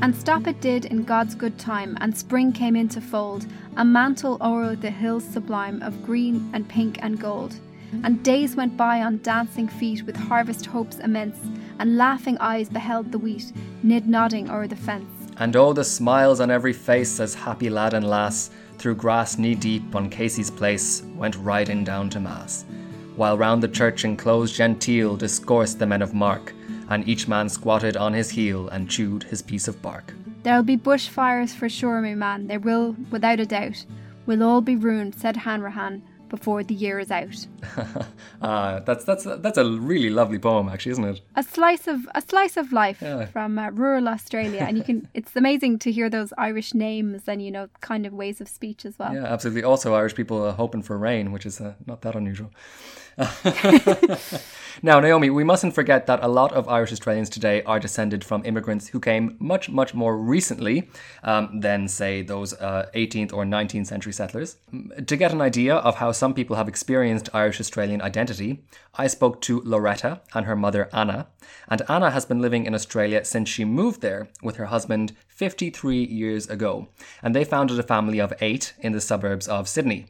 And 0.00 0.14
stop 0.16 0.46
it 0.46 0.60
did 0.60 0.86
in 0.86 1.04
God's 1.04 1.34
good 1.34 1.58
time, 1.58 1.96
and 2.00 2.16
spring 2.16 2.52
came 2.52 2.76
into 2.76 3.00
fold, 3.00 3.46
a 3.76 3.84
mantle 3.84 4.38
o'er 4.40 4.74
the 4.74 4.90
hills 4.90 5.24
sublime 5.24 5.82
of 5.82 6.04
green 6.04 6.50
and 6.54 6.68
pink 6.68 6.98
and 7.02 7.20
gold. 7.20 7.54
And 8.02 8.22
days 8.22 8.56
went 8.56 8.76
by 8.76 9.02
on 9.02 9.20
dancing 9.22 9.68
feet 9.68 10.04
with 10.04 10.16
harvest 10.16 10.66
hopes 10.66 10.98
immense, 10.98 11.38
and 11.78 11.96
laughing 11.96 12.36
eyes 12.38 12.68
beheld 12.68 13.12
the 13.12 13.18
wheat, 13.18 13.52
nid 13.82 14.08
nodding 14.08 14.50
o'er 14.50 14.66
the 14.66 14.76
fence. 14.76 15.10
And 15.38 15.54
oh, 15.54 15.72
the 15.72 15.84
smiles 15.84 16.40
on 16.40 16.50
every 16.50 16.72
face 16.72 17.20
as 17.20 17.34
happy 17.34 17.68
lad 17.68 17.92
and 17.92 18.08
lass, 18.08 18.50
through 18.78 18.96
grass 18.96 19.38
knee 19.38 19.54
deep 19.54 19.94
on 19.94 20.10
Casey's 20.10 20.50
place, 20.50 21.02
went 21.14 21.36
riding 21.36 21.84
down 21.84 22.10
to 22.10 22.20
Mass. 22.20 22.64
While 23.16 23.38
round 23.38 23.62
the 23.62 23.68
church 23.68 24.04
enclosed 24.04 24.54
genteel 24.54 25.16
discoursed 25.16 25.78
the 25.78 25.86
men 25.86 26.02
of 26.02 26.14
mark, 26.14 26.52
and 26.88 27.08
each 27.08 27.28
man 27.28 27.48
squatted 27.48 27.96
on 27.96 28.12
his 28.12 28.30
heel 28.30 28.68
and 28.68 28.90
chewed 28.90 29.24
his 29.24 29.42
piece 29.42 29.68
of 29.68 29.80
bark. 29.82 30.12
There'll 30.42 30.62
be 30.62 30.76
bushfires 30.76 31.54
for 31.54 31.68
sure, 31.68 32.00
my 32.00 32.14
man, 32.14 32.46
there 32.46 32.60
will, 32.60 32.94
without 33.10 33.40
a 33.40 33.46
doubt. 33.46 33.84
We'll 34.26 34.42
all 34.42 34.60
be 34.60 34.76
ruined, 34.76 35.14
said 35.14 35.36
Hanrahan, 35.36 36.02
before 36.36 36.62
the 36.64 36.74
year 36.74 36.98
is 37.00 37.10
out. 37.10 37.46
Ah, 38.42 38.80
that's 38.86 39.04
that's 39.08 39.24
that's 39.44 39.58
a 39.58 39.64
really 39.90 40.10
lovely 40.10 40.38
poem, 40.38 40.68
actually, 40.68 40.92
isn't 40.92 41.04
it? 41.12 41.20
A 41.36 41.42
slice 41.42 41.88
of 41.88 41.98
a 42.14 42.20
slice 42.20 42.56
of 42.62 42.70
life 42.70 42.98
Yeah. 43.02 43.26
from 43.34 43.58
uh, 43.58 43.70
rural 43.70 44.08
Australia, 44.08 44.62
and 44.68 44.76
you 44.78 44.84
can. 44.84 44.98
It's 45.18 45.34
amazing 45.36 45.78
to 45.84 45.90
hear 45.90 46.08
those 46.10 46.30
Irish 46.48 46.70
names 46.74 47.22
and 47.28 47.38
you 47.46 47.50
know 47.50 47.66
kind 47.90 48.04
of 48.06 48.12
ways 48.12 48.40
of 48.42 48.48
speech 48.48 48.84
as 48.88 48.94
well. 48.98 49.12
Yeah, 49.14 49.32
absolutely. 49.34 49.64
Also, 49.64 49.94
Irish 49.94 50.14
people 50.14 50.36
are 50.46 50.52
hoping 50.52 50.82
for 50.84 50.96
rain, 51.10 51.32
which 51.32 51.46
is 51.46 51.60
uh, 51.60 51.72
not 51.86 51.98
that 52.02 52.14
unusual. 52.14 52.50
now, 54.82 55.00
Naomi, 55.00 55.30
we 55.30 55.44
mustn't 55.44 55.74
forget 55.74 56.06
that 56.06 56.22
a 56.22 56.28
lot 56.28 56.52
of 56.52 56.68
Irish 56.68 56.92
Australians 56.92 57.30
today 57.30 57.62
are 57.62 57.80
descended 57.80 58.22
from 58.22 58.44
immigrants 58.44 58.88
who 58.88 59.00
came 59.00 59.36
much, 59.38 59.68
much 59.70 59.94
more 59.94 60.16
recently 60.16 60.88
um, 61.22 61.60
than, 61.60 61.88
say, 61.88 62.22
those 62.22 62.52
uh, 62.54 62.90
18th 62.94 63.32
or 63.32 63.44
19th 63.44 63.86
century 63.86 64.12
settlers. 64.12 64.56
To 65.06 65.16
get 65.16 65.32
an 65.32 65.40
idea 65.40 65.76
of 65.76 65.96
how 65.96 66.12
some 66.12 66.34
people 66.34 66.56
have 66.56 66.68
experienced 66.68 67.30
Irish 67.32 67.60
Australian 67.60 68.02
identity, 68.02 68.64
I 68.94 69.06
spoke 69.06 69.40
to 69.42 69.62
Loretta 69.64 70.20
and 70.34 70.46
her 70.46 70.56
mother 70.56 70.88
Anna. 70.92 71.28
And 71.68 71.82
Anna 71.88 72.10
has 72.10 72.24
been 72.24 72.40
living 72.40 72.66
in 72.66 72.74
Australia 72.74 73.24
since 73.24 73.48
she 73.48 73.64
moved 73.64 74.00
there 74.00 74.28
with 74.42 74.56
her 74.56 74.66
husband 74.66 75.14
53 75.28 76.04
years 76.04 76.48
ago. 76.48 76.88
And 77.22 77.34
they 77.34 77.44
founded 77.44 77.78
a 77.78 77.82
family 77.82 78.20
of 78.20 78.34
eight 78.40 78.74
in 78.80 78.92
the 78.92 79.00
suburbs 79.00 79.48
of 79.48 79.68
Sydney. 79.68 80.06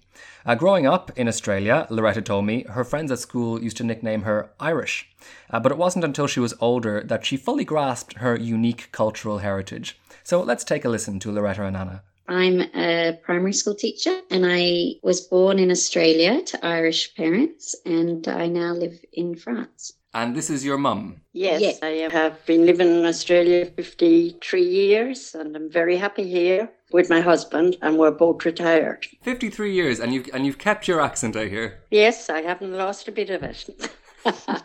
Uh, 0.46 0.54
growing 0.54 0.86
up 0.86 1.10
in 1.16 1.28
Australia, 1.28 1.86
Loretta 1.90 2.22
told 2.22 2.46
me 2.46 2.64
her 2.70 2.84
friends 2.84 3.10
at 3.10 3.18
school 3.18 3.62
used 3.62 3.76
to 3.78 3.84
nickname 3.84 4.22
her 4.22 4.50
Irish. 4.61 5.09
Uh, 5.50 5.61
but 5.61 5.72
it 5.72 5.78
wasn't 5.78 6.04
until 6.04 6.26
she 6.26 6.40
was 6.40 6.54
older 6.61 7.02
that 7.04 7.24
she 7.24 7.36
fully 7.36 7.64
grasped 7.64 8.18
her 8.18 8.36
unique 8.36 8.90
cultural 8.92 9.38
heritage. 9.38 9.98
So 10.24 10.42
let's 10.42 10.64
take 10.64 10.84
a 10.84 10.88
listen 10.88 11.20
to 11.20 11.32
Loretta 11.32 11.64
and 11.64 11.76
Anna. 11.76 12.02
I'm 12.28 12.61
a 12.74 13.18
primary 13.22 13.52
school 13.52 13.74
teacher 13.74 14.20
and 14.30 14.44
I 14.46 14.94
was 15.02 15.20
born 15.20 15.59
in 15.61 15.70
Australia 15.70 16.42
to 16.42 16.66
Irish 16.66 17.14
parents 17.14 17.76
and 17.84 18.26
I 18.26 18.48
now 18.48 18.72
live 18.72 18.98
in 19.12 19.36
France. 19.36 19.92
And 20.12 20.34
this 20.34 20.50
is 20.50 20.64
your 20.64 20.78
mum. 20.78 21.20
Yes, 21.32 21.61
Yes. 21.61 21.78
I 21.82 22.09
have 22.11 22.44
been 22.46 22.64
living 22.66 22.88
in 22.88 23.04
Australia 23.04 23.66
53 23.66 24.62
years 24.62 25.34
and 25.34 25.54
I'm 25.54 25.70
very 25.70 25.98
happy 25.98 26.28
here 26.28 26.70
with 26.90 27.11
my 27.11 27.20
husband 27.20 27.76
and 27.82 27.98
we're 27.98 28.11
both 28.11 28.44
retired. 28.44 29.07
53 29.22 29.72
years, 29.72 30.00
and 30.00 30.14
you've, 30.14 30.28
and 30.32 30.46
you've 30.46 30.59
kept 30.59 30.88
your 30.88 31.00
accent, 31.00 31.36
I 31.36 31.48
hear. 31.48 31.80
Yes, 31.90 32.30
I 32.30 32.40
haven't 32.40 32.72
lost 32.72 33.09
a 33.09 33.12
bit 33.12 33.30
of 33.30 33.42
it. 33.42 33.68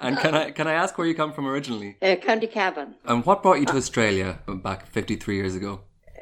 And 0.02 0.18
can 0.18 0.34
I, 0.36 0.52
can 0.52 0.68
I 0.68 0.74
ask 0.74 0.98
where 0.98 1.08
you 1.08 1.16
come 1.16 1.34
from 1.34 1.48
originally? 1.48 1.98
uh, 2.02 2.16
County 2.16 2.48
Cavan. 2.48 2.96
And 3.06 3.26
what 3.26 3.42
brought 3.44 3.60
you 3.60 3.66
to 3.68 3.76
Australia 3.76 4.40
back 4.48 4.88
53 4.88 5.36
years 5.36 5.56
ago? 5.56 5.82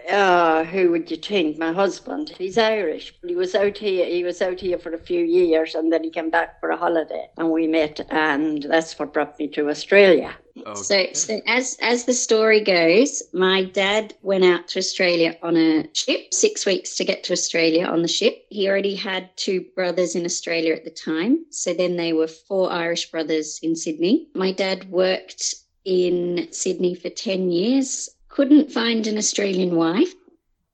Uh, 0.09 0.63
who 0.63 0.91
would 0.91 1.11
you 1.11 1.17
think? 1.17 1.57
My 1.57 1.71
husband. 1.71 2.29
He's 2.37 2.57
Irish. 2.57 3.13
He 3.25 3.35
was 3.35 3.53
out 3.53 3.77
here. 3.77 4.05
He 4.05 4.23
was 4.23 4.41
out 4.41 4.59
here 4.59 4.79
for 4.79 4.91
a 4.91 4.97
few 4.97 5.23
years, 5.23 5.75
and 5.75 5.91
then 5.93 6.03
he 6.03 6.09
came 6.09 6.29
back 6.29 6.59
for 6.59 6.71
a 6.71 6.77
holiday, 6.77 7.29
and 7.37 7.51
we 7.51 7.67
met, 7.67 7.99
and 8.09 8.63
that's 8.63 8.97
what 8.97 9.13
brought 9.13 9.37
me 9.37 9.47
to 9.49 9.69
Australia. 9.69 10.35
Okay. 10.65 11.13
So, 11.13 11.35
so 11.35 11.41
as 11.47 11.77
as 11.81 12.05
the 12.05 12.13
story 12.13 12.61
goes, 12.61 13.23
my 13.33 13.63
dad 13.63 14.13
went 14.21 14.43
out 14.43 14.67
to 14.69 14.79
Australia 14.79 15.37
on 15.41 15.55
a 15.55 15.87
ship, 15.93 16.33
six 16.33 16.65
weeks 16.65 16.95
to 16.95 17.05
get 17.05 17.23
to 17.25 17.33
Australia 17.33 17.85
on 17.85 18.01
the 18.01 18.07
ship. 18.07 18.45
He 18.49 18.67
already 18.67 18.95
had 18.95 19.29
two 19.37 19.65
brothers 19.75 20.15
in 20.15 20.25
Australia 20.25 20.73
at 20.73 20.83
the 20.83 20.89
time. 20.89 21.45
So 21.51 21.73
then 21.73 21.95
they 21.95 22.13
were 22.13 22.27
four 22.27 22.71
Irish 22.71 23.11
brothers 23.11 23.59
in 23.61 23.75
Sydney. 23.75 24.27
My 24.33 24.51
dad 24.51 24.89
worked 24.89 25.55
in 25.85 26.47
Sydney 26.51 26.93
for 26.93 27.09
10 27.09 27.51
years, 27.51 28.09
couldn't 28.29 28.71
find 28.71 29.05
an 29.07 29.17
Australian 29.17 29.75
wife, 29.75 30.13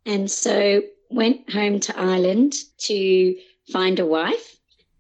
and 0.06 0.30
so 0.30 0.82
went 1.10 1.50
home 1.50 1.80
to 1.80 2.00
Ireland 2.00 2.54
to 2.80 3.36
find 3.72 4.00
a 4.00 4.06
wife 4.06 4.58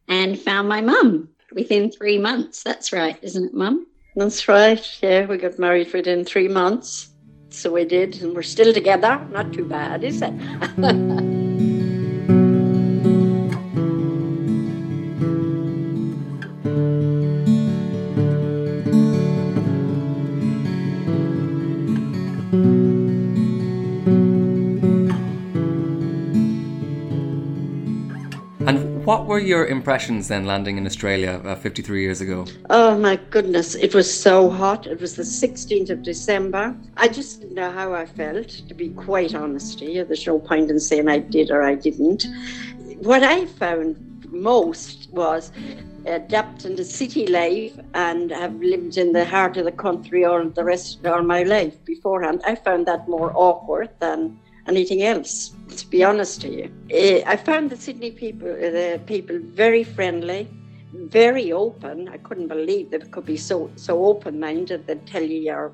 and 0.07 0.39
found 0.39 0.67
my 0.67 0.81
mum 0.81 1.29
within 1.53 1.91
three 1.91 2.17
months. 2.17 2.63
That's 2.63 2.91
right, 2.91 3.17
isn't 3.21 3.45
it, 3.45 3.53
mum? 3.53 3.87
That's 4.15 4.47
right. 4.47 4.83
Yeah, 5.01 5.25
we 5.25 5.37
got 5.37 5.59
married 5.59 5.93
within 5.93 6.23
three 6.25 6.47
months. 6.47 7.09
So 7.49 7.71
we 7.71 7.85
did, 7.85 8.21
and 8.21 8.33
we're 8.33 8.43
still 8.43 8.73
together. 8.73 9.25
Not 9.31 9.53
too 9.53 9.65
bad, 9.65 10.03
is 10.03 10.21
it? 10.21 11.31
what 29.25 29.41
were 29.41 29.47
your 29.47 29.65
impressions 29.65 30.27
then 30.27 30.45
landing 30.45 30.77
in 30.77 30.85
Australia 30.85 31.41
uh, 31.45 31.55
53 31.55 31.99
years 31.99 32.21
ago? 32.21 32.45
Oh 32.69 32.95
my 32.95 33.15
goodness, 33.31 33.73
it 33.73 33.95
was 33.95 34.07
so 34.07 34.51
hot. 34.51 34.85
It 34.85 35.01
was 35.01 35.15
the 35.15 35.23
16th 35.23 35.89
of 35.89 36.03
December. 36.03 36.75
I 36.95 37.07
just 37.07 37.41
didn't 37.41 37.55
know 37.55 37.71
how 37.71 37.91
I 37.91 38.05
felt, 38.05 38.49
to 38.49 38.73
be 38.75 38.89
quite 38.89 39.33
honest 39.33 39.81
you. 39.81 40.05
There's 40.05 40.27
no 40.27 40.37
point 40.37 40.69
in 40.69 40.79
saying 40.79 41.09
I 41.09 41.17
did 41.17 41.49
or 41.49 41.63
I 41.63 41.73
didn't. 41.73 42.27
What 42.99 43.23
I 43.23 43.47
found 43.47 43.95
most 44.29 45.09
was 45.11 45.51
adapting 46.05 46.75
to 46.75 46.85
city 46.85 47.25
life 47.25 47.79
and 47.95 48.29
have 48.29 48.53
lived 48.61 48.97
in 48.97 49.11
the 49.11 49.25
heart 49.25 49.57
of 49.57 49.65
the 49.65 49.71
country 49.71 50.23
all 50.23 50.47
the 50.47 50.63
rest 50.63 51.03
all 51.03 51.23
my 51.23 51.41
life 51.41 51.83
beforehand. 51.83 52.41
I 52.45 52.53
found 52.53 52.85
that 52.85 53.07
more 53.07 53.31
awkward 53.35 53.89
than 53.99 54.39
anything 54.67 55.03
else, 55.03 55.53
to 55.77 55.87
be 55.87 56.03
honest 56.03 56.41
to 56.41 56.49
you. 56.49 56.71
Eh, 56.89 57.23
I 57.25 57.35
found 57.35 57.69
the 57.69 57.77
Sydney 57.77 58.11
people, 58.11 58.51
uh, 58.51 58.69
the 58.71 59.01
people 59.05 59.39
very 59.41 59.83
friendly, 59.83 60.47
very 60.93 61.51
open. 61.51 62.07
I 62.09 62.17
couldn't 62.17 62.47
believe 62.47 62.91
they 62.91 62.99
could 62.99 63.25
be 63.25 63.37
so 63.37 63.69
so 63.75 64.05
open-minded. 64.05 64.87
They'd 64.87 65.05
tell 65.05 65.23
you 65.23 65.39
your, 65.39 65.73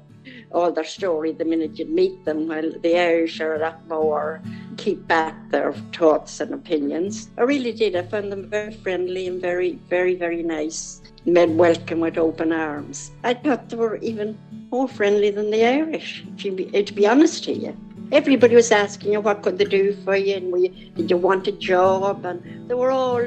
all 0.51 0.71
their 0.71 0.83
story 0.83 1.31
the 1.31 1.45
minute 1.45 1.77
you 1.77 1.85
meet 1.85 2.25
them. 2.25 2.47
While 2.47 2.71
the 2.81 2.97
Irish 2.97 3.39
are 3.39 3.55
a 3.55 3.59
lot 3.59 3.87
more 3.87 4.41
keep 4.77 5.07
back 5.07 5.35
their 5.51 5.73
thoughts 5.93 6.39
and 6.39 6.53
opinions. 6.53 7.29
I 7.37 7.43
really 7.43 7.71
did. 7.71 7.95
I 7.95 8.01
found 8.03 8.31
them 8.31 8.49
very 8.49 8.73
friendly 8.73 9.27
and 9.27 9.39
very, 9.39 9.73
very, 9.89 10.15
very 10.15 10.41
nice. 10.41 11.01
Men 11.25 11.55
welcome 11.55 11.99
with 11.99 12.17
open 12.17 12.51
arms. 12.51 13.11
I 13.23 13.35
thought 13.35 13.69
they 13.69 13.77
were 13.77 13.97
even 13.97 14.37
more 14.71 14.87
friendly 14.87 15.29
than 15.29 15.51
the 15.51 15.63
Irish. 15.63 16.25
To 16.39 16.51
be, 16.51 16.73
eh, 16.73 16.81
to 16.81 16.93
be 16.93 17.05
honest 17.05 17.43
to 17.43 17.53
you. 17.53 17.77
Everybody 18.12 18.55
was 18.55 18.72
asking 18.72 19.14
you 19.14 19.22
what 19.22 19.41
could 19.41 19.57
they 19.57 19.64
do 19.64 19.93
for 20.03 20.18
you 20.18 20.36
and 20.36 20.51
we, 20.51 20.68
did 20.95 21.09
you 21.09 21.16
want 21.16 21.47
a 21.47 21.53
job 21.53 22.26
and 22.26 22.70
they 22.70 22.74
were 22.74 22.91
all 22.91 23.22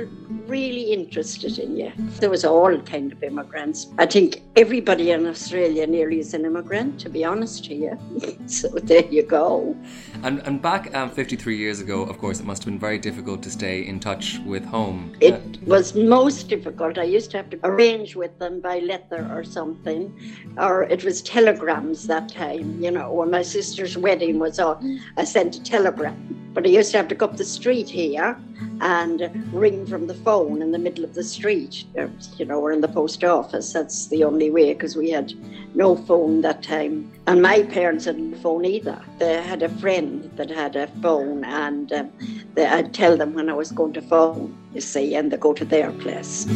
really 0.47 0.93
interested 0.93 1.59
in 1.59 1.77
you. 1.77 1.93
There 2.21 2.31
was 2.31 2.45
all 2.45 2.77
kind 2.83 3.13
of 3.13 3.23
immigrants. 3.23 3.87
I 3.99 4.07
think 4.07 4.43
everybody 4.57 5.11
in 5.11 5.27
Australia 5.27 5.87
nearly 5.87 6.19
is 6.21 6.35
an 6.35 6.45
immigrant, 6.45 7.01
to 7.01 7.09
be 7.09 7.25
honest 7.25 7.65
to 7.67 7.75
you. 7.75 7.99
so 8.47 8.69
there 8.69 9.05
you 9.07 9.23
go. 9.23 9.77
And, 10.23 10.41
and 10.41 10.61
back 10.61 10.95
um, 10.95 11.11
53 11.11 11.57
years 11.57 11.81
ago, 11.81 12.03
of 12.03 12.19
course, 12.19 12.41
it 12.41 12.47
must 12.47 12.65
have 12.65 12.73
been 12.73 12.79
very 12.79 12.99
difficult 12.99 13.43
to 13.45 13.51
stay 13.51 13.87
in 13.87 14.01
touch 14.01 14.39
with 14.45 14.65
home. 14.65 15.13
Uh, 15.17 15.27
It 15.27 15.63
was 15.67 15.95
most 15.95 16.49
difficult. 16.49 16.99
I 16.99 17.05
used 17.05 17.31
to 17.33 17.39
have 17.39 17.51
to 17.51 17.59
arrange 17.65 18.17
with 18.17 18.39
them 18.39 18.61
by 18.61 18.81
letter 18.81 19.29
or 19.35 19.45
something, 19.45 20.13
or 20.59 20.83
it 20.85 21.05
was 21.05 21.23
telegrams 21.23 22.07
that 22.07 22.29
time. 22.29 22.83
You 22.83 22.91
know, 22.91 23.13
when 23.13 23.31
my 23.31 23.43
sister's 23.43 23.97
wedding 23.97 24.39
was 24.39 24.59
on, 24.59 24.74
I 25.17 25.25
sent 25.25 25.57
a 25.57 25.63
telegram. 25.63 26.45
But 26.55 26.67
I 26.67 26.69
used 26.69 26.93
to 26.93 26.99
have 26.99 27.09
to 27.09 27.17
go 27.17 27.27
up 27.27 27.37
the 27.37 27.45
street 27.45 27.89
here 27.89 28.39
and 28.81 29.53
ring 29.53 29.87
from 29.87 30.07
the 30.07 30.15
phone 30.15 30.63
in 30.63 30.71
the 30.71 30.79
middle 30.79 31.05
of 31.05 31.15
the 31.15 31.25
street, 31.25 31.85
uh, 31.99 32.07
you 32.37 32.45
know, 32.45 32.61
or 32.61 32.71
in 32.71 32.81
the 32.81 32.89
post 32.89 33.25
office. 33.25 33.73
That's 33.73 34.07
the 34.07 34.23
only 34.23 34.51
way 34.51 34.73
because 34.73 34.95
we 34.95 35.11
had 35.11 35.33
no 35.75 35.97
phone 35.97 36.43
that 36.43 36.63
time. 36.63 37.11
And 37.27 37.43
my 37.43 37.65
parents 37.65 38.05
hadn't 38.05 38.35
a 38.35 38.37
phone 38.37 38.65
either. 38.65 39.03
They 39.19 39.43
had 39.43 39.65
a 39.65 39.69
friend 39.69 40.31
that 40.37 40.49
had 40.49 40.77
a 40.77 40.87
phone, 41.03 41.45
and 41.45 41.93
um, 41.93 42.13
they, 42.55 42.67
I'd 42.67 42.95
tell 42.95 43.17
them 43.17 43.35
when 43.35 43.51
I 43.51 43.55
was 43.55 43.73
going 43.73 43.93
to 43.95 44.03
phone, 44.03 44.57
you 44.75 44.81
see, 44.81 45.17
and 45.17 45.33
they 45.33 45.37
go 45.37 45.55
to 45.55 45.65
their 45.65 45.91
place. 45.91 46.47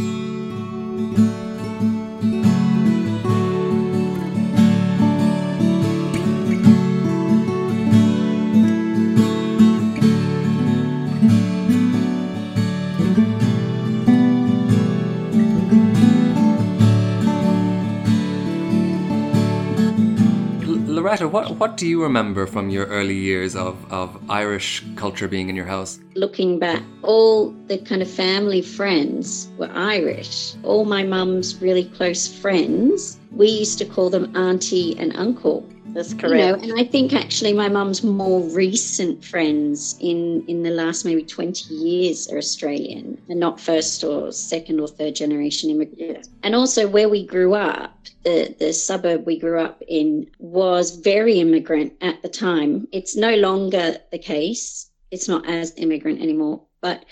What, 21.27 21.57
what 21.57 21.77
do 21.77 21.87
you 21.87 22.03
remember 22.03 22.47
from 22.47 22.71
your 22.71 22.87
early 22.87 23.17
years 23.17 23.57
of, 23.57 23.77
of 23.93 24.19
Irish 24.31 24.85
culture 24.97 25.27
being 25.27 25.49
in 25.49 25.57
your 25.57 25.67
house? 25.67 25.99
looking 26.19 26.59
back, 26.59 26.83
all 27.03 27.51
the 27.69 27.79
kind 27.79 28.03
of 28.03 28.11
family 28.11 28.61
friends 28.61 29.49
were 29.57 29.71
Irish. 29.73 30.55
All 30.65 30.85
my 30.85 31.05
mum's 31.05 31.61
really 31.63 31.85
close 31.85 32.27
friends, 32.27 33.19
we 33.31 33.49
used 33.49 33.79
to 33.79 33.85
call 33.85 34.11
them 34.11 34.37
auntie 34.37 34.99
and 34.99 35.17
uncle. 35.17 35.67
That's 35.99 36.13
You 36.13 36.29
know, 36.29 36.55
and 36.55 36.79
I 36.79 36.85
think 36.85 37.13
actually 37.13 37.53
my 37.53 37.69
mum's 37.69 38.05
more 38.05 38.41
recent 38.51 39.25
friends 39.25 39.97
in 39.99 40.45
in 40.47 40.63
the 40.63 40.71
last 40.71 41.05
maybe 41.05 41.25
20 41.25 41.75
years 41.75 42.31
are 42.31 42.39
Australian 42.39 43.21
and 43.29 43.41
not 43.41 43.59
first 43.61 44.05
or 44.05 44.31
second 44.31 44.79
or 44.79 44.87
third 44.87 45.17
generation 45.17 45.71
immigrants. 45.71 46.29
And 46.45 46.55
also 46.55 46.87
where 46.87 47.09
we 47.09 47.27
grew 47.27 47.55
up, 47.55 47.99
the, 48.23 48.55
the 48.61 48.73
suburb 48.73 49.27
we 49.27 49.41
grew 49.41 49.59
up 49.59 49.83
in 49.89 50.31
was 50.39 50.95
very 50.95 51.41
immigrant 51.41 51.95
at 52.01 52.23
the 52.23 52.29
time. 52.29 52.87
It's 52.93 53.17
no 53.17 53.35
longer 53.35 53.97
the 54.13 54.21
case. 54.21 54.91
It's 55.11 55.27
not 55.27 55.49
as 55.49 55.73
immigrant 55.79 56.23
anymore. 56.23 56.63
But 56.81 57.07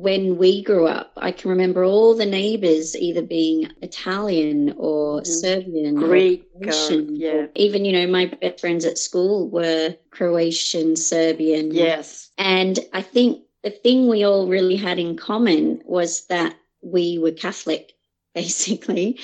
when 0.00 0.38
we 0.38 0.62
grew 0.62 0.86
up, 0.86 1.12
I 1.16 1.32
can 1.32 1.50
remember 1.50 1.82
all 1.82 2.14
the 2.14 2.24
neighbors 2.24 2.94
either 2.94 3.20
being 3.20 3.68
Italian 3.82 4.74
or 4.76 5.20
mm-hmm. 5.20 5.32
Serbian, 5.32 5.98
or 5.98 6.06
Greek, 6.06 6.48
uh, 6.54 6.58
or- 6.58 6.62
Croatian, 6.62 7.16
yeah. 7.16 7.30
or 7.30 7.48
even 7.56 7.84
you 7.84 7.92
know 7.92 8.06
my 8.06 8.26
best 8.26 8.60
friends 8.60 8.84
at 8.84 8.96
school 8.96 9.50
were 9.50 9.96
Croatian, 10.10 10.94
Serbian. 10.94 11.72
Yes. 11.72 12.30
And 12.38 12.78
I 12.92 13.02
think 13.02 13.42
the 13.64 13.70
thing 13.70 14.06
we 14.06 14.24
all 14.24 14.46
really 14.46 14.76
had 14.76 15.00
in 15.00 15.16
common 15.16 15.82
was 15.84 16.26
that 16.26 16.54
we 16.80 17.18
were 17.18 17.32
Catholic, 17.32 17.92
basically. 18.34 19.18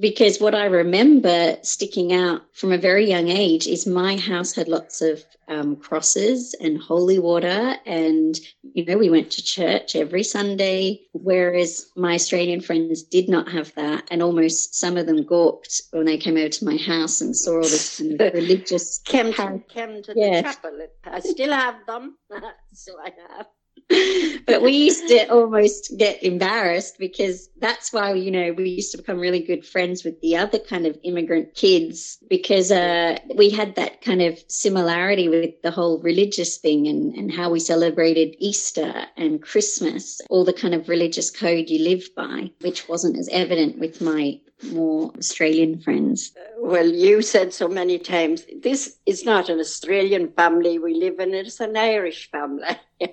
Because 0.00 0.40
what 0.40 0.54
I 0.54 0.66
remember 0.66 1.56
sticking 1.62 2.12
out 2.12 2.42
from 2.54 2.72
a 2.72 2.78
very 2.78 3.08
young 3.08 3.28
age 3.28 3.66
is 3.66 3.86
my 3.86 4.16
house 4.16 4.52
had 4.54 4.68
lots 4.68 5.00
of 5.02 5.24
um, 5.48 5.76
crosses 5.76 6.54
and 6.60 6.78
holy 6.80 7.18
water, 7.18 7.76
and 7.86 8.38
you 8.62 8.84
know 8.84 8.98
we 8.98 9.10
went 9.10 9.30
to 9.32 9.42
church 9.44 9.96
every 9.96 10.22
Sunday, 10.22 11.00
whereas 11.12 11.86
my 11.96 12.14
Australian 12.14 12.60
friends 12.60 13.02
did 13.02 13.28
not 13.28 13.48
have 13.50 13.74
that, 13.74 14.04
and 14.10 14.22
almost 14.22 14.74
some 14.74 14.96
of 14.96 15.06
them 15.06 15.24
gawked 15.24 15.82
when 15.92 16.06
they 16.06 16.18
came 16.18 16.36
over 16.36 16.48
to 16.48 16.64
my 16.64 16.76
house 16.76 17.20
and 17.20 17.34
saw 17.34 17.56
all 17.56 17.62
this 17.62 17.98
kind 17.98 18.20
of 18.20 18.34
religious. 18.34 18.98
Came 19.04 19.32
to, 19.34 19.62
came 19.68 20.02
to 20.02 20.12
Yes. 20.14 20.56
the 20.56 20.62
chapel. 20.70 20.86
I 21.04 21.20
still 21.20 21.52
have 21.52 21.86
them, 21.86 22.18
so 22.72 22.92
I 23.02 23.10
have. 23.36 23.46
but 24.46 24.62
we 24.62 24.72
used 24.72 25.06
to 25.08 25.28
almost 25.28 25.92
get 25.96 26.22
embarrassed 26.22 26.98
because 26.98 27.48
that's 27.58 27.92
why 27.92 28.12
you 28.12 28.30
know 28.30 28.52
we 28.52 28.70
used 28.70 28.92
to 28.92 28.98
become 28.98 29.18
really 29.18 29.40
good 29.42 29.64
friends 29.66 30.04
with 30.04 30.20
the 30.20 30.36
other 30.36 30.58
kind 30.58 30.86
of 30.86 30.98
immigrant 31.02 31.54
kids 31.54 32.18
because 32.28 32.70
uh, 32.70 33.18
we 33.36 33.50
had 33.50 33.74
that 33.76 34.00
kind 34.02 34.22
of 34.22 34.38
similarity 34.48 35.28
with 35.28 35.60
the 35.62 35.70
whole 35.70 36.00
religious 36.02 36.56
thing 36.58 36.86
and, 36.86 37.14
and 37.14 37.32
how 37.32 37.50
we 37.50 37.60
celebrated 37.60 38.34
Easter 38.38 39.06
and 39.16 39.42
Christmas, 39.42 40.20
all 40.30 40.44
the 40.44 40.52
kind 40.52 40.74
of 40.74 40.88
religious 40.88 41.30
code 41.30 41.68
you 41.68 41.82
live 41.84 42.08
by, 42.16 42.50
which 42.60 42.88
wasn't 42.88 43.18
as 43.18 43.28
evident 43.30 43.78
with 43.78 44.00
my 44.00 44.40
more 44.72 45.12
Australian 45.18 45.80
friends. 45.80 46.32
Well, 46.58 46.86
you 46.86 47.22
said 47.22 47.52
so 47.52 47.68
many 47.68 47.98
times, 47.98 48.44
this 48.62 48.98
is 49.06 49.24
not 49.24 49.48
an 49.48 49.60
Australian 49.60 50.32
family 50.32 50.78
we 50.78 50.94
live 50.94 51.20
in, 51.20 51.34
it's 51.34 51.60
an 51.60 51.76
Irish 51.76 52.30
family. 52.30 52.76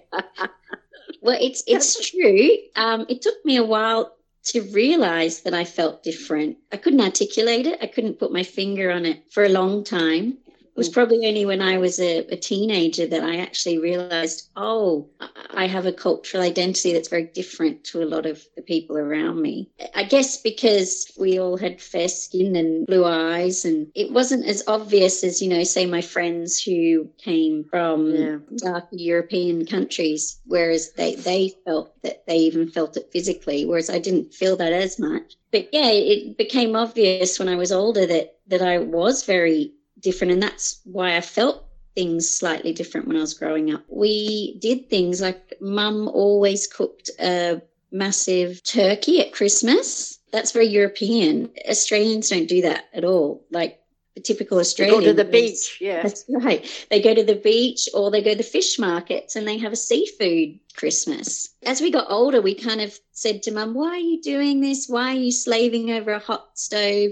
Well, 1.26 1.38
it's 1.42 1.64
it's 1.66 2.12
true. 2.12 2.50
Um, 2.76 3.08
it 3.10 3.24
took 3.24 3.44
me 3.44 3.58
a 3.58 3.64
while 3.64 4.16
to 4.46 4.62
realize 4.74 5.42
that 5.42 5.56
I 5.56 5.66
felt 5.66 6.04
different. 6.04 6.58
I 6.72 6.78
couldn't 6.78 7.02
articulate 7.02 7.66
it. 7.66 7.80
I 7.82 7.88
couldn't 7.88 8.20
put 8.20 8.32
my 8.32 8.44
finger 8.44 8.92
on 8.92 9.06
it 9.06 9.24
for 9.32 9.44
a 9.44 9.50
long 9.50 9.84
time. 9.84 10.38
It 10.76 10.80
was 10.80 10.90
probably 10.90 11.26
only 11.26 11.46
when 11.46 11.62
I 11.62 11.78
was 11.78 12.02
a, 12.02 12.18
a 12.28 12.36
teenager 12.36 13.08
that 13.08 13.24
I 13.24 13.38
actually 13.38 13.78
realized, 13.78 14.50
oh, 14.58 15.08
I- 15.54 15.68
have 15.68 15.86
a 15.86 15.94
cultural 15.94 16.44
identity 16.44 16.92
that's 16.92 17.08
very 17.08 17.24
different 17.34 17.84
to 17.86 18.04
a 18.04 18.06
lot 18.06 18.26
of 18.26 18.46
the 18.58 18.62
people 18.62 18.98
around 18.98 19.42
me. 19.42 19.70
I 19.94 20.04
guess 20.04 20.42
because 20.42 21.10
we 21.18 21.40
all 21.40 21.56
had 21.58 21.82
fair 21.82 22.10
skin 22.10 22.56
and 22.58 22.86
blue 22.86 23.06
eyes, 23.06 23.64
and 23.64 23.88
it 23.96 24.12
wasn't 24.12 24.46
as 24.46 24.64
obvious 24.68 25.24
as, 25.24 25.42
you 25.42 25.48
know, 25.50 25.64
say 25.64 25.86
my 25.86 26.02
friends 26.02 26.62
who 26.62 27.10
came 27.18 27.64
from 27.64 28.14
Yeah. 28.14 28.38
dark 28.58 28.86
European 28.92 29.66
countries, 29.66 30.40
whereas 30.46 30.92
they, 30.92 31.16
they 31.16 31.54
felt 31.66 31.94
that 32.04 32.26
they 32.28 32.38
even 32.40 32.68
felt 32.70 32.98
it 32.98 33.10
physically, 33.14 33.64
whereas 33.66 33.90
I 33.90 34.00
didn't 34.00 34.34
feel 34.34 34.58
that 34.58 34.74
as 34.74 35.00
much. 35.00 35.36
But 35.52 35.70
yeah, 35.74 35.90
it 35.90 36.38
became 36.38 36.76
obvious 36.76 37.40
when 37.40 37.48
I 37.48 37.56
was 37.56 37.72
older 37.72 38.06
that, 38.06 38.36
that 38.48 38.62
I 38.62 38.80
was 38.80 39.24
very 39.24 39.72
different, 40.06 40.32
and 40.34 40.42
that's 40.44 40.80
why 40.86 41.18
I 41.18 41.22
felt 41.22 41.66
things 41.96 42.30
slightly 42.30 42.74
different 42.74 43.08
when 43.08 43.18
I 43.18 43.22
was 43.22 43.34
growing 43.34 43.74
up. 43.74 43.84
We 43.90 44.58
did 44.60 44.90
things 44.90 45.22
like 45.22 45.54
mum 45.60 46.08
always 46.08 46.68
cooked 46.68 47.10
a 47.20 47.62
massive 47.92 48.62
turkey 48.64 49.22
at 49.22 49.34
Christmas. 49.34 50.20
That's 50.32 50.52
very 50.52 50.68
European. 50.68 51.50
Australians 51.70 52.30
don't 52.30 52.48
do 52.48 52.62
that 52.62 52.86
at 52.94 53.06
all. 53.06 53.46
Like 53.52 53.80
the 54.16 54.22
typical 54.22 54.58
They 54.58 54.62
Australian. 54.62 55.00
go 55.02 55.06
to 55.08 55.14
the 55.14 55.26
beach, 55.26 55.78
yeah. 55.82 56.02
that's 56.04 56.26
right. 56.30 56.62
They 56.90 57.02
go 57.02 57.14
to 57.14 57.24
the 57.24 57.36
beach 57.36 57.88
or 57.94 58.12
they 58.12 58.22
go 58.22 58.32
to 58.32 58.38
the 58.38 58.44
fish 58.44 58.78
markets 58.80 59.36
and 59.36 59.48
they 59.48 59.58
have 59.58 59.74
a 59.74 59.78
seafood 59.78 60.60
Christmas. 60.76 61.50
As 61.64 61.82
we 61.82 61.92
got 61.92 62.08
older, 62.10 62.42
we 62.42 62.56
kind 62.56 62.82
of 62.82 62.98
said 63.12 63.44
to 63.44 63.52
mum, 63.52 63.74
Why 63.74 63.90
are 63.92 63.98
you 63.98 64.22
doing 64.22 64.62
this? 64.62 64.88
Why 64.88 65.12
are 65.12 65.20
you 65.20 65.32
slaving 65.32 65.92
over 65.92 66.12
a 66.12 66.20
hot 66.20 66.58
stove 66.58 67.12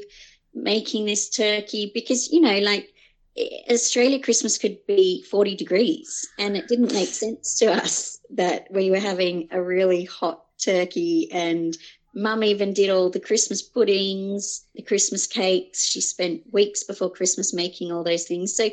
making 0.54 1.06
this 1.06 1.30
turkey? 1.30 1.92
Because, 1.94 2.32
you 2.32 2.42
know, 2.42 2.60
like 2.60 2.90
Australia 3.70 4.20
Christmas 4.20 4.58
could 4.58 4.78
be 4.86 5.24
40 5.24 5.56
degrees 5.56 6.28
and 6.38 6.56
it 6.56 6.68
didn't 6.68 6.94
make 6.94 7.10
sense 7.10 7.58
to 7.60 7.74
us 7.74 8.20
that 8.32 8.68
we 8.72 8.92
were 8.92 9.00
having 9.00 9.48
a 9.52 9.62
really 9.62 10.04
hot 10.04 10.44
turkey 10.60 11.30
and 11.32 11.78
Mum 12.16 12.44
even 12.44 12.74
did 12.74 12.92
all 12.92 13.10
the 13.10 13.20
Christmas 13.20 13.62
puddings, 13.64 14.66
the 14.76 14.84
Christmas 14.84 15.26
cakes. 15.26 15.84
She 15.84 16.00
spent 16.00 16.44
weeks 16.54 16.84
before 16.84 17.10
Christmas 17.10 17.54
making 17.54 17.92
all 17.92 18.04
those 18.04 18.26
things. 18.26 18.56
So 18.56 18.70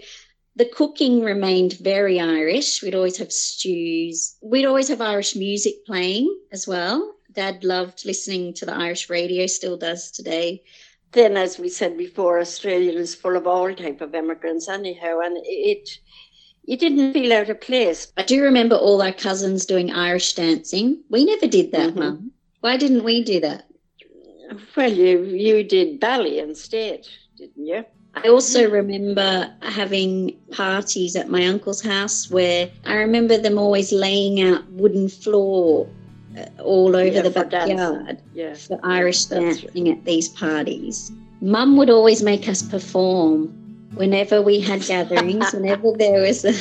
the 0.57 0.67
cooking 0.67 1.23
remained 1.23 1.79
very 1.81 2.21
Irish. 2.21 2.83
We'd 2.83 2.95
always 2.95 3.17
have 3.17 3.33
stews. 3.33 4.37
We'd 4.43 4.67
always 4.67 4.89
have 4.89 5.01
Irish 5.01 5.37
music 5.37 5.87
playing 5.87 6.37
as 6.53 6.67
well. 6.67 7.15
Dad 7.33 7.65
loved 7.65 8.05
listening 8.05 8.53
to 8.55 8.67
the 8.67 8.75
Irish 8.75 9.09
radio, 9.09 9.47
still 9.47 9.79
does 9.79 10.11
today. 10.11 10.63
Then, 11.13 11.37
as 11.37 11.59
we 11.59 11.69
said 11.69 11.97
before, 11.99 12.39
Australia 12.39 12.93
is 12.99 13.15
full 13.15 13.37
of 13.37 13.47
all 13.47 13.75
type 13.75 14.01
of 14.01 14.15
immigrants 14.15 14.69
anyhow, 14.69 15.21
and 15.21 15.37
it 15.43 15.99
you 16.65 16.77
didn't 16.77 17.13
feel 17.13 17.33
out 17.33 17.49
of 17.49 17.61
place. 17.61 18.13
I 18.17 18.23
do 18.23 18.43
remember 18.43 18.77
all 18.77 19.03
our 19.03 19.13
cousins 19.13 19.67
doing 19.67 19.91
Irish 19.91 20.35
dancing. 20.35 21.03
We 21.11 21.25
never 21.25 21.47
did 21.49 21.73
that, 21.73 21.95
Mhm. 21.95 21.97
Mum. 21.97 22.33
Why 22.61 22.77
didn't 22.77 23.03
we 23.03 23.25
do 23.25 23.41
that? 23.41 23.67
Well, 24.77 24.93
you 24.93 25.25
you 25.25 25.65
did 25.65 26.01
ballet 26.01 26.39
instead, 26.39 27.09
didn't 27.37 27.67
you? 27.67 27.85
I 28.15 28.29
also 28.29 28.69
remember 28.69 29.53
having 29.63 30.37
parties 30.51 31.17
at 31.17 31.29
my 31.31 31.47
uncle's 31.47 31.81
house 31.81 32.31
where 32.31 32.71
I 32.85 32.95
remember 32.97 33.37
them 33.39 33.59
always 33.59 33.93
laying 33.93 34.41
out 34.41 34.69
wooden 34.73 35.09
floor 35.09 35.89
all 36.63 36.95
over 36.97 37.07
Yeah, 37.07 37.23
the 37.23 37.31
backyard 37.31 38.19
Yeah. 38.35 38.55
for 38.55 38.79
Irish 38.83 39.25
dancing 39.27 39.89
at 39.89 40.05
these 40.05 40.29
parties. 40.29 41.11
Mum 41.41 41.77
would 41.77 41.91
always 41.91 42.23
make 42.23 42.49
us 42.49 42.63
perform 42.63 43.49
whenever 43.95 44.41
we 44.43 44.61
had 44.61 44.83
gatherings, 44.83 45.51
whenever 45.53 45.93
there 45.97 46.21
was 46.21 46.45
a, 46.45 46.53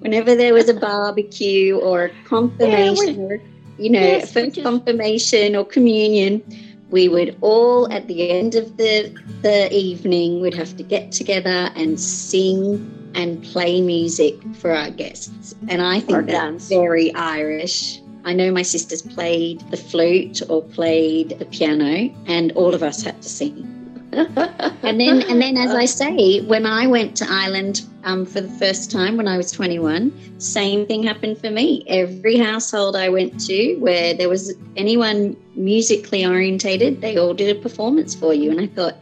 whenever 0.00 0.34
there 0.34 0.54
was 0.54 0.68
a 0.68 0.74
barbecue 0.74 1.76
or 1.78 2.04
a 2.06 2.10
confirmation 2.28 3.20
or 3.20 3.40
you 3.78 3.90
know, 3.90 4.00
Yes, 4.00 4.32
first 4.32 4.54
just- 4.56 4.64
confirmation 4.64 5.56
or 5.56 5.64
communion, 5.64 6.42
we 6.90 7.08
would 7.08 7.36
all 7.40 7.90
at 7.90 8.06
the 8.06 8.28
end 8.30 8.54
of 8.54 8.76
the 8.76 9.10
the 9.40 9.72
evening 9.74 10.40
would 10.42 10.52
have 10.54 10.76
to 10.76 10.82
get 10.84 11.10
together 11.10 11.70
and 11.74 11.98
sing 11.98 12.86
and 13.14 13.42
play 13.42 13.80
music 13.80 14.34
for 14.54 14.72
our 14.72 14.90
guests. 14.90 15.54
And 15.68 15.80
I 15.82 15.96
Or 15.96 16.00
think 16.00 16.26
that's 16.26 16.32
dance. 16.32 16.68
very 16.68 17.12
Irish. 17.14 18.01
I 18.24 18.32
know 18.32 18.50
my 18.52 18.62
sisters 18.62 19.02
played 19.02 19.60
the 19.70 19.76
flute 19.76 20.42
or 20.48 20.62
played 20.62 21.30
the 21.38 21.44
piano, 21.46 22.12
and 22.26 22.52
all 22.52 22.74
of 22.74 22.82
us 22.82 23.02
had 23.02 23.20
to 23.22 23.28
sing. 23.28 23.68
and 24.12 25.00
then, 25.00 25.22
and 25.22 25.40
then, 25.40 25.56
as 25.56 25.74
I 25.74 25.86
say, 25.86 26.42
when 26.42 26.66
I 26.66 26.86
went 26.86 27.16
to 27.16 27.26
Ireland 27.28 27.82
um, 28.04 28.26
for 28.26 28.42
the 28.42 28.48
first 28.58 28.90
time 28.90 29.16
when 29.16 29.26
I 29.26 29.38
was 29.38 29.50
21, 29.52 30.38
same 30.38 30.86
thing 30.86 31.02
happened 31.02 31.38
for 31.38 31.50
me. 31.50 31.82
Every 31.86 32.36
household 32.36 32.94
I 32.94 33.08
went 33.08 33.40
to 33.46 33.76
where 33.76 34.12
there 34.12 34.28
was 34.28 34.52
anyone 34.76 35.34
musically 35.54 36.26
orientated, 36.26 37.00
they 37.00 37.16
all 37.16 37.32
did 37.32 37.56
a 37.56 37.58
performance 37.58 38.14
for 38.14 38.34
you. 38.34 38.50
And 38.50 38.60
I 38.60 38.66
thought, 38.66 38.96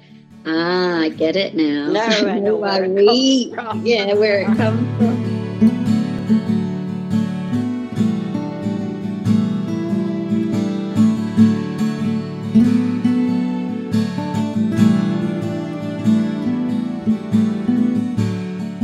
ah, 0.46 1.00
I 1.00 1.08
get 1.08 1.34
it 1.34 1.56
now. 1.56 1.90
Now 1.90 2.28
I 2.28 2.38
know 2.38 2.56
where 2.56 2.84
it 2.84 2.90
we, 2.90 3.50
comes 3.52 3.68
from. 3.68 3.86
yeah, 3.86 4.14
where 4.14 4.42
it 4.42 4.56
comes 4.56 4.96
from. 4.98 5.29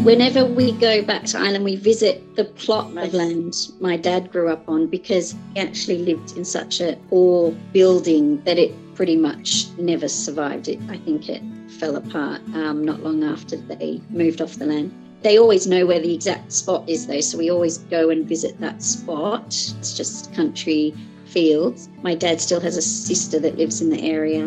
Whenever 0.07 0.45
we 0.45 0.71
go 0.71 1.03
back 1.03 1.25
to 1.25 1.37
Ireland, 1.37 1.65
we 1.65 1.75
visit 1.75 2.37
the 2.37 2.45
plot 2.45 2.95
Nice. 2.95 3.09
of 3.09 3.15
land 3.15 3.55
my 3.81 3.97
dad 3.97 4.31
grew 4.31 4.49
up 4.49 4.69
on 4.69 4.87
because 4.87 5.33
he 5.33 5.61
actually 5.61 5.99
lived 5.99 6.37
in 6.37 6.45
such 6.45 6.81
a 6.81 6.97
poor 7.11 7.51
building 7.73 8.41
that 8.45 8.57
it 8.57 8.73
pretty 8.95 9.17
much 9.17 9.67
never 9.79 10.07
survived. 10.07 10.69
It, 10.69 10.79
I 10.89 10.99
think 10.99 11.29
it 11.29 11.43
fell 11.81 11.97
apart 11.97 12.41
um, 12.55 12.85
not 12.85 13.03
long 13.03 13.25
after 13.25 13.57
they 13.57 14.01
moved 14.11 14.41
off 14.41 14.55
the 14.55 14.67
land. 14.67 14.95
They 15.23 15.41
always 15.41 15.67
know 15.67 15.85
where 15.87 15.99
the 15.99 16.15
exact 16.15 16.53
spot 16.53 16.89
is, 16.89 17.09
though, 17.09 17.21
so 17.21 17.37
we 17.37 17.51
always 17.51 17.79
go 17.79 18.09
and 18.11 18.29
visit 18.29 18.61
that 18.61 18.85
spot. 18.85 19.47
It's 19.47 19.97
just 19.97 20.33
country 20.35 20.95
fields. 21.25 21.89
My 22.03 22.15
dad 22.15 22.41
still 22.41 22.61
has 22.61 22.77
a 22.77 22.83
sister 22.83 23.41
that 23.41 23.59
lives 23.59 23.81
in 23.81 23.91
the 23.91 24.09
area, 24.09 24.45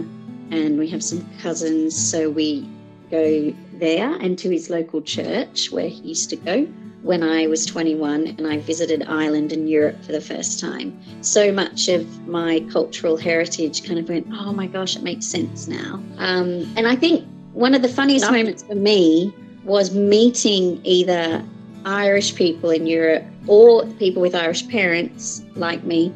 and 0.51 0.79
we 0.79 0.87
have 0.87 1.03
some 1.03 1.29
cousins, 1.41 1.97
so 1.97 2.29
we 2.29 2.65
go 3.11 3.53
there 3.79 4.13
and 4.15 4.37
to 4.39 4.49
his 4.49 4.69
local 4.69 5.01
church 5.01 5.71
where 5.71 5.87
he 5.87 6.09
used 6.09 6.29
to 6.31 6.35
go 6.35 6.67
when 7.01 7.23
I 7.23 7.47
was 7.47 7.65
21 7.65 8.27
and 8.27 8.45
I 8.45 8.57
visited 8.59 9.03
Ireland 9.07 9.51
and 9.53 9.69
Europe 9.69 10.03
for 10.03 10.11
the 10.11 10.21
first 10.21 10.59
time. 10.59 10.99
So 11.21 11.51
much 11.51 11.87
of 11.87 12.27
my 12.27 12.59
cultural 12.71 13.15
heritage 13.15 13.85
kind 13.85 13.99
of 13.99 14.09
went, 14.09 14.27
oh 14.31 14.51
my 14.51 14.67
gosh, 14.67 14.95
it 14.95 15.03
makes 15.03 15.25
sense 15.25 15.67
now. 15.67 16.03
Um, 16.17 16.71
and 16.75 16.87
I 16.87 16.95
think 16.95 17.25
one 17.53 17.73
of 17.73 17.81
the 17.81 17.87
funniest 17.87 18.29
moments 18.29 18.63
for 18.63 18.75
me 18.75 19.33
was 19.63 19.95
meeting 19.95 20.81
either 20.83 21.43
Irish 21.85 22.35
people 22.35 22.69
in 22.69 22.85
Europe 22.85 23.23
or 23.47 23.85
people 23.93 24.21
with 24.21 24.35
Irish 24.35 24.67
parents 24.67 25.43
like 25.55 25.83
me 25.83 26.13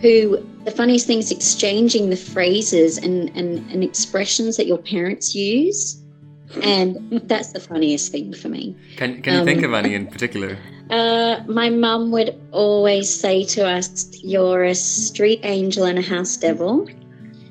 who 0.00 0.44
the 0.64 0.70
funniest 0.70 1.06
thing 1.06 1.18
is 1.18 1.30
exchanging 1.30 2.10
the 2.10 2.16
phrases 2.16 2.98
and, 2.98 3.30
and, 3.36 3.58
and 3.70 3.84
expressions 3.84 4.56
that 4.56 4.66
your 4.66 4.78
parents 4.78 5.34
use. 5.34 6.01
And 6.62 7.20
that's 7.24 7.52
the 7.52 7.60
funniest 7.60 8.12
thing 8.12 8.34
for 8.34 8.48
me. 8.48 8.76
Can, 8.96 9.22
can 9.22 9.34
you 9.34 9.40
Um, 9.40 9.46
think 9.46 9.62
of 9.62 9.72
any 9.72 9.94
in 9.94 10.06
particular? 10.06 10.58
Uh, 10.90 11.42
my 11.46 11.70
mum 11.70 12.10
would 12.10 12.38
always 12.50 13.08
say 13.08 13.44
to 13.44 13.66
us, 13.66 14.10
You're 14.22 14.64
a 14.64 14.74
street 14.74 15.40
angel 15.42 15.84
and 15.84 15.98
a 15.98 16.02
house 16.02 16.36
devil. 16.36 16.86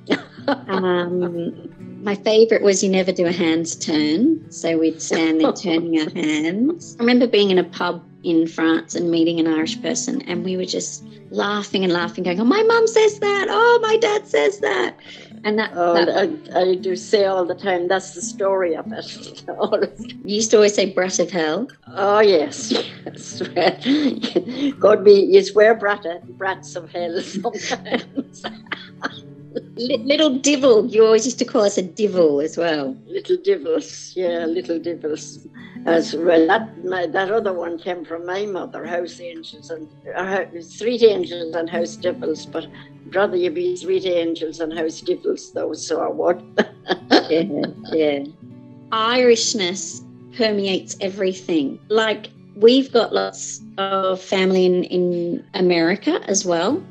um, 0.67 1.69
my 2.03 2.13
favourite 2.15 2.63
was, 2.63 2.83
You 2.83 2.89
never 2.89 3.11
do 3.11 3.25
a 3.25 3.31
hands 3.31 3.75
turn. 3.75 4.51
So 4.51 4.77
we'd 4.77 5.01
stand 5.01 5.41
there 5.41 5.53
turning 5.65 5.99
our 6.01 6.09
hands. 6.11 6.95
I 6.99 7.03
remember 7.03 7.25
being 7.25 7.49
in 7.49 7.57
a 7.57 7.63
pub 7.63 8.03
in 8.23 8.45
France 8.47 8.93
and 8.93 9.09
meeting 9.09 9.39
an 9.39 9.47
Irish 9.47 9.81
person, 9.81 10.21
and 10.23 10.43
we 10.45 10.55
were 10.55 10.65
just 10.65 11.03
laughing 11.31 11.83
and 11.83 11.91
laughing, 11.91 12.23
going, 12.23 12.39
Oh, 12.39 12.45
my 12.45 12.61
mum 12.61 12.85
says 12.85 13.19
that. 13.19 13.47
Oh, 13.49 13.79
my 13.81 13.97
dad 13.97 14.27
says 14.27 14.59
that. 14.59 14.95
And 15.43 15.57
that, 15.57 15.71
Oh, 15.73 15.93
that 15.93 16.09
I, 16.55 16.59
I 16.59 16.75
do 16.75 16.95
say 16.95 17.25
all 17.25 17.45
the 17.45 17.55
time, 17.55 17.87
that's 17.87 18.13
the 18.13 18.21
story 18.21 18.75
of 18.75 18.85
it. 18.91 19.43
you 20.23 20.35
used 20.35 20.51
to 20.51 20.57
always 20.57 20.75
say, 20.75 20.93
Brat 20.93 21.17
of 21.19 21.31
hell. 21.31 21.67
oh, 21.87 22.19
yes, 22.19 22.71
yes. 23.05 23.41
God 24.79 25.03
be, 25.03 25.13
you 25.13 25.43
swear 25.43 25.75
brat, 25.75 26.05
eh, 26.05 26.19
brats 26.37 26.75
of 26.75 26.91
hell 26.91 27.19
sometimes. 27.21 28.43
Li- 29.75 29.97
little 30.05 30.37
divil. 30.37 30.85
You 30.85 31.05
always 31.05 31.25
used 31.25 31.39
to 31.39 31.45
call 31.45 31.63
us 31.63 31.77
a 31.77 31.81
divil 31.81 32.39
as 32.41 32.57
well. 32.57 32.95
little 33.05 33.37
devils, 33.43 34.13
yeah, 34.15 34.45
little 34.45 34.79
devils. 34.79 35.39
As 35.85 36.15
well, 36.15 36.47
that 36.47 36.85
my, 36.85 37.07
that 37.07 37.31
other 37.31 37.53
one 37.53 37.77
came 37.79 38.05
from 38.05 38.25
my 38.25 38.45
mother, 38.45 38.85
house 38.85 39.19
angels 39.19 39.69
and 39.69 39.87
uh, 40.15 40.45
street 40.61 41.01
angels 41.03 41.55
and 41.55 41.69
house 41.69 41.95
devils. 41.95 42.45
But 42.45 42.65
I'd 42.65 43.15
rather 43.15 43.35
you 43.35 43.49
be 43.49 43.75
street 43.75 44.05
angels 44.05 44.59
and 44.59 44.71
house 44.71 45.01
devils, 45.01 45.51
though. 45.53 45.73
So 45.73 46.01
I 46.01 46.09
would. 46.09 46.43
yeah, 47.29 47.65
yeah. 47.91 48.23
Irishness 48.91 50.01
permeates 50.37 50.95
everything. 51.01 51.79
Like 51.89 52.29
we've 52.55 52.91
got 52.91 53.13
lots 53.13 53.61
of 53.77 54.21
family 54.21 54.65
in, 54.65 54.83
in 54.85 55.45
America 55.55 56.21
as 56.27 56.45
well, 56.45 56.81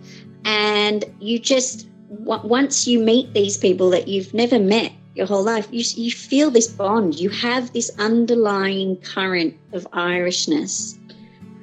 and 0.45 1.05
you 1.21 1.39
just 1.39 1.90
once 2.11 2.87
you 2.87 2.99
meet 2.99 3.33
these 3.33 3.57
people 3.57 3.91
that 3.91 4.09
you've 4.09 4.35
never 4.35 4.59
met 4.59 4.93
your 5.15 5.27
whole 5.27 5.43
life, 5.43 5.69
you 5.71 5.85
you 5.97 6.11
feel 6.11 6.51
this 6.51 6.69
bond. 6.69 7.19
You 7.19 7.31
have 7.31 7.73
this 7.73 7.91
underlying 7.99 8.97
current 8.99 9.55
of 9.73 9.87
Irishness 9.93 10.99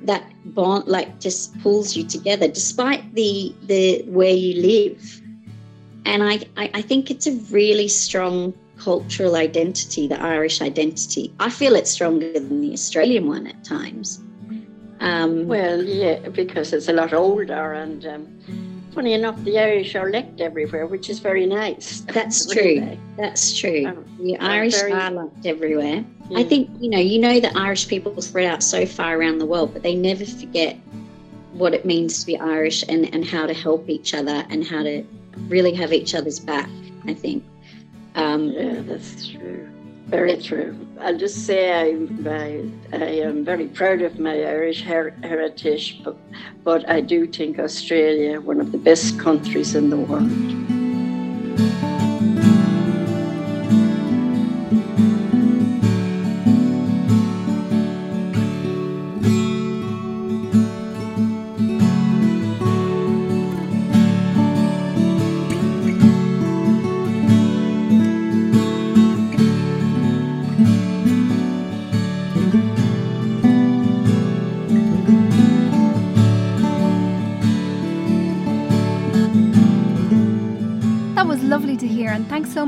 that 0.04 0.24
bond 0.46 0.88
like 0.88 1.20
just 1.20 1.58
pulls 1.62 1.96
you 1.96 2.04
together, 2.08 2.48
despite 2.48 3.14
the 3.14 3.54
the 3.68 4.04
where 4.08 4.34
you 4.34 4.62
live 4.62 5.22
and 6.08 6.24
I, 6.24 6.40
I, 6.56 6.72
I 6.76 6.82
think 6.82 7.12
it's 7.12 7.28
a 7.28 7.34
really 7.52 7.90
strong 7.90 8.54
cultural 8.80 9.36
identity, 9.36 10.08
the 10.08 10.20
Irish 10.22 10.62
identity. 10.62 11.34
I 11.40 11.50
feel 11.50 11.76
it's 11.76 11.92
stronger 11.92 12.32
than 12.32 12.62
the 12.62 12.72
Australian 12.72 13.28
one 13.28 13.46
at 13.46 13.62
times. 13.66 14.22
Um, 15.02 15.48
well, 15.48 15.84
yeah, 15.84 16.30
because 16.30 16.72
it's 16.72 16.88
a 16.88 16.94
lot 16.94 17.14
older, 17.14 17.74
and 17.74 18.06
um, 18.06 18.40
funny 18.98 19.14
enough, 19.14 19.38
the 19.44 19.60
Irish 19.60 19.94
are 19.96 20.10
elect 20.10 20.42
everywhere, 20.42 20.88
which 20.88 21.08
is 21.08 21.20
very 21.20 21.46
nice. 21.46 22.02
that's 22.02 22.38
Really. 22.56 22.80
true. 22.80 22.98
That's 23.16 23.56
true. 23.58 23.86
Um, 23.86 24.04
The 24.20 24.38
Irish 24.40 24.74
very- 24.74 24.92
are 24.92 25.12
loved 25.12 25.46
everywhere. 25.46 26.04
I 26.36 26.44
think 26.44 26.70
you 26.80 26.90
know 26.90 26.98
you 27.00 27.20
know 27.20 27.40
that 27.40 27.56
Irish 27.56 27.88
people 27.88 28.20
spread 28.22 28.48
out 28.48 28.62
so 28.64 28.86
far 28.86 29.16
around 29.18 29.38
the 29.38 29.46
world, 29.46 29.72
but 29.74 29.84
they 29.84 29.96
never 29.96 30.26
forget 30.26 30.76
what 31.54 31.74
it 31.76 31.86
means 31.86 32.20
to 32.22 32.26
be 32.26 32.38
Irish 32.38 32.84
and, 32.90 33.14
and 33.14 33.24
how 33.24 33.46
to 33.46 33.54
help 33.54 33.88
each 33.88 34.14
other 34.14 34.46
and 34.50 34.66
how 34.66 34.82
to 34.84 35.04
really 35.48 35.74
have 35.76 35.94
each 35.94 36.16
other's 36.16 36.40
back. 36.40 36.70
I 37.06 37.14
think. 37.14 37.44
Um, 38.16 38.50
Yeah, 38.50 38.82
that's 38.82 39.28
true. 39.28 39.67
Very 40.08 40.38
true. 40.38 40.74
I'll 41.02 41.18
just 41.18 41.46
say 41.46 41.74
I, 41.74 42.08
I, 42.30 42.64
I 42.94 43.10
am 43.28 43.44
very 43.44 43.68
proud 43.68 44.02
of 44.02 44.20
my 44.20 44.36
Irish 44.36 44.84
her- 44.84 45.14
heritage, 45.22 46.02
but, 46.02 46.16
but 46.64 46.88
I 46.90 47.02
do 47.02 47.28
think 47.28 47.60
Australia 47.60 48.40
one 48.40 48.62
of 48.62 48.72
the 48.72 48.78
best 48.78 49.20
countries 49.20 49.76
in 49.76 49.90
the 49.90 49.98
world. 49.98 50.57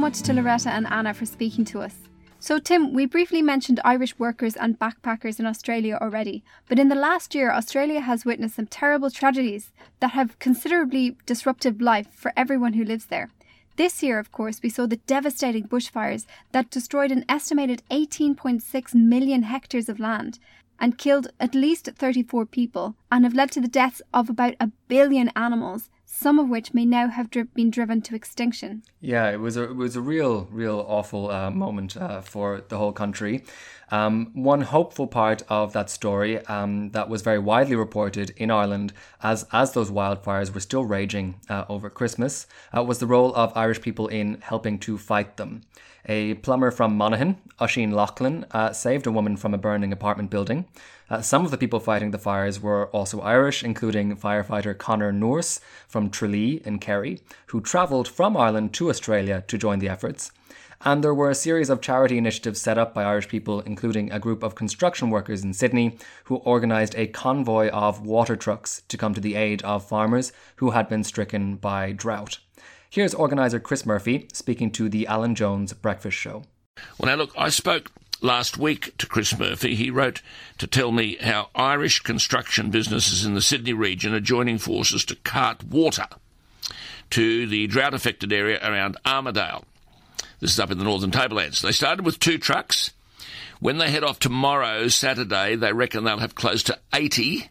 Much 0.10 0.24
to 0.24 0.34
Loretta 0.34 0.72
and 0.72 0.88
Anna 0.88 1.14
for 1.14 1.28
speaking 1.28 1.64
to 1.66 1.82
us. 1.82 1.95
So, 2.39 2.57
Tim, 2.57 2.93
we 2.95 3.05
briefly 3.05 3.43
mentioned 3.43 3.80
Irish 3.86 4.18
workers 4.18 4.55
and 4.55 4.80
backpackers 4.80 5.39
in 5.39 5.45
Australia 5.45 5.99
already, 6.01 6.43
but 6.68 6.80
in 6.80 6.89
the 6.89 6.95
last 6.95 7.36
year, 7.36 7.51
Australia 7.51 8.01
has 8.01 8.26
witnessed 8.26 8.55
some 8.55 8.66
terrible 8.66 9.12
tragedies 9.12 9.72
that 9.99 10.14
have 10.14 10.39
considerably 10.39 11.16
disrupted 11.28 11.80
life 11.80 12.07
for 12.12 12.34
everyone 12.36 12.74
who 12.74 12.84
lives 12.84 13.05
there. 13.05 13.30
This 13.76 14.01
year, 14.01 14.18
of 14.18 14.32
course, 14.32 14.62
we 14.64 14.70
saw 14.70 14.88
the 14.88 15.03
devastating 15.05 15.68
bushfires 15.68 16.26
that 16.53 16.72
destroyed 16.72 17.12
an 17.12 17.24
estimated 17.30 17.84
18.6 17.91 18.95
million 18.95 19.43
hectares 19.43 19.89
of 19.89 19.99
land 19.99 20.39
and 20.80 20.97
killed 20.97 21.28
at 21.39 21.53
least 21.53 21.88
34 21.95 22.47
people 22.47 22.95
and 23.12 23.26
have 23.26 23.36
led 23.36 23.51
to 23.51 23.62
the 23.62 23.68
deaths 23.68 24.01
of 24.12 24.28
about 24.28 24.55
a 24.60 24.72
billion 24.88 25.30
animals, 25.36 25.91
some 26.20 26.38
of 26.38 26.49
which 26.49 26.74
may 26.74 26.86
now 26.86 27.07
have 27.07 27.30
dri- 27.30 27.43
been 27.43 27.72
driven 27.72 28.01
to 28.01 28.13
extinction. 28.13 28.84
Yeah, 28.99 29.30
it 29.32 29.39
was 29.39 29.55
a 29.55 29.63
it 29.63 29.76
was 29.76 29.95
a 29.95 30.01
real 30.01 30.49
real 30.51 30.86
awful 30.86 31.32
uh, 31.32 31.49
moment 31.49 31.95
uh, 31.95 32.20
for 32.20 32.61
the 32.67 32.78
whole 32.78 32.91
country. 32.91 33.45
Um, 33.89 34.32
one 34.34 34.61
hopeful 34.61 35.07
part 35.07 35.43
of 35.47 35.72
that 35.74 35.89
story 35.89 36.45
um, 36.45 36.91
that 36.91 37.09
was 37.09 37.22
very 37.22 37.39
widely 37.39 37.76
reported 37.76 38.34
in 38.36 38.51
Ireland 38.51 38.91
as 39.24 39.45
as 39.53 39.72
those 39.72 39.91
wildfires 39.91 40.53
were 40.53 40.59
still 40.59 40.84
raging 40.84 41.39
uh, 41.49 41.63
over 41.70 41.89
Christmas 41.89 42.47
uh, 42.76 42.84
was 42.84 42.99
the 42.99 43.07
role 43.07 43.34
of 43.34 43.55
Irish 43.55 43.82
people 43.82 44.07
in 44.07 44.41
helping 44.41 44.78
to 44.80 44.97
fight 44.97 45.38
them. 45.38 45.61
A 46.06 46.36
plumber 46.36 46.72
from 46.72 46.95
Monaghan, 46.95 47.38
Oisin 47.62 47.91
Lachlan, 47.91 48.45
uh, 48.52 48.72
saved 48.72 49.06
a 49.06 49.12
woman 49.12 49.38
from 49.38 49.54
a 49.54 49.58
burning 49.58 49.91
apartment 49.91 50.30
building. 50.30 50.66
Uh, 51.10 51.22
some 51.22 51.43
of 51.43 51.52
the 51.52 51.58
people 51.58 51.80
fighting 51.80 52.12
the 52.12 52.18
fires 52.18 52.62
were 52.62 52.88
also 52.88 53.20
Irish, 53.22 53.64
including 53.64 54.16
firefighter 54.16 54.78
Connor 54.78 55.12
Nourse 55.12 55.60
from 55.88 56.10
Tralee 56.10 56.62
in 56.66 56.80
Kerry, 56.80 57.22
who 57.47 57.62
travelled 57.62 58.08
from 58.08 58.38
Ireland 58.38 58.74
to 58.74 58.89
Australia 58.89 59.43
to 59.47 59.58
join 59.58 59.80
the 59.80 59.89
efforts. 59.89 60.32
And 60.82 61.04
there 61.04 61.14
were 61.14 61.30
a 61.30 61.36
series 61.36 61.70
of 61.70 61.82
charity 61.82 62.18
initiatives 62.18 62.62
set 62.62 62.78
up 62.78 62.93
by 62.93 63.04
Irish 63.04 63.28
people, 63.28 63.60
including 63.62 64.12
a 64.12 64.20
group 64.20 64.43
of 64.43 64.56
construction 64.56 65.10
workers 65.10 65.43
in 65.43 65.54
Sydney 65.54 65.97
who 66.26 66.38
organised 66.38 66.95
a 66.95 67.08
convoy 67.08 67.68
of 67.70 68.06
water 68.06 68.38
trucks 68.38 68.84
to 68.88 68.97
come 68.97 69.14
to 69.14 69.20
the 69.20 69.36
aid 69.36 69.62
of 69.64 69.86
farmers 69.86 70.32
who 70.58 70.72
had 70.72 70.88
been 70.88 71.04
stricken 71.04 71.58
by 71.58 71.91
drought. 71.91 72.39
Here's 72.92 73.14
organiser 73.14 73.60
Chris 73.60 73.86
Murphy 73.86 74.28
speaking 74.34 74.72
to 74.72 74.90
the 74.90 75.06
Alan 75.06 75.36
Jones 75.36 75.74
Breakfast 75.74 76.18
Show. 76.18 76.46
Well, 76.98 77.06
now 77.06 77.16
look, 77.22 77.32
I 77.38 77.50
spoke 77.50 77.92
last 78.20 78.58
week 78.58 78.98
to 78.98 79.06
Chris 79.06 79.38
Murphy. 79.38 79.76
He 79.76 79.92
wrote 79.92 80.24
to 80.58 80.66
tell 80.66 80.92
me 80.92 81.16
how 81.22 81.50
Irish 81.54 82.00
construction 82.00 82.72
businesses 82.72 83.26
in 83.26 83.36
the 83.36 83.44
Sydney 83.44 83.74
region 83.74 84.16
are 84.16 84.20
joining 84.20 84.58
forces 84.58 85.06
to 85.06 85.16
cart 85.18 85.64
water 85.64 86.08
to 87.12 87.46
the 87.46 87.68
drought 87.68 87.94
affected 87.94 88.34
area 88.34 88.60
around 88.68 88.98
Armidale. 89.06 89.66
This 90.40 90.54
is 90.54 90.60
up 90.60 90.72
in 90.72 90.80
the 90.80 90.84
Northern 90.84 91.12
Tablelands. 91.12 91.62
They 91.62 91.72
started 91.72 92.04
with 92.04 92.20
two 92.20 92.40
trucks. 92.40 92.90
When 93.60 93.78
they 93.78 93.92
head 93.92 94.04
off 94.04 94.18
tomorrow, 94.18 94.88
Saturday, 94.88 95.56
they 95.56 95.74
reckon 95.74 96.06
they'll 96.06 96.18
have 96.18 96.34
close 96.34 96.64
to 96.64 96.80
80 96.92 97.50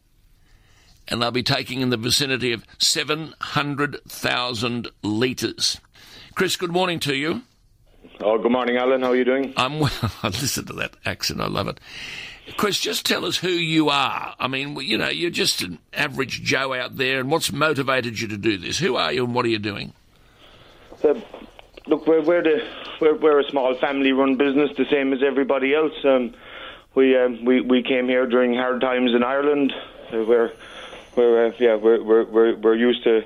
and 1.08 1.20
they'll 1.20 1.30
be 1.30 1.42
taking 1.42 1.80
in 1.80 1.90
the 1.90 1.96
vicinity 1.96 2.52
of 2.52 2.64
700,000 2.78 4.88
litres. 5.02 5.80
Chris, 6.34 6.56
good 6.56 6.72
morning 6.72 7.00
to 7.00 7.14
you. 7.14 7.42
Oh, 8.20 8.38
good 8.38 8.52
morning, 8.52 8.76
Alan. 8.76 9.02
How 9.02 9.10
are 9.10 9.16
you 9.16 9.24
doing? 9.24 9.52
I'm 9.56 9.80
well. 9.80 9.90
Listen 10.22 10.66
to 10.66 10.72
that 10.74 10.94
accent. 11.04 11.40
I 11.40 11.46
love 11.46 11.68
it. 11.68 11.78
Chris, 12.56 12.80
just 12.80 13.04
tell 13.04 13.24
us 13.24 13.36
who 13.36 13.48
you 13.48 13.90
are. 13.90 14.34
I 14.38 14.48
mean, 14.48 14.76
you 14.80 14.98
know, 14.98 15.08
you're 15.08 15.30
just 15.30 15.62
an 15.62 15.78
average 15.92 16.42
Joe 16.42 16.74
out 16.74 16.96
there, 16.96 17.20
and 17.20 17.30
what's 17.30 17.52
motivated 17.52 18.20
you 18.20 18.28
to 18.28 18.36
do 18.36 18.56
this? 18.56 18.78
Who 18.78 18.96
are 18.96 19.12
you, 19.12 19.24
and 19.24 19.34
what 19.34 19.44
are 19.44 19.50
you 19.50 19.58
doing? 19.58 19.92
Uh, 21.04 21.14
look, 21.86 22.06
we're 22.06 22.22
we're, 22.22 22.42
the, 22.42 22.66
we're 23.00 23.16
we're 23.16 23.40
a 23.40 23.50
small 23.50 23.74
family-run 23.74 24.36
business, 24.36 24.70
the 24.76 24.86
same 24.86 25.12
as 25.12 25.22
everybody 25.22 25.74
else. 25.74 25.92
Um, 26.04 26.34
we 26.94 27.16
um, 27.16 27.44
we 27.44 27.60
we 27.60 27.82
came 27.82 28.08
here 28.08 28.26
during 28.26 28.54
hard 28.54 28.80
times 28.80 29.14
in 29.14 29.22
Ireland. 29.22 29.72
Uh, 30.12 30.24
we're 30.24 30.52
we're 31.18 31.46
uh, 31.48 31.52
yeah 31.58 31.74
we're, 31.74 32.02
we're 32.02 32.24
we're 32.24 32.56
we're 32.56 32.76
used 32.76 33.02
to 33.04 33.16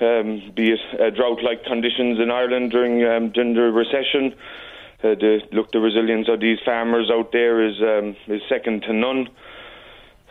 um, 0.00 0.52
be 0.56 0.72
it 0.72 0.80
uh, 1.00 1.10
drought-like 1.10 1.64
conditions 1.64 2.18
in 2.18 2.30
Ireland 2.30 2.72
during 2.72 3.04
um, 3.04 3.30
during 3.30 3.54
the 3.54 3.70
recession. 3.70 4.34
Uh, 5.02 5.14
the, 5.14 5.40
look, 5.52 5.70
the 5.70 5.80
resilience 5.80 6.28
of 6.30 6.40
these 6.40 6.58
farmers 6.64 7.10
out 7.12 7.30
there 7.30 7.62
is 7.68 7.76
um, 7.82 8.16
is 8.26 8.40
second 8.48 8.82
to 8.82 8.92
none. 8.92 9.28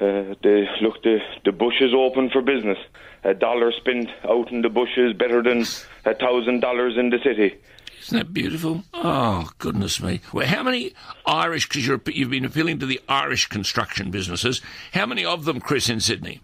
Uh, 0.01 0.33
the, 0.41 0.65
look, 0.81 1.01
the, 1.03 1.19
the 1.45 1.51
bush 1.51 1.79
is 1.79 1.93
open 1.93 2.29
for 2.31 2.41
business. 2.41 2.79
A 3.23 3.35
dollar 3.35 3.71
spent 3.71 4.09
out 4.27 4.51
in 4.51 4.63
the 4.63 4.69
bush 4.69 4.97
is 4.97 5.13
better 5.13 5.43
than 5.43 5.61
a 6.03 6.15
thousand 6.15 6.61
dollars 6.61 6.97
in 6.97 7.11
the 7.11 7.19
city. 7.23 7.55
Isn't 8.01 8.17
that 8.17 8.33
beautiful? 8.33 8.83
Oh, 8.93 9.49
goodness 9.59 10.01
me. 10.01 10.19
Well, 10.33 10.47
how 10.47 10.63
many 10.63 10.93
Irish, 11.25 11.69
because 11.69 11.87
you've 11.87 12.31
been 12.31 12.43
appealing 12.43 12.79
to 12.79 12.85
the 12.85 12.99
Irish 13.07 13.47
construction 13.47 14.11
businesses, 14.11 14.61
how 14.91 15.05
many 15.05 15.23
of 15.23 15.45
them, 15.45 15.61
Chris, 15.61 15.87
in 15.87 16.01
Sydney? 16.01 16.41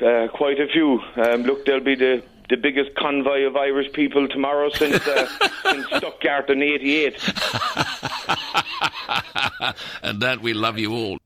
Uh, 0.00 0.26
quite 0.28 0.58
a 0.58 0.66
few. 0.66 1.00
Um, 1.16 1.44
look, 1.44 1.64
there'll 1.66 1.80
be 1.80 1.94
the, 1.94 2.22
the 2.50 2.56
biggest 2.56 2.94
convoy 2.96 3.42
of 3.42 3.56
Irish 3.56 3.92
people 3.92 4.26
tomorrow 4.26 4.68
since, 4.70 5.06
uh, 5.06 5.28
since 5.62 5.86
Stuttgart 5.86 6.50
in 6.50 6.62
88. 6.62 7.14
and 10.02 10.20
that 10.20 10.40
we 10.42 10.52
love 10.52 10.78
you 10.78 10.92
all. 10.92 11.18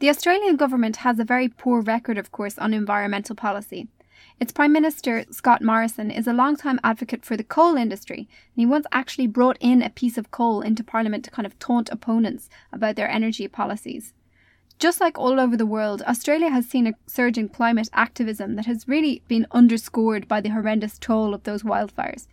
The 0.00 0.08
Australian 0.10 0.56
government 0.56 0.96
has 0.96 1.18
a 1.18 1.24
very 1.24 1.48
poor 1.48 1.80
record, 1.80 2.18
of 2.18 2.32
course, 2.32 2.58
on 2.58 2.74
environmental 2.74 3.36
policy. 3.36 3.88
Its 4.40 4.52
Prime 4.52 4.72
Minister, 4.72 5.24
Scott 5.30 5.62
Morrison, 5.62 6.10
is 6.10 6.26
a 6.26 6.32
long-time 6.32 6.78
advocate 6.84 7.24
for 7.24 7.36
the 7.36 7.44
coal 7.44 7.76
industry, 7.76 8.28
and 8.54 8.56
he 8.56 8.66
once 8.66 8.86
actually 8.92 9.26
brought 9.26 9.58
in 9.60 9.82
a 9.82 9.90
piece 9.90 10.18
of 10.18 10.30
coal 10.30 10.60
into 10.60 10.84
Parliament 10.84 11.24
to 11.24 11.30
kind 11.30 11.46
of 11.46 11.58
taunt 11.58 11.88
opponents 11.90 12.48
about 12.72 12.94
their 12.96 13.10
energy 13.10 13.48
policies. 13.48 14.12
Just 14.78 15.00
like 15.00 15.18
all 15.18 15.40
over 15.40 15.56
the 15.56 15.66
world, 15.66 16.02
Australia 16.02 16.50
has 16.50 16.66
seen 16.66 16.86
a 16.86 16.94
surge 17.08 17.36
in 17.36 17.48
climate 17.48 17.88
activism 17.92 18.54
that 18.54 18.66
has 18.66 18.86
really 18.86 19.22
been 19.26 19.46
underscored 19.50 20.28
by 20.28 20.40
the 20.40 20.50
horrendous 20.50 20.98
toll 20.98 21.34
of 21.34 21.42
those 21.42 21.64
wildfires. 21.64 22.28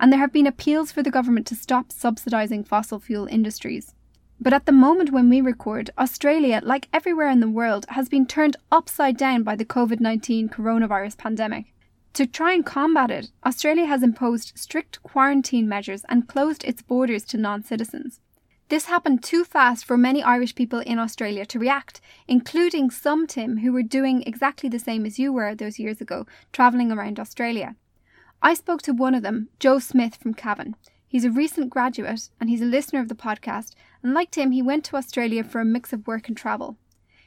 And 0.00 0.12
there 0.12 0.18
have 0.18 0.32
been 0.32 0.48
appeals 0.48 0.90
for 0.90 1.04
the 1.04 1.12
government 1.12 1.46
to 1.46 1.54
stop 1.54 1.90
subsidising 1.90 2.66
fossil 2.66 2.98
fuel 2.98 3.26
industries. 3.26 3.94
But 4.40 4.52
at 4.52 4.66
the 4.66 4.72
moment 4.72 5.12
when 5.12 5.28
we 5.28 5.40
record, 5.40 5.90
Australia, 5.96 6.60
like 6.62 6.88
everywhere 6.92 7.30
in 7.30 7.38
the 7.40 7.48
world, 7.48 7.86
has 7.90 8.08
been 8.08 8.26
turned 8.26 8.56
upside 8.72 9.16
down 9.16 9.44
by 9.44 9.54
the 9.54 9.64
COVID 9.64 10.00
19 10.00 10.48
coronavirus 10.48 11.16
pandemic. 11.16 11.72
To 12.14 12.26
try 12.26 12.52
and 12.52 12.66
combat 12.66 13.10
it, 13.12 13.30
Australia 13.44 13.86
has 13.86 14.02
imposed 14.02 14.52
strict 14.56 15.02
quarantine 15.02 15.68
measures 15.68 16.04
and 16.08 16.26
closed 16.26 16.64
its 16.64 16.82
borders 16.82 17.24
to 17.26 17.38
non 17.38 17.62
citizens. 17.62 18.20
This 18.68 18.86
happened 18.86 19.22
too 19.22 19.44
fast 19.44 19.84
for 19.84 19.96
many 19.96 20.24
Irish 20.24 20.56
people 20.56 20.80
in 20.80 20.98
Australia 20.98 21.46
to 21.46 21.58
react, 21.58 22.00
including 22.26 22.90
some, 22.90 23.28
Tim, 23.28 23.58
who 23.58 23.72
were 23.72 23.84
doing 23.84 24.24
exactly 24.24 24.68
the 24.68 24.80
same 24.80 25.06
as 25.06 25.20
you 25.20 25.32
were 25.32 25.54
those 25.54 25.78
years 25.78 26.00
ago, 26.00 26.26
travelling 26.52 26.90
around 26.90 27.20
Australia. 27.20 27.76
I 28.42 28.54
spoke 28.54 28.82
to 28.82 28.92
one 28.92 29.14
of 29.14 29.22
them, 29.22 29.50
Joe 29.60 29.78
Smith 29.78 30.16
from 30.16 30.34
Cavan. 30.34 30.74
He's 31.06 31.24
a 31.24 31.30
recent 31.30 31.70
graduate 31.70 32.28
and 32.40 32.50
he's 32.50 32.60
a 32.60 32.64
listener 32.64 33.00
of 33.00 33.08
the 33.08 33.14
podcast, 33.14 33.74
and 34.02 34.12
like 34.12 34.32
Tim, 34.32 34.50
he 34.50 34.62
went 34.62 34.84
to 34.86 34.96
Australia 34.96 35.44
for 35.44 35.60
a 35.60 35.64
mix 35.64 35.92
of 35.92 36.04
work 36.08 36.26
and 36.26 36.36
travel. 36.36 36.76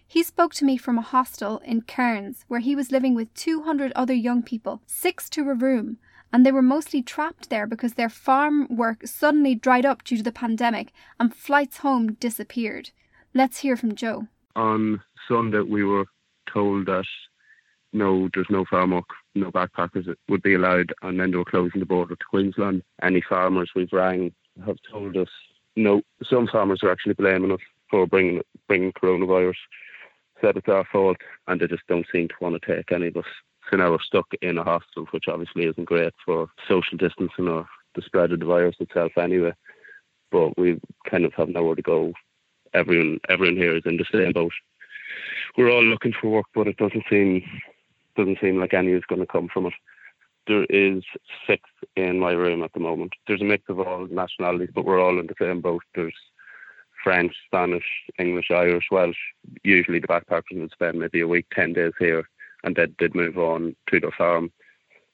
He 0.05 0.23
spoke 0.23 0.53
to 0.55 0.65
me 0.65 0.75
from 0.75 0.97
a 0.97 1.01
hostel 1.01 1.59
in 1.59 1.83
Cairns 1.83 2.43
where 2.49 2.59
he 2.59 2.75
was 2.75 2.91
living 2.91 3.15
with 3.15 3.33
200 3.35 3.93
other 3.95 4.13
young 4.13 4.43
people, 4.43 4.81
six 4.85 5.29
to 5.29 5.49
a 5.49 5.53
room, 5.53 5.99
and 6.31 6.45
they 6.45 6.51
were 6.51 6.61
mostly 6.61 7.01
trapped 7.01 7.49
there 7.49 7.67
because 7.67 7.93
their 7.93 8.09
farm 8.09 8.67
work 8.69 9.05
suddenly 9.05 9.55
dried 9.55 9.85
up 9.85 10.03
due 10.03 10.17
to 10.17 10.23
the 10.23 10.31
pandemic 10.31 10.91
and 11.19 11.33
flights 11.33 11.77
home 11.77 12.13
disappeared. 12.13 12.91
Let's 13.33 13.59
hear 13.59 13.75
from 13.77 13.95
Joe. 13.95 14.27
On 14.55 15.01
Sunday, 15.27 15.61
we 15.61 15.83
were 15.83 16.05
told 16.51 16.87
that 16.87 17.05
no, 17.93 18.29
there's 18.33 18.49
no 18.49 18.65
farm 18.65 18.91
work, 18.91 19.09
no 19.33 19.51
backpackers 19.51 20.13
would 20.27 20.43
be 20.43 20.53
allowed, 20.53 20.93
and 21.01 21.19
then 21.19 21.31
they 21.31 21.37
were 21.37 21.45
closing 21.45 21.79
the 21.79 21.85
border 21.85 22.15
to 22.15 22.25
Queensland. 22.29 22.83
Any 23.01 23.21
farmers 23.27 23.71
we've 23.75 23.91
rang 23.91 24.31
have 24.65 24.77
told 24.91 25.17
us 25.17 25.29
no. 25.75 26.01
Some 26.29 26.47
farmers 26.47 26.81
are 26.83 26.91
actually 26.91 27.13
blaming 27.13 27.51
us 27.51 27.59
for 27.89 28.05
bringing 28.05 28.41
bringing 28.67 28.91
coronavirus. 28.93 29.55
Said 30.41 30.57
it's 30.57 30.67
our 30.67 30.85
fault, 30.91 31.17
and 31.47 31.59
they 31.59 31.67
just 31.67 31.87
don't 31.87 32.05
seem 32.11 32.27
to 32.27 32.35
want 32.39 32.61
to 32.61 32.75
take 32.75 32.91
any 32.91 33.07
of 33.07 33.17
us. 33.17 33.25
So 33.69 33.77
now 33.77 33.91
we're 33.91 33.99
stuck 34.01 34.27
in 34.41 34.57
a 34.57 34.63
hostel, 34.63 35.05
which 35.11 35.25
obviously 35.27 35.65
isn't 35.65 35.85
great 35.85 36.13
for 36.25 36.49
social 36.67 36.97
distancing 36.97 37.47
or 37.47 37.67
the 37.95 38.01
spread 38.01 38.31
of 38.31 38.39
the 38.39 38.45
virus 38.45 38.75
itself 38.79 39.11
anyway. 39.17 39.53
But 40.31 40.57
we 40.57 40.79
kind 41.09 41.25
of 41.25 41.33
have 41.33 41.49
nowhere 41.49 41.75
to 41.75 41.81
go. 41.81 42.13
Everyone, 42.73 43.19
everyone 43.29 43.57
here 43.57 43.75
is 43.75 43.83
in 43.85 43.97
the 43.97 44.05
same 44.11 44.31
boat. 44.31 44.53
We're 45.57 45.71
all 45.71 45.83
looking 45.83 46.13
for 46.19 46.29
work, 46.29 46.45
but 46.53 46.67
it 46.67 46.77
doesn't 46.77 47.03
seem 47.09 47.43
doesn't 48.15 48.39
seem 48.41 48.59
like 48.59 48.73
any 48.73 48.91
is 48.91 49.03
going 49.07 49.21
to 49.21 49.27
come 49.27 49.47
from 49.51 49.67
it. 49.67 49.73
There 50.47 50.65
is 50.65 51.03
six 51.47 51.63
in 51.95 52.19
my 52.19 52.31
room 52.31 52.63
at 52.63 52.73
the 52.73 52.79
moment. 52.79 53.13
There's 53.27 53.41
a 53.41 53.45
mix 53.45 53.63
of 53.69 53.79
all 53.79 54.07
nationalities, 54.07 54.71
but 54.73 54.83
we're 54.83 55.01
all 55.01 55.19
in 55.19 55.27
the 55.27 55.35
same 55.39 55.61
boat. 55.61 55.83
There's 55.95 56.15
French, 57.03 57.33
Spanish, 57.45 57.85
English, 58.17 58.51
Irish, 58.51 58.85
Welsh. 58.91 59.15
Usually 59.63 59.99
the 59.99 60.07
backpackers 60.07 60.59
would 60.59 60.71
spend 60.71 60.99
maybe 60.99 61.21
a 61.21 61.27
week, 61.27 61.45
10 61.53 61.73
days 61.73 61.93
here, 61.99 62.27
and 62.63 62.75
then 62.75 62.95
they'd 62.99 63.15
move 63.15 63.37
on 63.37 63.75
to 63.91 63.99
the 63.99 64.11
farm. 64.17 64.51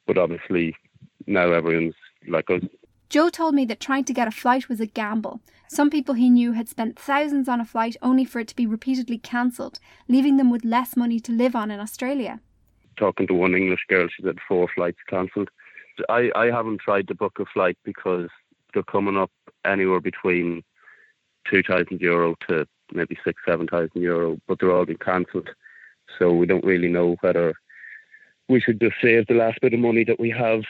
But 0.08 0.18
obviously 0.18 0.76
now 1.28 1.52
everyone's 1.52 1.96
like 2.28 2.50
us. 2.50 2.62
Joe 3.10 3.30
told 3.30 3.56
me 3.56 3.66
that 3.66 3.80
trying 3.80 4.04
to 4.06 4.14
get 4.14 4.28
a 4.28 4.32
flight 4.32 4.68
was 4.68 4.80
a 4.80 4.86
gamble. 4.86 5.40
Some 5.68 5.90
people 5.90 6.16
he 6.16 6.30
knew 6.30 6.54
had 6.54 6.70
spent 6.70 7.00
thousands 7.00 7.48
on 7.48 7.62
a 7.62 7.66
flight 7.66 7.96
only 8.02 8.26
for 8.26 8.40
it 8.40 8.48
to 8.50 8.56
be 8.56 8.66
repeatedly 8.66 9.18
cancelled, 9.18 9.80
leaving 10.08 10.38
them 10.38 10.50
with 10.50 10.66
less 10.66 10.96
money 10.96 11.20
to 11.22 11.32
live 11.32 11.56
on 11.56 11.72
in 11.72 11.80
Australia. 11.80 12.40
Talking 12.98 13.28
to 13.28 13.34
one 13.34 13.56
English 13.56 13.86
girl, 13.88 14.08
she 14.08 14.26
had 14.26 14.40
four 14.48 14.68
flights 14.74 15.00
cancelled. 15.08 15.50
I, 16.10 16.32
I 16.36 16.46
haven't 16.48 16.82
tried 16.82 17.08
to 17.08 17.16
book 17.16 17.38
a 17.40 17.46
flight 17.46 17.78
because 17.84 18.30
they're 18.74 18.84
coming 18.84 19.18
up 19.18 19.32
anywhere 19.66 20.02
between 20.02 20.64
2,000 21.50 22.02
euro 22.02 22.36
to 22.48 22.66
maybe 22.94 23.18
six, 23.24 23.42
7,000 23.48 23.90
euro, 24.02 24.38
but 24.48 24.60
they're 24.60 24.72
all 24.72 24.86
been 24.86 24.98
cancelled. 24.98 25.50
So 26.20 26.34
we 26.34 26.46
don't 26.46 26.64
really 26.64 26.90
know 26.90 27.16
whether 27.22 27.54
we 28.48 28.62
should 28.62 28.80
just 28.80 28.96
save 29.02 29.28
the 29.28 29.34
last 29.34 29.60
bit 29.62 29.74
of 29.74 29.80
money 29.80 30.04
that 30.04 30.20
we 30.20 30.30
have 30.32 30.62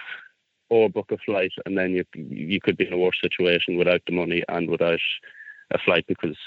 or 0.70 0.90
book 0.90 1.12
a 1.12 1.18
flight, 1.18 1.52
and 1.66 1.78
then 1.78 1.92
you 1.92 2.04
you 2.14 2.60
could 2.60 2.78
be 2.78 2.88
in 2.88 2.94
a 2.94 2.98
worse 2.98 3.20
situation 3.22 3.78
without 3.78 4.02
the 4.08 4.14
money 4.14 4.44
and 4.50 4.70
without 4.70 5.00
a 5.72 5.78
flight 5.80 6.06
because 6.08 6.38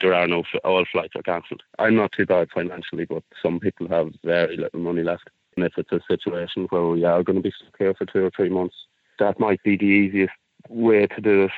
there 0.00 0.14
are 0.14 0.26
no 0.26 0.42
all 0.64 0.84
flights 0.90 1.14
are 1.16 1.22
cancelled. 1.22 1.62
I'm 1.78 1.96
not 1.96 2.12
too 2.12 2.26
bad 2.26 2.48
financially, 2.54 3.04
but 3.04 3.22
some 3.42 3.60
people 3.60 3.88
have 3.88 4.12
very 4.24 4.56
little 4.56 4.80
money 4.80 5.02
left. 5.02 5.28
And 5.56 5.66
if 5.66 5.72
it's 5.76 5.92
a 5.92 6.00
situation 6.08 6.66
where 6.70 6.86
we 6.86 7.04
are 7.04 7.22
going 7.22 7.36
to 7.36 7.42
be 7.42 7.52
stuck 7.54 7.76
here 7.78 7.94
for 7.94 8.06
two 8.06 8.24
or 8.24 8.30
three 8.34 8.48
months, 8.48 8.76
that 9.18 9.38
might 9.38 9.62
be 9.62 9.76
the 9.76 9.84
easiest 9.84 10.32
way 10.68 11.06
to 11.06 11.20
do 11.20 11.44
it 11.44 11.50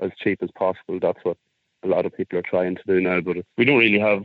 as 0.00 0.10
cheap 0.18 0.42
as 0.42 0.50
possible. 0.50 0.98
That's 1.00 1.24
what 1.24 1.38
a 1.82 1.88
lot 1.88 2.04
of 2.04 2.16
people 2.16 2.38
are 2.38 2.42
trying 2.42 2.76
to 2.76 2.82
do 2.86 3.00
now, 3.00 3.20
but 3.20 3.38
we 3.56 3.64
don't 3.64 3.78
really 3.78 3.98
have 3.98 4.22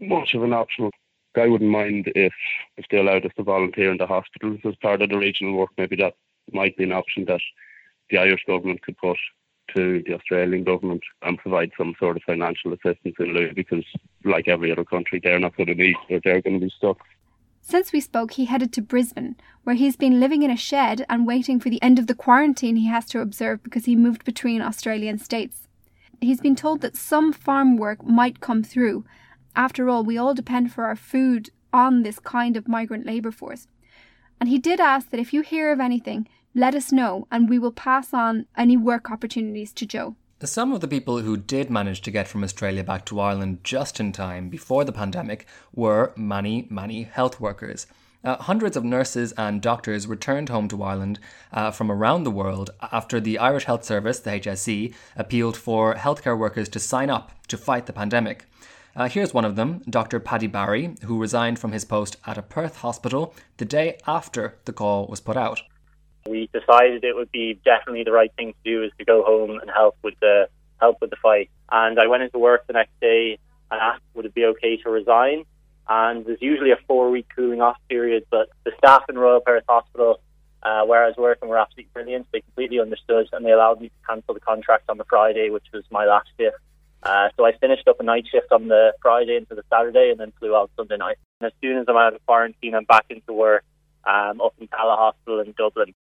much 0.00 0.34
of 0.34 0.42
an 0.42 0.52
option. 0.52 0.90
I 1.36 1.46
wouldn't 1.46 1.70
mind 1.70 2.10
if 2.14 2.32
if 2.76 2.86
they 2.90 2.98
allowed 2.98 3.26
us 3.26 3.32
to 3.36 3.42
volunteer 3.42 3.90
in 3.90 3.98
the 3.98 4.06
hospitals 4.06 4.60
as 4.64 4.74
part 4.76 5.02
of 5.02 5.10
the 5.10 5.18
regional 5.18 5.54
work. 5.56 5.70
Maybe 5.76 5.96
that 5.96 6.14
might 6.52 6.76
be 6.76 6.84
an 6.84 6.92
option 6.92 7.24
that 7.26 7.40
the 8.10 8.18
Irish 8.18 8.44
government 8.46 8.82
could 8.82 8.96
put 8.98 9.18
to 9.74 10.02
the 10.06 10.14
Australian 10.14 10.64
government 10.64 11.02
and 11.22 11.38
provide 11.38 11.70
some 11.76 11.94
sort 11.98 12.16
of 12.16 12.22
financial 12.22 12.72
assistance 12.72 13.14
in 13.18 13.34
lieu 13.34 13.52
because, 13.54 13.84
like 14.24 14.48
every 14.48 14.72
other 14.72 14.84
country, 14.84 15.20
they're 15.22 15.38
not 15.38 15.56
going 15.56 15.66
to 15.66 15.74
need 15.74 15.96
or 16.08 16.20
they're 16.24 16.40
going 16.40 16.60
to 16.60 16.66
be 16.66 16.72
stuck. 16.76 16.98
Since 17.60 17.92
we 17.92 18.00
spoke, 18.00 18.32
he 18.32 18.46
headed 18.46 18.72
to 18.72 18.82
Brisbane, 18.82 19.36
where 19.64 19.76
he's 19.76 19.96
been 19.96 20.20
living 20.20 20.42
in 20.42 20.50
a 20.50 20.56
shed 20.56 21.04
and 21.10 21.26
waiting 21.26 21.60
for 21.60 21.68
the 21.68 21.82
end 21.82 21.98
of 21.98 22.06
the 22.06 22.14
quarantine 22.14 22.76
he 22.76 22.86
has 22.86 23.04
to 23.06 23.20
observe 23.20 23.62
because 23.62 23.84
he 23.84 23.94
moved 23.94 24.24
between 24.24 24.62
Australian 24.62 25.18
states. 25.18 25.68
He's 26.20 26.40
been 26.40 26.56
told 26.56 26.80
that 26.80 26.96
some 26.96 27.32
farm 27.32 27.76
work 27.76 28.02
might 28.04 28.40
come 28.40 28.62
through. 28.62 29.04
After 29.58 29.88
all, 29.88 30.04
we 30.04 30.16
all 30.16 30.34
depend 30.34 30.72
for 30.72 30.84
our 30.84 30.94
food 30.94 31.50
on 31.72 32.04
this 32.04 32.20
kind 32.20 32.56
of 32.56 32.68
migrant 32.68 33.04
labour 33.04 33.32
force. 33.32 33.66
And 34.38 34.48
he 34.48 34.56
did 34.56 34.78
ask 34.78 35.10
that 35.10 35.18
if 35.18 35.34
you 35.34 35.42
hear 35.42 35.72
of 35.72 35.80
anything, 35.80 36.28
let 36.54 36.76
us 36.76 36.92
know 36.92 37.26
and 37.32 37.48
we 37.48 37.58
will 37.58 37.72
pass 37.72 38.14
on 38.14 38.46
any 38.56 38.76
work 38.76 39.10
opportunities 39.10 39.72
to 39.72 39.84
Joe. 39.84 40.14
Some 40.44 40.72
of 40.72 40.80
the 40.80 40.86
people 40.86 41.18
who 41.18 41.36
did 41.36 41.70
manage 41.70 42.02
to 42.02 42.12
get 42.12 42.28
from 42.28 42.44
Australia 42.44 42.84
back 42.84 43.04
to 43.06 43.18
Ireland 43.18 43.64
just 43.64 43.98
in 43.98 44.12
time 44.12 44.48
before 44.48 44.84
the 44.84 44.92
pandemic 44.92 45.44
were 45.74 46.12
many, 46.16 46.68
many 46.70 47.02
health 47.02 47.40
workers. 47.40 47.88
Uh, 48.22 48.36
hundreds 48.36 48.76
of 48.76 48.84
nurses 48.84 49.32
and 49.32 49.60
doctors 49.60 50.06
returned 50.06 50.50
home 50.50 50.68
to 50.68 50.84
Ireland 50.84 51.18
uh, 51.52 51.72
from 51.72 51.90
around 51.90 52.22
the 52.22 52.30
world 52.30 52.70
after 52.92 53.18
the 53.18 53.38
Irish 53.38 53.64
Health 53.64 53.84
Service, 53.84 54.20
the 54.20 54.30
HSE, 54.30 54.94
appealed 55.16 55.56
for 55.56 55.96
healthcare 55.96 56.38
workers 56.38 56.68
to 56.68 56.78
sign 56.78 57.10
up 57.10 57.32
to 57.48 57.56
fight 57.56 57.86
the 57.86 57.92
pandemic. 57.92 58.47
Uh, 58.98 59.08
here's 59.08 59.32
one 59.32 59.44
of 59.44 59.54
them, 59.54 59.80
Dr. 59.88 60.18
Paddy 60.18 60.48
Barry, 60.48 60.96
who 61.04 61.20
resigned 61.20 61.60
from 61.60 61.70
his 61.70 61.84
post 61.84 62.16
at 62.26 62.36
a 62.36 62.42
Perth 62.42 62.78
hospital 62.78 63.32
the 63.58 63.64
day 63.64 63.96
after 64.08 64.56
the 64.64 64.72
call 64.72 65.06
was 65.06 65.20
put 65.20 65.36
out. 65.36 65.62
We 66.26 66.50
decided 66.52 67.04
it 67.04 67.14
would 67.14 67.30
be 67.30 67.60
definitely 67.64 68.02
the 68.02 68.10
right 68.10 68.32
thing 68.36 68.54
to 68.54 68.58
do 68.64 68.82
is 68.82 68.90
to 68.98 69.04
go 69.04 69.22
home 69.22 69.60
and 69.60 69.70
help 69.70 69.96
with 70.02 70.14
the 70.18 70.48
help 70.80 70.96
with 71.00 71.10
the 71.10 71.16
fight. 71.22 71.48
And 71.70 72.00
I 72.00 72.08
went 72.08 72.24
into 72.24 72.40
work 72.40 72.66
the 72.66 72.72
next 72.72 72.90
day 73.00 73.38
and 73.70 73.80
asked 73.80 74.02
would 74.14 74.26
it 74.26 74.34
be 74.34 74.44
okay 74.46 74.76
to 74.78 74.90
resign. 74.90 75.44
and 75.88 76.26
there's 76.26 76.42
usually 76.42 76.72
a 76.72 76.78
four 76.88 77.08
week 77.08 77.28
cooling 77.36 77.60
off 77.60 77.76
period. 77.88 78.24
But 78.32 78.48
the 78.64 78.72
staff 78.78 79.04
in 79.08 79.16
Royal 79.16 79.40
Perth 79.40 79.62
Hospital, 79.68 80.20
uh, 80.64 80.82
where 80.86 81.04
I 81.04 81.06
was 81.06 81.16
working, 81.16 81.48
were 81.48 81.58
absolutely 81.58 81.90
brilliant. 81.94 82.26
They 82.32 82.40
completely 82.40 82.80
understood 82.80 83.28
and 83.30 83.46
they 83.46 83.52
allowed 83.52 83.80
me 83.80 83.90
to 83.90 83.94
cancel 84.08 84.34
the 84.34 84.40
contract 84.40 84.90
on 84.90 84.98
the 84.98 85.04
Friday, 85.04 85.50
which 85.50 85.66
was 85.72 85.84
my 85.88 86.04
last 86.04 86.30
shift. 86.36 86.56
Uh, 87.02 87.28
so 87.36 87.44
I 87.44 87.52
finished 87.52 87.86
up 87.86 88.00
a 88.00 88.02
night 88.02 88.26
shift 88.30 88.50
on 88.50 88.68
the 88.68 88.92
Friday 89.00 89.36
into 89.36 89.54
the 89.54 89.62
Saturday 89.70 90.10
and 90.10 90.18
then 90.18 90.32
flew 90.38 90.54
out 90.56 90.70
Sunday 90.76 90.96
night. 90.96 91.16
And 91.40 91.46
as 91.46 91.52
soon 91.62 91.78
as 91.78 91.86
I'm 91.88 91.96
out 91.96 92.14
of 92.14 92.24
quarantine, 92.26 92.74
I'm 92.74 92.84
back 92.84 93.06
into 93.08 93.32
work 93.32 93.64
um, 94.04 94.40
up 94.40 94.54
in 94.58 94.68
Tallaght 94.68 94.98
Hospital 94.98 95.40
in 95.40 95.54
Dublin. 95.56 95.94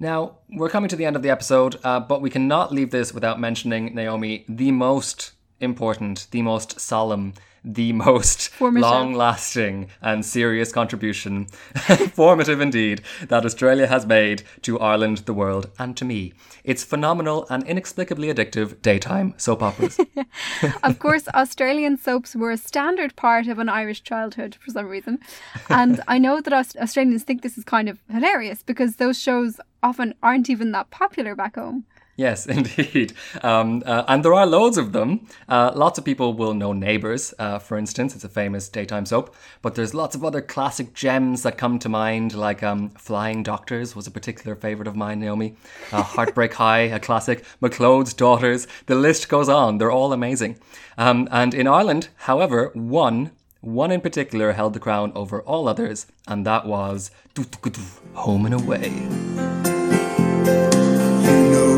Now, 0.00 0.38
we're 0.50 0.68
coming 0.68 0.88
to 0.88 0.96
the 0.96 1.04
end 1.04 1.14
of 1.14 1.22
the 1.22 1.30
episode, 1.30 1.78
uh, 1.84 2.00
but 2.00 2.20
we 2.20 2.30
cannot 2.30 2.72
leave 2.72 2.90
this 2.90 3.14
without 3.14 3.38
mentioning, 3.38 3.94
Naomi, 3.94 4.44
the 4.48 4.72
most 4.72 5.32
important, 5.60 6.26
the 6.32 6.42
most 6.42 6.80
solemn, 6.80 7.34
the 7.64 7.92
most 7.92 8.48
Formative. 8.50 8.88
long 8.88 9.14
lasting 9.14 9.88
and 10.00 10.24
serious 10.24 10.72
contribution, 10.72 11.46
formative 12.14 12.60
indeed, 12.60 13.02
that 13.28 13.44
Australia 13.44 13.86
has 13.86 14.06
made 14.06 14.42
to 14.62 14.78
Ireland, 14.80 15.18
the 15.18 15.34
world, 15.34 15.70
and 15.78 15.96
to 15.96 16.04
me. 16.04 16.32
It's 16.64 16.84
phenomenal 16.84 17.46
and 17.50 17.64
inexplicably 17.64 18.32
addictive 18.32 18.80
daytime 18.82 19.34
soap 19.36 19.62
operas. 19.62 19.98
of 20.82 20.98
course, 20.98 21.28
Australian 21.28 21.96
soaps 21.96 22.34
were 22.36 22.50
a 22.50 22.56
standard 22.56 23.16
part 23.16 23.46
of 23.46 23.58
an 23.58 23.68
Irish 23.68 24.02
childhood 24.02 24.56
for 24.60 24.70
some 24.70 24.86
reason. 24.86 25.18
And 25.68 26.00
I 26.08 26.18
know 26.18 26.40
that 26.40 26.52
Aus- 26.52 26.76
Australians 26.76 27.24
think 27.24 27.42
this 27.42 27.58
is 27.58 27.64
kind 27.64 27.88
of 27.88 27.98
hilarious 28.10 28.62
because 28.62 28.96
those 28.96 29.18
shows 29.20 29.60
often 29.82 30.14
aren't 30.22 30.48
even 30.50 30.72
that 30.72 30.90
popular 30.90 31.34
back 31.34 31.56
home. 31.56 31.84
Yes, 32.22 32.46
indeed. 32.58 33.14
Um, 33.42 33.82
uh, 33.84 34.04
and 34.06 34.24
there 34.24 34.32
are 34.32 34.46
loads 34.46 34.78
of 34.78 34.92
them. 34.92 35.26
Uh, 35.48 35.72
lots 35.74 35.98
of 35.98 36.04
people 36.04 36.34
will 36.34 36.54
know 36.54 36.72
Neighbours, 36.72 37.34
uh, 37.40 37.58
for 37.58 37.76
instance. 37.76 38.14
It's 38.14 38.22
a 38.22 38.28
famous 38.28 38.68
daytime 38.68 39.06
soap. 39.06 39.34
But 39.60 39.74
there's 39.74 39.92
lots 39.92 40.14
of 40.14 40.24
other 40.24 40.40
classic 40.40 40.94
gems 40.94 41.42
that 41.42 41.58
come 41.58 41.80
to 41.80 41.88
mind, 41.88 42.34
like 42.34 42.62
um, 42.62 42.90
Flying 42.90 43.42
Doctors 43.42 43.96
was 43.96 44.06
a 44.06 44.12
particular 44.12 44.54
favourite 44.54 44.86
of 44.86 44.94
mine, 44.94 45.18
Naomi. 45.18 45.56
Uh, 45.90 46.02
Heartbreak 46.14 46.54
High, 46.54 46.82
a 46.82 47.00
classic. 47.00 47.44
McLeod's 47.60 48.14
Daughters. 48.14 48.68
The 48.86 48.94
list 48.94 49.28
goes 49.28 49.48
on. 49.48 49.78
They're 49.78 49.90
all 49.90 50.12
amazing. 50.12 50.60
Um, 50.96 51.26
and 51.32 51.52
in 51.52 51.66
Ireland, 51.66 52.08
however, 52.18 52.70
one, 52.74 53.32
one 53.62 53.90
in 53.90 54.00
particular 54.00 54.52
held 54.52 54.74
the 54.74 54.80
crown 54.80 55.10
over 55.16 55.42
all 55.42 55.66
others, 55.66 56.06
and 56.28 56.46
that 56.46 56.66
was 56.66 57.10
Home 58.14 58.46
and 58.46 58.54
Away. 58.54 60.71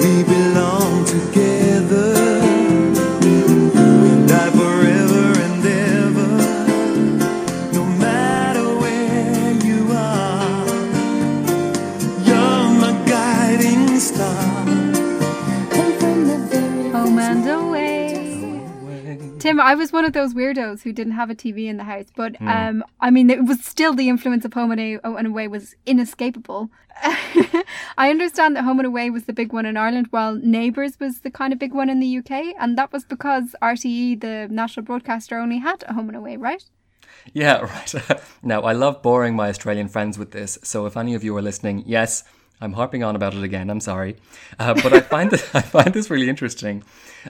We 0.05 0.22
belong 0.24 1.07
together. 1.07 2.14
Tim, 19.45 19.61
I 19.61 19.74
was 19.74 19.92
one 19.92 20.07
of 20.07 20.14
those 20.14 20.32
weirdos 20.32 20.84
who 20.84 20.92
didn't 20.95 21.12
have 21.12 21.28
a 21.28 21.34
TV 21.34 21.66
in 21.68 21.76
the 21.76 21.84
house, 21.84 22.07
but 22.16 22.34
Hmm. 22.36 22.49
um, 22.49 22.84
I 22.99 23.11
mean, 23.11 23.28
it 23.28 23.45
was 23.45 23.62
still 23.62 23.92
the 23.92 24.09
influence 24.09 24.42
of 24.47 24.55
Home 24.55 24.70
and 24.72 24.80
Away, 24.80 24.99
and 25.05 25.26
Away 25.26 25.49
was 25.49 25.74
inescapable. 25.84 26.70
I 27.99 28.09
understand 28.09 28.57
that 28.57 28.64
Home 28.64 28.78
and 28.78 28.86
Away 28.86 29.11
was 29.11 29.24
the 29.24 29.34
big 29.34 29.53
one 29.53 29.66
in 29.66 29.76
Ireland, 29.76 30.07
while 30.11 30.34
Neighbours 30.34 30.99
was 30.99 31.20
the 31.20 31.30
kind 31.30 31.53
of 31.53 31.59
big 31.59 31.74
one 31.74 31.90
in 31.90 32.01
the 32.01 32.16
UK, 32.20 32.55
and 32.59 32.78
that 32.78 32.90
was 32.90 33.05
because 33.05 33.55
RTE, 33.61 34.20
the 34.20 34.49
national 34.51 34.86
broadcaster, 34.86 35.38
only 35.38 35.59
had 35.59 35.84
a 35.86 35.92
Home 35.92 36.09
and 36.09 36.16
Away, 36.16 36.38
right? 36.38 36.64
Yeah, 37.34 37.59
right. 37.74 37.95
now, 38.42 38.62
I 38.62 38.72
love 38.72 39.03
boring 39.03 39.36
my 39.36 39.51
Australian 39.51 39.88
friends 39.88 40.18
with 40.18 40.30
this, 40.30 40.59
so 40.62 40.86
if 40.86 40.97
any 40.97 41.14
of 41.14 41.22
you 41.22 41.36
are 41.36 41.42
listening, 41.42 41.82
yes, 41.84 42.24
I'm 42.61 42.74
harping 42.74 43.02
on 43.02 43.16
about 43.16 43.34
it 43.34 43.42
again. 43.42 43.68
I'm 43.68 43.80
sorry, 43.80 44.16
uh, 44.59 44.74
but 44.74 44.92
I 44.92 45.00
find 45.00 45.30
this 45.30 45.42
I 45.55 45.61
find 45.61 45.92
this 45.92 46.09
really 46.09 46.28
interesting. 46.28 46.82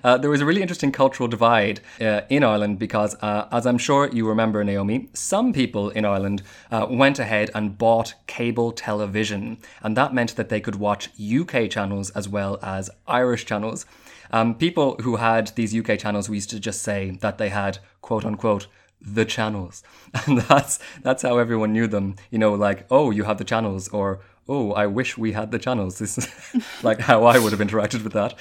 Uh, 0.02 0.16
there 0.18 0.30
was 0.30 0.40
a 0.40 0.44
really 0.44 0.62
interesting 0.62 0.92
cultural 0.92 1.28
divide 1.28 1.80
uh, 2.00 2.22
in 2.28 2.42
Ireland 2.42 2.78
because, 2.78 3.14
uh, 3.22 3.48
as 3.52 3.66
I'm 3.66 3.78
sure 3.78 4.08
you 4.12 4.28
remember, 4.28 4.62
Naomi, 4.64 5.08
some 5.12 5.52
people 5.52 5.90
in 5.90 6.04
Ireland 6.04 6.42
uh, 6.70 6.86
went 6.90 7.18
ahead 7.18 7.50
and 7.54 7.78
bought 7.78 8.14
cable 8.26 8.72
television, 8.72 9.58
and 9.82 9.96
that 9.96 10.12
meant 10.12 10.36
that 10.36 10.48
they 10.48 10.60
could 10.60 10.76
watch 10.76 11.08
UK 11.20 11.70
channels 11.70 12.10
as 12.10 12.28
well 12.28 12.58
as 12.62 12.90
Irish 13.06 13.46
channels. 13.46 13.86
Um, 14.30 14.54
people 14.54 14.96
who 15.02 15.16
had 15.16 15.48
these 15.54 15.76
UK 15.76 15.98
channels, 15.98 16.28
we 16.28 16.36
used 16.36 16.50
to 16.50 16.60
just 16.60 16.82
say 16.82 17.12
that 17.20 17.38
they 17.38 17.50
had 17.50 17.78
quote 18.00 18.24
unquote 18.24 18.66
the 19.00 19.24
channels, 19.24 19.82
and 20.26 20.38
that's 20.42 20.78
that's 21.02 21.22
how 21.22 21.38
everyone 21.38 21.72
knew 21.72 21.86
them. 21.86 22.16
You 22.30 22.38
know, 22.38 22.54
like 22.54 22.86
oh, 22.90 23.10
you 23.10 23.24
have 23.24 23.38
the 23.38 23.44
channels, 23.44 23.88
or 23.88 24.20
oh, 24.48 24.72
I 24.72 24.86
wish 24.86 25.16
we 25.16 25.32
had 25.32 25.50
the 25.50 25.58
channels. 25.58 25.98
This 25.98 26.18
is 26.18 26.28
like 26.82 27.00
how 27.00 27.24
I 27.24 27.38
would 27.38 27.52
have 27.52 27.60
interacted 27.60 28.02
with 28.04 28.12
that. 28.12 28.34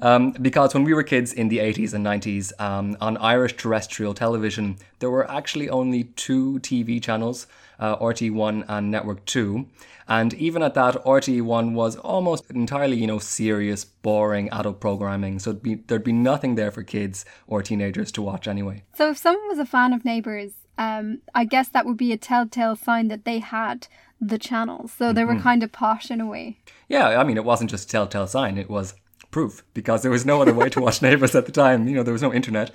Um, 0.00 0.32
because 0.32 0.74
when 0.74 0.84
we 0.84 0.94
were 0.94 1.02
kids 1.02 1.32
in 1.32 1.48
the 1.48 1.58
80s 1.58 1.94
and 1.94 2.04
90s, 2.04 2.52
um, 2.60 2.96
on 3.00 3.16
Irish 3.18 3.56
terrestrial 3.56 4.14
television, 4.14 4.76
there 4.98 5.10
were 5.10 5.30
actually 5.30 5.68
only 5.68 6.04
two 6.04 6.58
TV 6.60 7.02
channels, 7.02 7.46
uh, 7.78 7.96
RT1 7.96 8.64
and 8.68 8.90
Network 8.90 9.24
2. 9.26 9.66
And 10.06 10.34
even 10.34 10.62
at 10.62 10.74
that, 10.74 11.02
RT1 11.04 11.72
was 11.72 11.96
almost 11.96 12.50
entirely, 12.50 12.96
you 12.96 13.06
know, 13.06 13.18
serious, 13.18 13.84
boring 13.84 14.50
adult 14.50 14.80
programming. 14.80 15.38
So 15.38 15.54
be, 15.54 15.76
there'd 15.76 16.04
be 16.04 16.12
nothing 16.12 16.56
there 16.56 16.70
for 16.70 16.82
kids 16.82 17.24
or 17.46 17.62
teenagers 17.62 18.12
to 18.12 18.22
watch 18.22 18.46
anyway. 18.46 18.82
So 18.94 19.10
if 19.10 19.18
someone 19.18 19.48
was 19.48 19.58
a 19.58 19.64
fan 19.64 19.94
of 19.94 20.04
Neighbours, 20.04 20.52
um, 20.78 21.18
I 21.34 21.44
guess 21.44 21.68
that 21.68 21.86
would 21.86 21.96
be 21.96 22.12
a 22.12 22.16
telltale 22.16 22.76
sign 22.76 23.08
that 23.08 23.24
they 23.24 23.38
had 23.38 23.86
the 24.20 24.38
channels. 24.38 24.92
So 24.92 25.12
they 25.12 25.24
were 25.24 25.34
Mhm. 25.36 25.42
kind 25.42 25.62
of 25.62 25.72
posh 25.72 26.10
in 26.10 26.20
a 26.20 26.26
way. 26.26 26.58
Yeah, 26.88 27.20
I 27.20 27.24
mean, 27.24 27.36
it 27.36 27.44
wasn't 27.44 27.70
just 27.70 27.88
a 27.88 27.92
telltale 27.92 28.26
sign, 28.26 28.56
it 28.58 28.70
was 28.70 28.94
proof 29.30 29.64
because 29.74 30.02
there 30.02 30.10
was 30.12 30.24
no 30.24 30.40
other 30.40 30.54
way 30.54 30.68
to 30.70 30.80
watch 30.80 31.02
Neighbours 31.02 31.34
at 31.34 31.46
the 31.46 31.52
time. 31.52 31.88
You 31.88 31.96
know, 31.96 32.02
there 32.02 32.12
was 32.12 32.22
no 32.22 32.32
internet. 32.32 32.70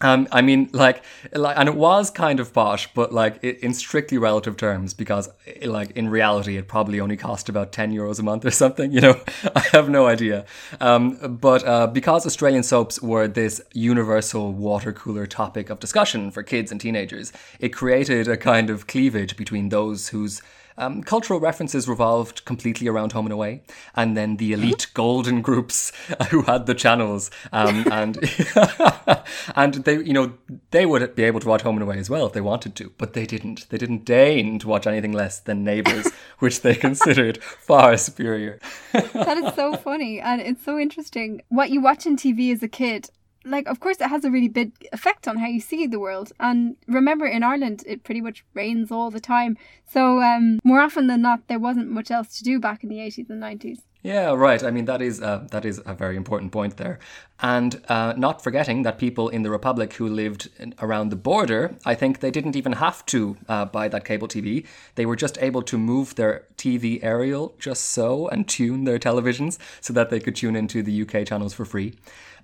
Um, 0.00 0.28
I 0.30 0.42
mean, 0.42 0.70
like, 0.72 1.02
like, 1.32 1.58
and 1.58 1.68
it 1.68 1.74
was 1.74 2.10
kind 2.10 2.38
of 2.38 2.52
posh, 2.52 2.92
but 2.94 3.12
like 3.12 3.42
in 3.42 3.74
strictly 3.74 4.16
relative 4.18 4.56
terms, 4.56 4.94
because 4.94 5.28
like 5.64 5.90
in 5.92 6.08
reality, 6.08 6.56
it 6.56 6.68
probably 6.68 7.00
only 7.00 7.16
cost 7.16 7.48
about 7.48 7.72
ten 7.72 7.92
euros 7.92 8.20
a 8.20 8.22
month 8.22 8.44
or 8.44 8.50
something. 8.50 8.92
You 8.98 9.02
know, 9.02 9.20
I 9.54 9.60
have 9.72 9.88
no 9.88 10.06
idea. 10.06 10.44
Um, 10.80 11.38
but 11.40 11.64
uh, 11.64 11.86
because 11.86 12.26
Australian 12.26 12.64
soaps 12.64 13.00
were 13.00 13.28
this 13.28 13.60
universal 13.72 14.52
water 14.52 14.92
cooler 14.92 15.24
topic 15.26 15.70
of 15.70 15.78
discussion 15.78 16.32
for 16.32 16.42
kids 16.42 16.72
and 16.72 16.80
teenagers, 16.80 17.32
it 17.60 17.68
created 17.68 18.26
a 18.26 18.36
kind 18.36 18.70
of 18.70 18.88
cleavage 18.88 19.36
between 19.36 19.68
those 19.68 20.08
whose 20.08 20.42
um, 20.78 21.02
cultural 21.02 21.40
references 21.40 21.88
revolved 21.88 22.44
completely 22.44 22.88
around 22.88 23.12
home 23.12 23.26
and 23.26 23.32
away, 23.32 23.62
and 23.94 24.16
then 24.16 24.36
the 24.36 24.52
elite 24.52 24.86
golden 24.94 25.42
groups 25.42 25.92
who 26.30 26.42
had 26.42 26.66
the 26.66 26.74
channels, 26.74 27.30
um, 27.52 27.84
and 27.92 28.18
and 29.56 29.74
they, 29.74 30.02
you 30.02 30.12
know, 30.12 30.32
they 30.70 30.86
would 30.86 31.14
be 31.14 31.24
able 31.24 31.40
to 31.40 31.48
watch 31.48 31.62
home 31.62 31.76
and 31.76 31.82
away 31.82 31.98
as 31.98 32.08
well 32.08 32.26
if 32.26 32.32
they 32.32 32.40
wanted 32.40 32.74
to, 32.76 32.92
but 32.96 33.12
they 33.12 33.26
didn't. 33.26 33.68
They 33.68 33.78
didn't 33.78 34.04
deign 34.04 34.58
to 34.60 34.68
watch 34.68 34.86
anything 34.86 35.12
less 35.12 35.40
than 35.40 35.64
Neighbours, 35.64 36.08
which 36.38 36.62
they 36.62 36.74
considered 36.74 37.42
far 37.42 37.96
superior. 37.96 38.60
that 38.92 39.36
is 39.38 39.54
so 39.54 39.76
funny 39.76 40.20
and 40.20 40.40
it's 40.40 40.64
so 40.64 40.78
interesting. 40.78 41.42
What 41.48 41.70
you 41.70 41.80
watch 41.80 42.06
on 42.06 42.16
TV 42.16 42.52
as 42.52 42.62
a 42.62 42.68
kid, 42.68 43.10
like, 43.48 43.66
of 43.66 43.80
course, 43.80 44.00
it 44.00 44.08
has 44.08 44.24
a 44.24 44.30
really 44.30 44.48
big 44.48 44.72
effect 44.92 45.26
on 45.26 45.38
how 45.38 45.46
you 45.46 45.60
see 45.60 45.86
the 45.86 45.98
world. 45.98 46.32
And 46.38 46.76
remember, 46.86 47.26
in 47.26 47.42
Ireland, 47.42 47.82
it 47.86 48.04
pretty 48.04 48.20
much 48.20 48.44
rains 48.54 48.90
all 48.90 49.10
the 49.10 49.20
time. 49.20 49.56
So, 49.86 50.20
um, 50.22 50.58
more 50.64 50.80
often 50.80 51.06
than 51.06 51.22
not, 51.22 51.48
there 51.48 51.58
wasn't 51.58 51.88
much 51.90 52.10
else 52.10 52.36
to 52.38 52.44
do 52.44 52.60
back 52.60 52.82
in 52.82 52.88
the 52.88 52.98
80s 52.98 53.30
and 53.30 53.42
90s. 53.42 53.80
Yeah, 54.02 54.32
right. 54.34 54.62
I 54.62 54.70
mean, 54.70 54.84
that 54.84 55.02
is 55.02 55.20
uh, 55.20 55.48
that 55.50 55.64
is 55.64 55.82
a 55.84 55.92
very 55.92 56.16
important 56.16 56.52
point 56.52 56.76
there, 56.76 57.00
and 57.40 57.82
uh, 57.88 58.14
not 58.16 58.44
forgetting 58.44 58.84
that 58.84 58.96
people 58.96 59.28
in 59.28 59.42
the 59.42 59.50
Republic 59.50 59.92
who 59.94 60.08
lived 60.08 60.48
in, 60.60 60.72
around 60.80 61.08
the 61.08 61.16
border, 61.16 61.74
I 61.84 61.96
think 61.96 62.20
they 62.20 62.30
didn't 62.30 62.54
even 62.54 62.74
have 62.74 63.04
to 63.06 63.36
uh, 63.48 63.64
buy 63.64 63.88
that 63.88 64.04
cable 64.04 64.28
TV. 64.28 64.64
They 64.94 65.04
were 65.04 65.16
just 65.16 65.36
able 65.42 65.62
to 65.62 65.76
move 65.76 66.14
their 66.14 66.44
TV 66.56 67.00
aerial 67.02 67.56
just 67.58 67.86
so 67.86 68.28
and 68.28 68.46
tune 68.46 68.84
their 68.84 69.00
televisions 69.00 69.58
so 69.80 69.92
that 69.94 70.10
they 70.10 70.20
could 70.20 70.36
tune 70.36 70.54
into 70.54 70.80
the 70.80 71.02
UK 71.02 71.26
channels 71.26 71.52
for 71.52 71.64
free. 71.64 71.96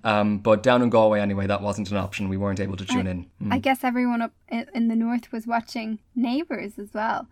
Um, 0.05 0.37
but 0.37 0.61
down 0.63 0.81
in 0.83 0.89
Galway, 0.89 1.19
anyway, 1.19 1.47
that 1.47 1.61
wasn't 1.61 1.89
an 1.91 1.97
option. 1.97 2.29
We 2.29 2.37
weren't 2.37 2.59
able 2.59 2.77
to 2.77 2.85
tune 2.85 3.07
in. 3.07 3.25
Mm. 3.41 3.51
I 3.53 3.57
guess 3.57 3.83
everyone 3.83 4.21
up 4.21 4.33
in 4.49 4.87
the 4.87 4.95
north 4.95 5.31
was 5.31 5.47
watching 5.47 5.99
Neighbours 6.15 6.77
as 6.77 6.89
well. 6.93 7.27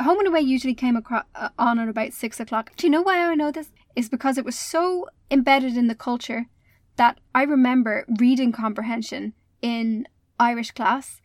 Home 0.00 0.18
and 0.18 0.26
Away 0.28 0.40
usually 0.40 0.74
came 0.74 0.96
acro- 0.96 1.22
uh, 1.34 1.50
on 1.58 1.78
at 1.78 1.88
about 1.88 2.14
six 2.14 2.40
o'clock. 2.40 2.70
Do 2.76 2.86
you 2.86 2.90
know 2.90 3.02
why 3.02 3.18
I 3.18 3.34
know 3.34 3.50
this? 3.52 3.70
Is 3.94 4.08
because 4.08 4.38
it 4.38 4.44
was 4.44 4.58
so 4.58 5.06
embedded 5.30 5.76
in 5.76 5.86
the 5.88 5.94
culture 5.94 6.46
that 6.96 7.20
I 7.34 7.42
remember 7.42 8.04
reading 8.18 8.52
comprehension 8.52 9.34
in 9.60 10.08
Irish 10.40 10.70
class 10.72 11.20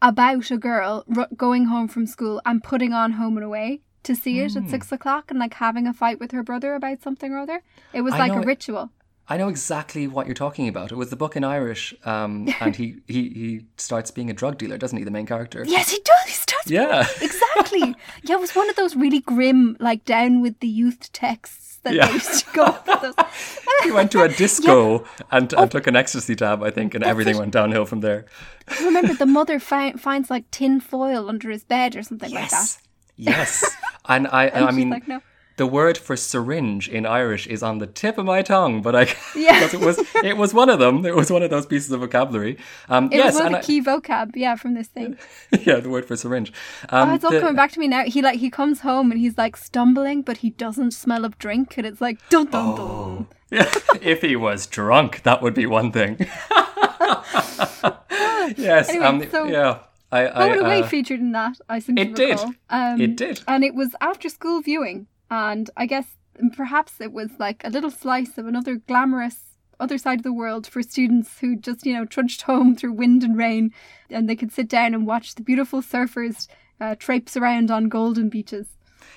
about 0.00 0.50
a 0.50 0.56
girl 0.58 1.04
r- 1.16 1.28
going 1.36 1.66
home 1.66 1.88
from 1.88 2.06
school 2.06 2.40
and 2.46 2.64
putting 2.64 2.92
on 2.92 3.12
Home 3.12 3.36
and 3.36 3.44
Away 3.44 3.82
to 4.04 4.14
see 4.14 4.40
it 4.40 4.56
at 4.56 4.64
Mm. 4.64 4.70
six 4.70 4.90
o'clock 4.90 5.30
and 5.30 5.38
like 5.38 5.54
having 5.54 5.86
a 5.86 5.92
fight 5.92 6.18
with 6.18 6.30
her 6.32 6.42
brother 6.42 6.74
about 6.74 7.02
something 7.02 7.32
or 7.32 7.38
other. 7.38 7.62
It 7.92 8.02
was 8.02 8.14
I 8.14 8.18
like 8.18 8.32
a 8.32 8.40
it- 8.40 8.46
ritual. 8.46 8.90
I 9.28 9.36
know 9.38 9.48
exactly 9.48 10.06
what 10.06 10.26
you're 10.26 10.34
talking 10.34 10.68
about. 10.68 10.92
It 10.92 10.96
was 10.96 11.08
the 11.10 11.16
book 11.16 11.34
in 11.34 11.44
Irish, 11.44 11.94
um, 12.04 12.46
and 12.60 12.76
he, 12.76 12.96
he 13.06 13.28
he 13.30 13.60
starts 13.78 14.10
being 14.10 14.28
a 14.28 14.34
drug 14.34 14.58
dealer, 14.58 14.76
doesn't 14.76 14.98
he? 14.98 15.04
The 15.04 15.10
main 15.10 15.26
character. 15.26 15.64
Yes, 15.66 15.90
he 15.90 15.98
does. 16.04 16.26
He 16.26 16.32
starts. 16.34 16.70
Yeah. 16.70 17.06
exactly. 17.22 17.94
Yeah, 18.22 18.36
it 18.36 18.40
was 18.40 18.54
one 18.54 18.68
of 18.68 18.76
those 18.76 18.94
really 18.96 19.20
grim, 19.20 19.76
like 19.80 20.04
down 20.04 20.42
with 20.42 20.60
the 20.60 20.68
youth 20.68 21.10
texts 21.12 21.78
that 21.84 21.94
Yeah. 21.94 22.06
they 22.06 22.12
used 22.14 22.44
to 22.46 22.52
go. 22.52 22.78
He 23.82 23.90
went 23.92 24.10
to 24.12 24.22
a 24.22 24.28
disco 24.28 25.04
and, 25.30 25.52
and 25.52 25.70
took 25.70 25.86
an 25.86 25.94
ecstasy 25.96 26.34
tab, 26.34 26.62
I 26.62 26.70
think, 26.70 26.94
and 26.94 27.04
everything 27.04 27.36
it. 27.36 27.38
went 27.38 27.52
downhill 27.52 27.84
from 27.84 28.00
there. 28.00 28.24
Remember, 28.80 29.12
the 29.12 29.26
mother 29.26 29.58
fi- 29.60 29.92
finds 29.92 30.30
like 30.30 30.50
tin 30.50 30.80
foil 30.80 31.28
under 31.28 31.50
his 31.50 31.64
bed 31.64 31.94
or 31.94 32.02
something 32.02 32.32
like 32.32 32.48
that. 32.48 32.78
Yes. 33.16 33.62
And 34.08 34.26
I 34.28 34.46
And 34.46 34.64
I 34.64 34.70
mean 34.70 34.88
like, 34.90 35.06
no. 35.06 35.20
The 35.56 35.66
word 35.66 35.96
for 35.96 36.16
syringe 36.16 36.88
in 36.88 37.06
Irish 37.06 37.46
is 37.46 37.62
on 37.62 37.78
the 37.78 37.86
tip 37.86 38.18
of 38.18 38.26
my 38.26 38.42
tongue, 38.42 38.82
but 38.82 38.94
I 38.96 39.02
Yeah. 39.36 39.54
because 39.60 39.74
it 39.74 39.80
was 39.80 39.98
it 40.24 40.36
was 40.36 40.52
one 40.52 40.68
of 40.68 40.78
them. 40.78 41.04
It 41.06 41.14
was 41.14 41.30
one 41.30 41.42
of 41.42 41.50
those 41.50 41.66
pieces 41.66 41.90
of 41.92 42.00
vocabulary. 42.00 42.58
Um, 42.88 43.06
It 43.12 43.16
yes, 43.18 43.26
was 43.26 43.34
one 43.36 43.46
and 43.46 43.54
of 43.56 43.60
the 43.62 43.66
key 43.66 43.80
vocab, 43.82 44.32
yeah, 44.34 44.56
from 44.56 44.74
this 44.74 44.88
thing. 44.88 45.16
Yeah, 45.66 45.80
the 45.80 45.88
word 45.88 46.04
for 46.06 46.16
syringe. 46.16 46.52
Um, 46.90 47.10
oh, 47.10 47.14
it's 47.14 47.24
all 47.24 47.30
the- 47.30 47.40
coming 47.40 47.56
back 47.56 47.72
to 47.72 47.80
me 47.80 47.88
now. 47.88 48.04
He 48.04 48.20
like 48.22 48.38
he 48.40 48.50
comes 48.50 48.80
home 48.80 49.10
and 49.12 49.20
he's 49.20 49.38
like 49.38 49.56
stumbling, 49.56 50.22
but 50.22 50.38
he 50.38 50.50
doesn't 50.50 50.90
smell 50.92 51.24
of 51.24 51.38
drink, 51.38 51.76
and 51.78 51.86
it's 51.86 52.00
like 52.00 52.18
dun 52.30 52.46
dun 52.46 52.76
dun. 52.76 53.26
if 54.02 54.22
he 54.22 54.34
was 54.36 54.66
drunk, 54.66 55.22
that 55.22 55.40
would 55.42 55.54
be 55.54 55.66
one 55.66 55.92
thing. 55.92 56.16
yes. 58.56 58.88
Anyway, 58.88 59.04
um, 59.04 59.30
so- 59.30 59.44
yeah. 59.46 59.78
I, 60.12 60.28
I, 60.28 60.42
Home 60.44 60.52
and 60.52 60.60
Away 60.66 60.82
uh, 60.82 60.86
featured 60.86 61.18
in 61.18 61.32
that. 61.32 61.58
I 61.68 61.80
seem 61.80 61.98
it 61.98 62.14
did. 62.14 62.38
Um, 62.70 63.00
It 63.00 63.16
did. 63.16 63.40
and 63.48 63.64
it 63.64 63.74
was 63.74 63.96
after 64.00 64.28
school 64.28 64.60
viewing, 64.60 65.08
and 65.34 65.68
I 65.76 65.86
guess 65.86 66.06
perhaps 66.56 67.00
it 67.00 67.12
was 67.12 67.30
like 67.38 67.62
a 67.64 67.70
little 67.70 67.90
slice 67.90 68.38
of 68.38 68.46
another 68.46 68.76
glamorous 68.76 69.38
other 69.80 69.98
side 69.98 70.20
of 70.20 70.22
the 70.22 70.32
world 70.32 70.66
for 70.66 70.82
students 70.82 71.40
who 71.40 71.56
just 71.56 71.84
you 71.84 71.92
know 71.92 72.04
trudged 72.04 72.42
home 72.42 72.76
through 72.76 72.92
wind 72.92 73.22
and 73.24 73.36
rain, 73.36 73.72
and 74.08 74.28
they 74.28 74.36
could 74.36 74.52
sit 74.52 74.68
down 74.68 74.94
and 74.94 75.06
watch 75.06 75.34
the 75.34 75.42
beautiful 75.42 75.82
surfers 75.82 76.46
uh, 76.80 76.94
traipse 76.94 77.36
around 77.36 77.70
on 77.70 77.88
golden 77.88 78.28
beaches. 78.28 78.66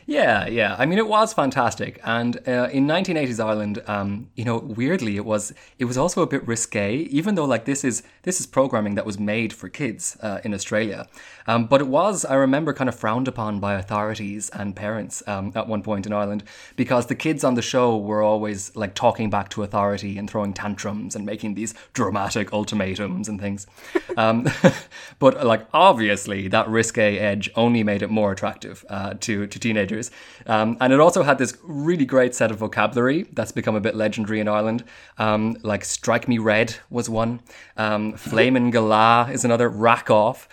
Yeah, 0.07 0.47
yeah. 0.47 0.75
I 0.79 0.85
mean, 0.85 0.99
it 0.99 1.07
was 1.07 1.33
fantastic, 1.33 1.99
and 2.03 2.37
uh, 2.47 2.69
in 2.71 2.87
1980s 2.87 3.43
Ireland, 3.43 3.83
um, 3.87 4.29
you 4.35 4.45
know, 4.45 4.57
weirdly, 4.57 5.17
it 5.17 5.25
was 5.25 5.53
it 5.77 5.85
was 5.85 5.97
also 5.97 6.21
a 6.21 6.27
bit 6.27 6.47
risque, 6.47 6.95
even 7.19 7.35
though 7.35 7.45
like 7.45 7.65
this 7.65 7.83
is 7.83 8.03
this 8.27 8.41
is 8.41 8.45
programming 8.45 8.95
that 8.95 9.05
was 9.05 9.17
made 9.17 9.53
for 9.53 9.69
kids 9.69 10.17
uh, 10.21 10.41
in 10.43 10.53
Australia, 10.53 11.07
um, 11.47 11.65
but 11.65 11.79
it 11.79 11.87
was 11.87 12.25
I 12.25 12.33
remember 12.33 12.73
kind 12.73 12.89
of 12.89 12.95
frowned 12.95 13.29
upon 13.29 13.61
by 13.61 13.75
authorities 13.75 14.49
and 14.49 14.75
parents 14.75 15.23
um, 15.27 15.53
at 15.55 15.65
one 15.65 15.81
point 15.81 16.05
in 16.05 16.11
Ireland 16.11 16.43
because 16.75 17.05
the 17.05 17.15
kids 17.15 17.45
on 17.45 17.53
the 17.53 17.61
show 17.61 17.97
were 17.97 18.21
always 18.21 18.75
like 18.75 18.95
talking 18.95 19.29
back 19.29 19.47
to 19.51 19.63
authority 19.63 20.17
and 20.17 20.29
throwing 20.29 20.53
tantrums 20.53 21.15
and 21.15 21.25
making 21.25 21.53
these 21.53 21.73
dramatic 21.93 22.51
ultimatums 22.51 23.29
and 23.29 23.39
things, 23.39 23.65
um, 24.17 24.45
but 25.19 25.45
like 25.45 25.65
obviously 25.73 26.49
that 26.49 26.67
risque 26.67 27.17
edge 27.17 27.49
only 27.55 27.81
made 27.81 28.01
it 28.01 28.09
more 28.09 28.33
attractive 28.33 28.83
uh, 28.89 29.13
to 29.21 29.47
to 29.47 29.57
teenagers. 29.57 30.11
Um, 30.47 30.75
and 30.81 30.91
it 30.91 30.99
also 30.99 31.23
had 31.23 31.37
this 31.37 31.57
really 31.63 32.05
great 32.05 32.35
set 32.35 32.51
of 32.51 32.57
vocabulary 32.57 33.23
that's 33.31 33.53
become 33.53 33.75
a 33.75 33.79
bit 33.79 33.95
legendary 33.95 34.41
in 34.41 34.49
Ireland. 34.49 34.83
Um, 35.17 35.55
like 35.63 35.85
Strike 35.85 36.27
Me 36.27 36.39
Red 36.39 36.75
was 36.89 37.09
one. 37.09 37.39
Um, 37.77 38.16
Flamin' 38.17 38.71
Galah 38.71 39.29
is 39.31 39.45
another. 39.45 39.69
Rack 39.69 40.09
Off. 40.09 40.47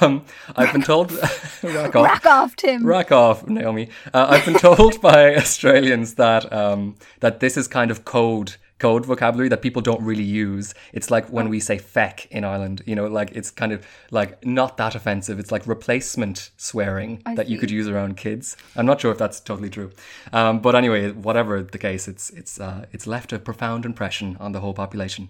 Um, 0.00 0.24
I've 0.56 0.72
been 0.72 0.82
told. 0.82 1.12
rack 1.62 1.96
Off. 1.96 2.04
Rack 2.04 2.26
off, 2.26 2.56
Tim. 2.56 2.86
Rack 2.86 3.12
off, 3.12 3.46
Naomi. 3.46 3.88
Uh, 4.12 4.26
I've 4.30 4.44
been 4.44 4.58
told 4.58 5.00
by 5.00 5.34
Australians 5.36 6.14
that 6.14 6.52
um, 6.52 6.96
that 7.20 7.40
this 7.40 7.56
is 7.56 7.68
kind 7.68 7.90
of 7.90 8.04
code 8.04 8.56
code 8.78 9.06
vocabulary 9.06 9.48
that 9.48 9.62
people 9.62 9.80
don't 9.80 10.02
really 10.02 10.24
use. 10.24 10.74
It's 10.92 11.08
like 11.08 11.28
when 11.28 11.48
we 11.48 11.60
say 11.60 11.78
feck 11.78 12.26
in 12.32 12.42
Ireland, 12.42 12.82
you 12.84 12.96
know, 12.96 13.06
like 13.06 13.30
it's 13.30 13.48
kind 13.48 13.70
of 13.70 13.86
like 14.10 14.44
not 14.44 14.76
that 14.78 14.96
offensive. 14.96 15.38
It's 15.38 15.52
like 15.52 15.66
replacement 15.68 16.50
swearing 16.56 17.22
I 17.24 17.36
that 17.36 17.48
you 17.48 17.58
could 17.58 17.70
use 17.70 17.86
around 17.86 18.16
kids. 18.16 18.56
I'm 18.74 18.86
not 18.86 19.00
sure 19.00 19.12
if 19.12 19.18
that's 19.18 19.38
totally 19.38 19.70
true, 19.70 19.92
um, 20.32 20.60
but 20.60 20.74
anyway, 20.74 21.12
whatever 21.12 21.62
the 21.62 21.78
case, 21.78 22.08
it's 22.08 22.30
it's 22.30 22.60
uh, 22.60 22.86
it's 22.92 23.06
left 23.06 23.32
a 23.32 23.38
profound 23.38 23.84
impression 23.84 24.36
on 24.40 24.50
the 24.52 24.60
whole 24.60 24.74
population. 24.74 25.28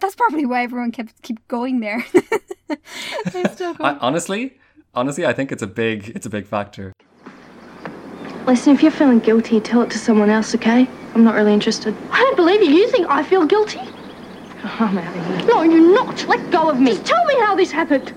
That's 0.00 0.14
probably 0.14 0.46
why 0.46 0.62
everyone 0.62 0.92
kept 0.92 1.22
keep 1.22 1.46
going 1.48 1.80
there. 1.80 2.04
They're 3.32 3.74
I, 3.80 3.96
honestly, 4.00 4.58
honestly, 4.94 5.26
I 5.26 5.32
think 5.32 5.52
it's 5.52 5.62
a 5.62 5.66
big 5.66 6.12
it's 6.14 6.26
a 6.26 6.30
big 6.30 6.46
factor. 6.46 6.92
Listen, 8.46 8.74
if 8.74 8.82
you're 8.82 8.90
feeling 8.90 9.20
guilty, 9.20 9.60
tell 9.60 9.82
it 9.82 9.90
to 9.90 9.98
someone 9.98 10.30
else, 10.30 10.54
okay? 10.54 10.88
I'm 11.14 11.22
not 11.22 11.34
really 11.34 11.52
interested. 11.52 11.94
I 12.10 12.18
don't 12.18 12.36
believe 12.36 12.62
you. 12.62 12.70
You 12.70 12.88
think 12.90 13.06
I 13.08 13.22
feel 13.22 13.46
guilty? 13.46 13.80
Oh, 14.62 14.76
I'm 14.80 14.98
out 14.98 15.16
of 15.16 15.26
here. 15.26 15.46
No, 15.46 15.62
you're 15.62 15.94
not. 15.94 16.26
Let 16.26 16.50
go 16.50 16.70
of 16.70 16.80
me. 16.80 16.92
Just 16.92 17.06
tell 17.06 17.24
me 17.26 17.34
how 17.40 17.54
this 17.54 17.70
happened. 17.70 18.12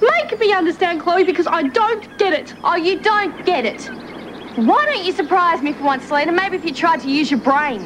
Make 0.00 0.38
me 0.38 0.52
understand, 0.52 1.00
Chloe, 1.00 1.24
because 1.24 1.46
I 1.46 1.62
don't 1.62 2.18
get 2.18 2.32
it. 2.32 2.54
Oh, 2.64 2.76
you 2.76 3.00
don't 3.00 3.44
get 3.44 3.64
it. 3.64 3.86
Why 4.56 4.84
don't 4.86 5.04
you 5.04 5.12
surprise 5.12 5.62
me 5.62 5.72
for 5.72 5.84
once, 5.84 6.04
Selina? 6.04 6.32
Maybe 6.32 6.56
if 6.56 6.64
you 6.64 6.72
tried 6.72 7.00
to 7.00 7.10
use 7.10 7.30
your 7.30 7.40
brain. 7.40 7.80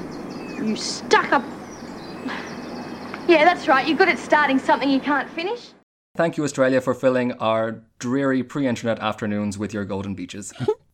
You 0.63 0.77
stuck 0.77 1.33
up. 1.33 1.45
Yeah, 3.27 3.45
that's 3.45 3.67
right. 3.69 3.87
You're 3.87 3.97
good 3.97 4.09
at 4.09 4.19
starting 4.19 4.59
something 4.59 4.91
you 4.91 5.01
can't 5.01 5.31
finish. 5.31 5.71
Thank 6.17 6.37
you, 6.37 6.45
Australia, 6.45 6.81
for 6.81 6.95
filling 6.95 7.33
our 7.35 7.83
dreary 7.99 8.43
pre 8.43 8.67
internet 8.67 8.99
afternoons 9.01 9.59
with 9.59 9.75
your 9.75 9.85
golden 9.85 10.15
beaches. 10.15 10.53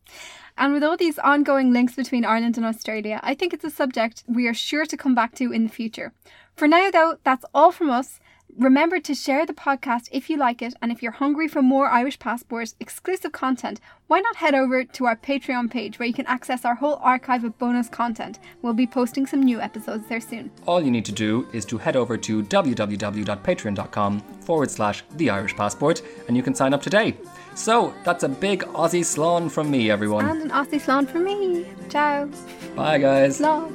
And 0.57 0.73
with 0.73 0.83
all 0.83 0.97
these 0.97 1.17
ongoing 1.19 1.73
links 1.73 1.95
between 1.95 2.25
Ireland 2.25 2.57
and 2.57 2.65
Australia, 2.65 3.19
I 3.23 3.33
think 3.33 3.53
it's 3.53 3.63
a 3.63 3.69
subject 3.69 4.23
we 4.27 4.47
are 4.47 4.53
sure 4.53 4.85
to 4.85 4.97
come 4.97 5.15
back 5.15 5.33
to 5.35 5.51
in 5.51 5.63
the 5.63 5.69
future. 5.69 6.13
For 6.55 6.67
now, 6.67 6.91
though, 6.91 7.17
that's 7.23 7.45
all 7.53 7.71
from 7.71 7.89
us. 7.89 8.19
Remember 8.57 8.99
to 8.99 9.15
share 9.15 9.45
the 9.45 9.53
podcast 9.53 10.09
if 10.11 10.29
you 10.29 10.37
like 10.37 10.61
it, 10.61 10.73
and 10.81 10.91
if 10.91 11.01
you're 11.01 11.13
hungry 11.13 11.47
for 11.47 11.61
more 11.61 11.87
Irish 11.87 12.19
Passports 12.19 12.75
exclusive 12.79 13.31
content, 13.31 13.79
why 14.07 14.19
not 14.19 14.35
head 14.35 14.53
over 14.53 14.83
to 14.83 15.05
our 15.05 15.15
Patreon 15.15 15.71
page 15.71 15.97
where 15.97 16.07
you 16.07 16.13
can 16.13 16.27
access 16.27 16.65
our 16.65 16.75
whole 16.75 16.99
archive 17.01 17.43
of 17.43 17.57
bonus 17.57 17.87
content. 17.87 18.39
We'll 18.61 18.73
be 18.73 18.85
posting 18.87 19.25
some 19.25 19.41
new 19.41 19.61
episodes 19.61 20.07
there 20.07 20.19
soon. 20.19 20.51
All 20.65 20.81
you 20.83 20.91
need 20.91 21.05
to 21.05 21.11
do 21.13 21.47
is 21.53 21.63
to 21.65 21.77
head 21.77 21.95
over 21.95 22.17
to 22.17 22.43
www.patreon.com 22.43 24.19
forward 24.19 24.69
slash 24.69 25.03
the 25.11 25.29
Irish 25.29 25.55
Passport 25.55 26.01
and 26.27 26.35
you 26.35 26.43
can 26.43 26.53
sign 26.53 26.73
up 26.73 26.81
today. 26.81 27.15
So 27.55 27.93
that's 28.03 28.23
a 28.23 28.29
big 28.29 28.63
Aussie 28.63 29.01
slán 29.01 29.49
from 29.49 29.71
me, 29.71 29.89
everyone. 29.89 30.25
And 30.25 30.41
an 30.41 30.49
Aussie 30.49 30.81
slan 30.81 31.07
from 31.07 31.23
me. 31.23 31.65
Ciao. 31.89 32.29
Bye, 32.75 32.97
guys. 32.97 33.39
Slán. 33.39 33.71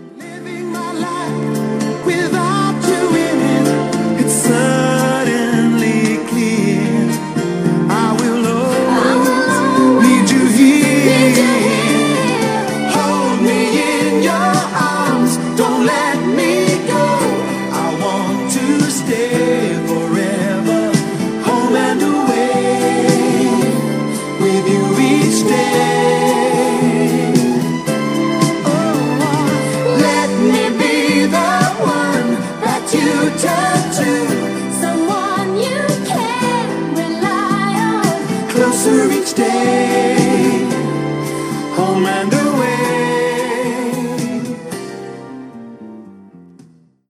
It, 4.48 4.95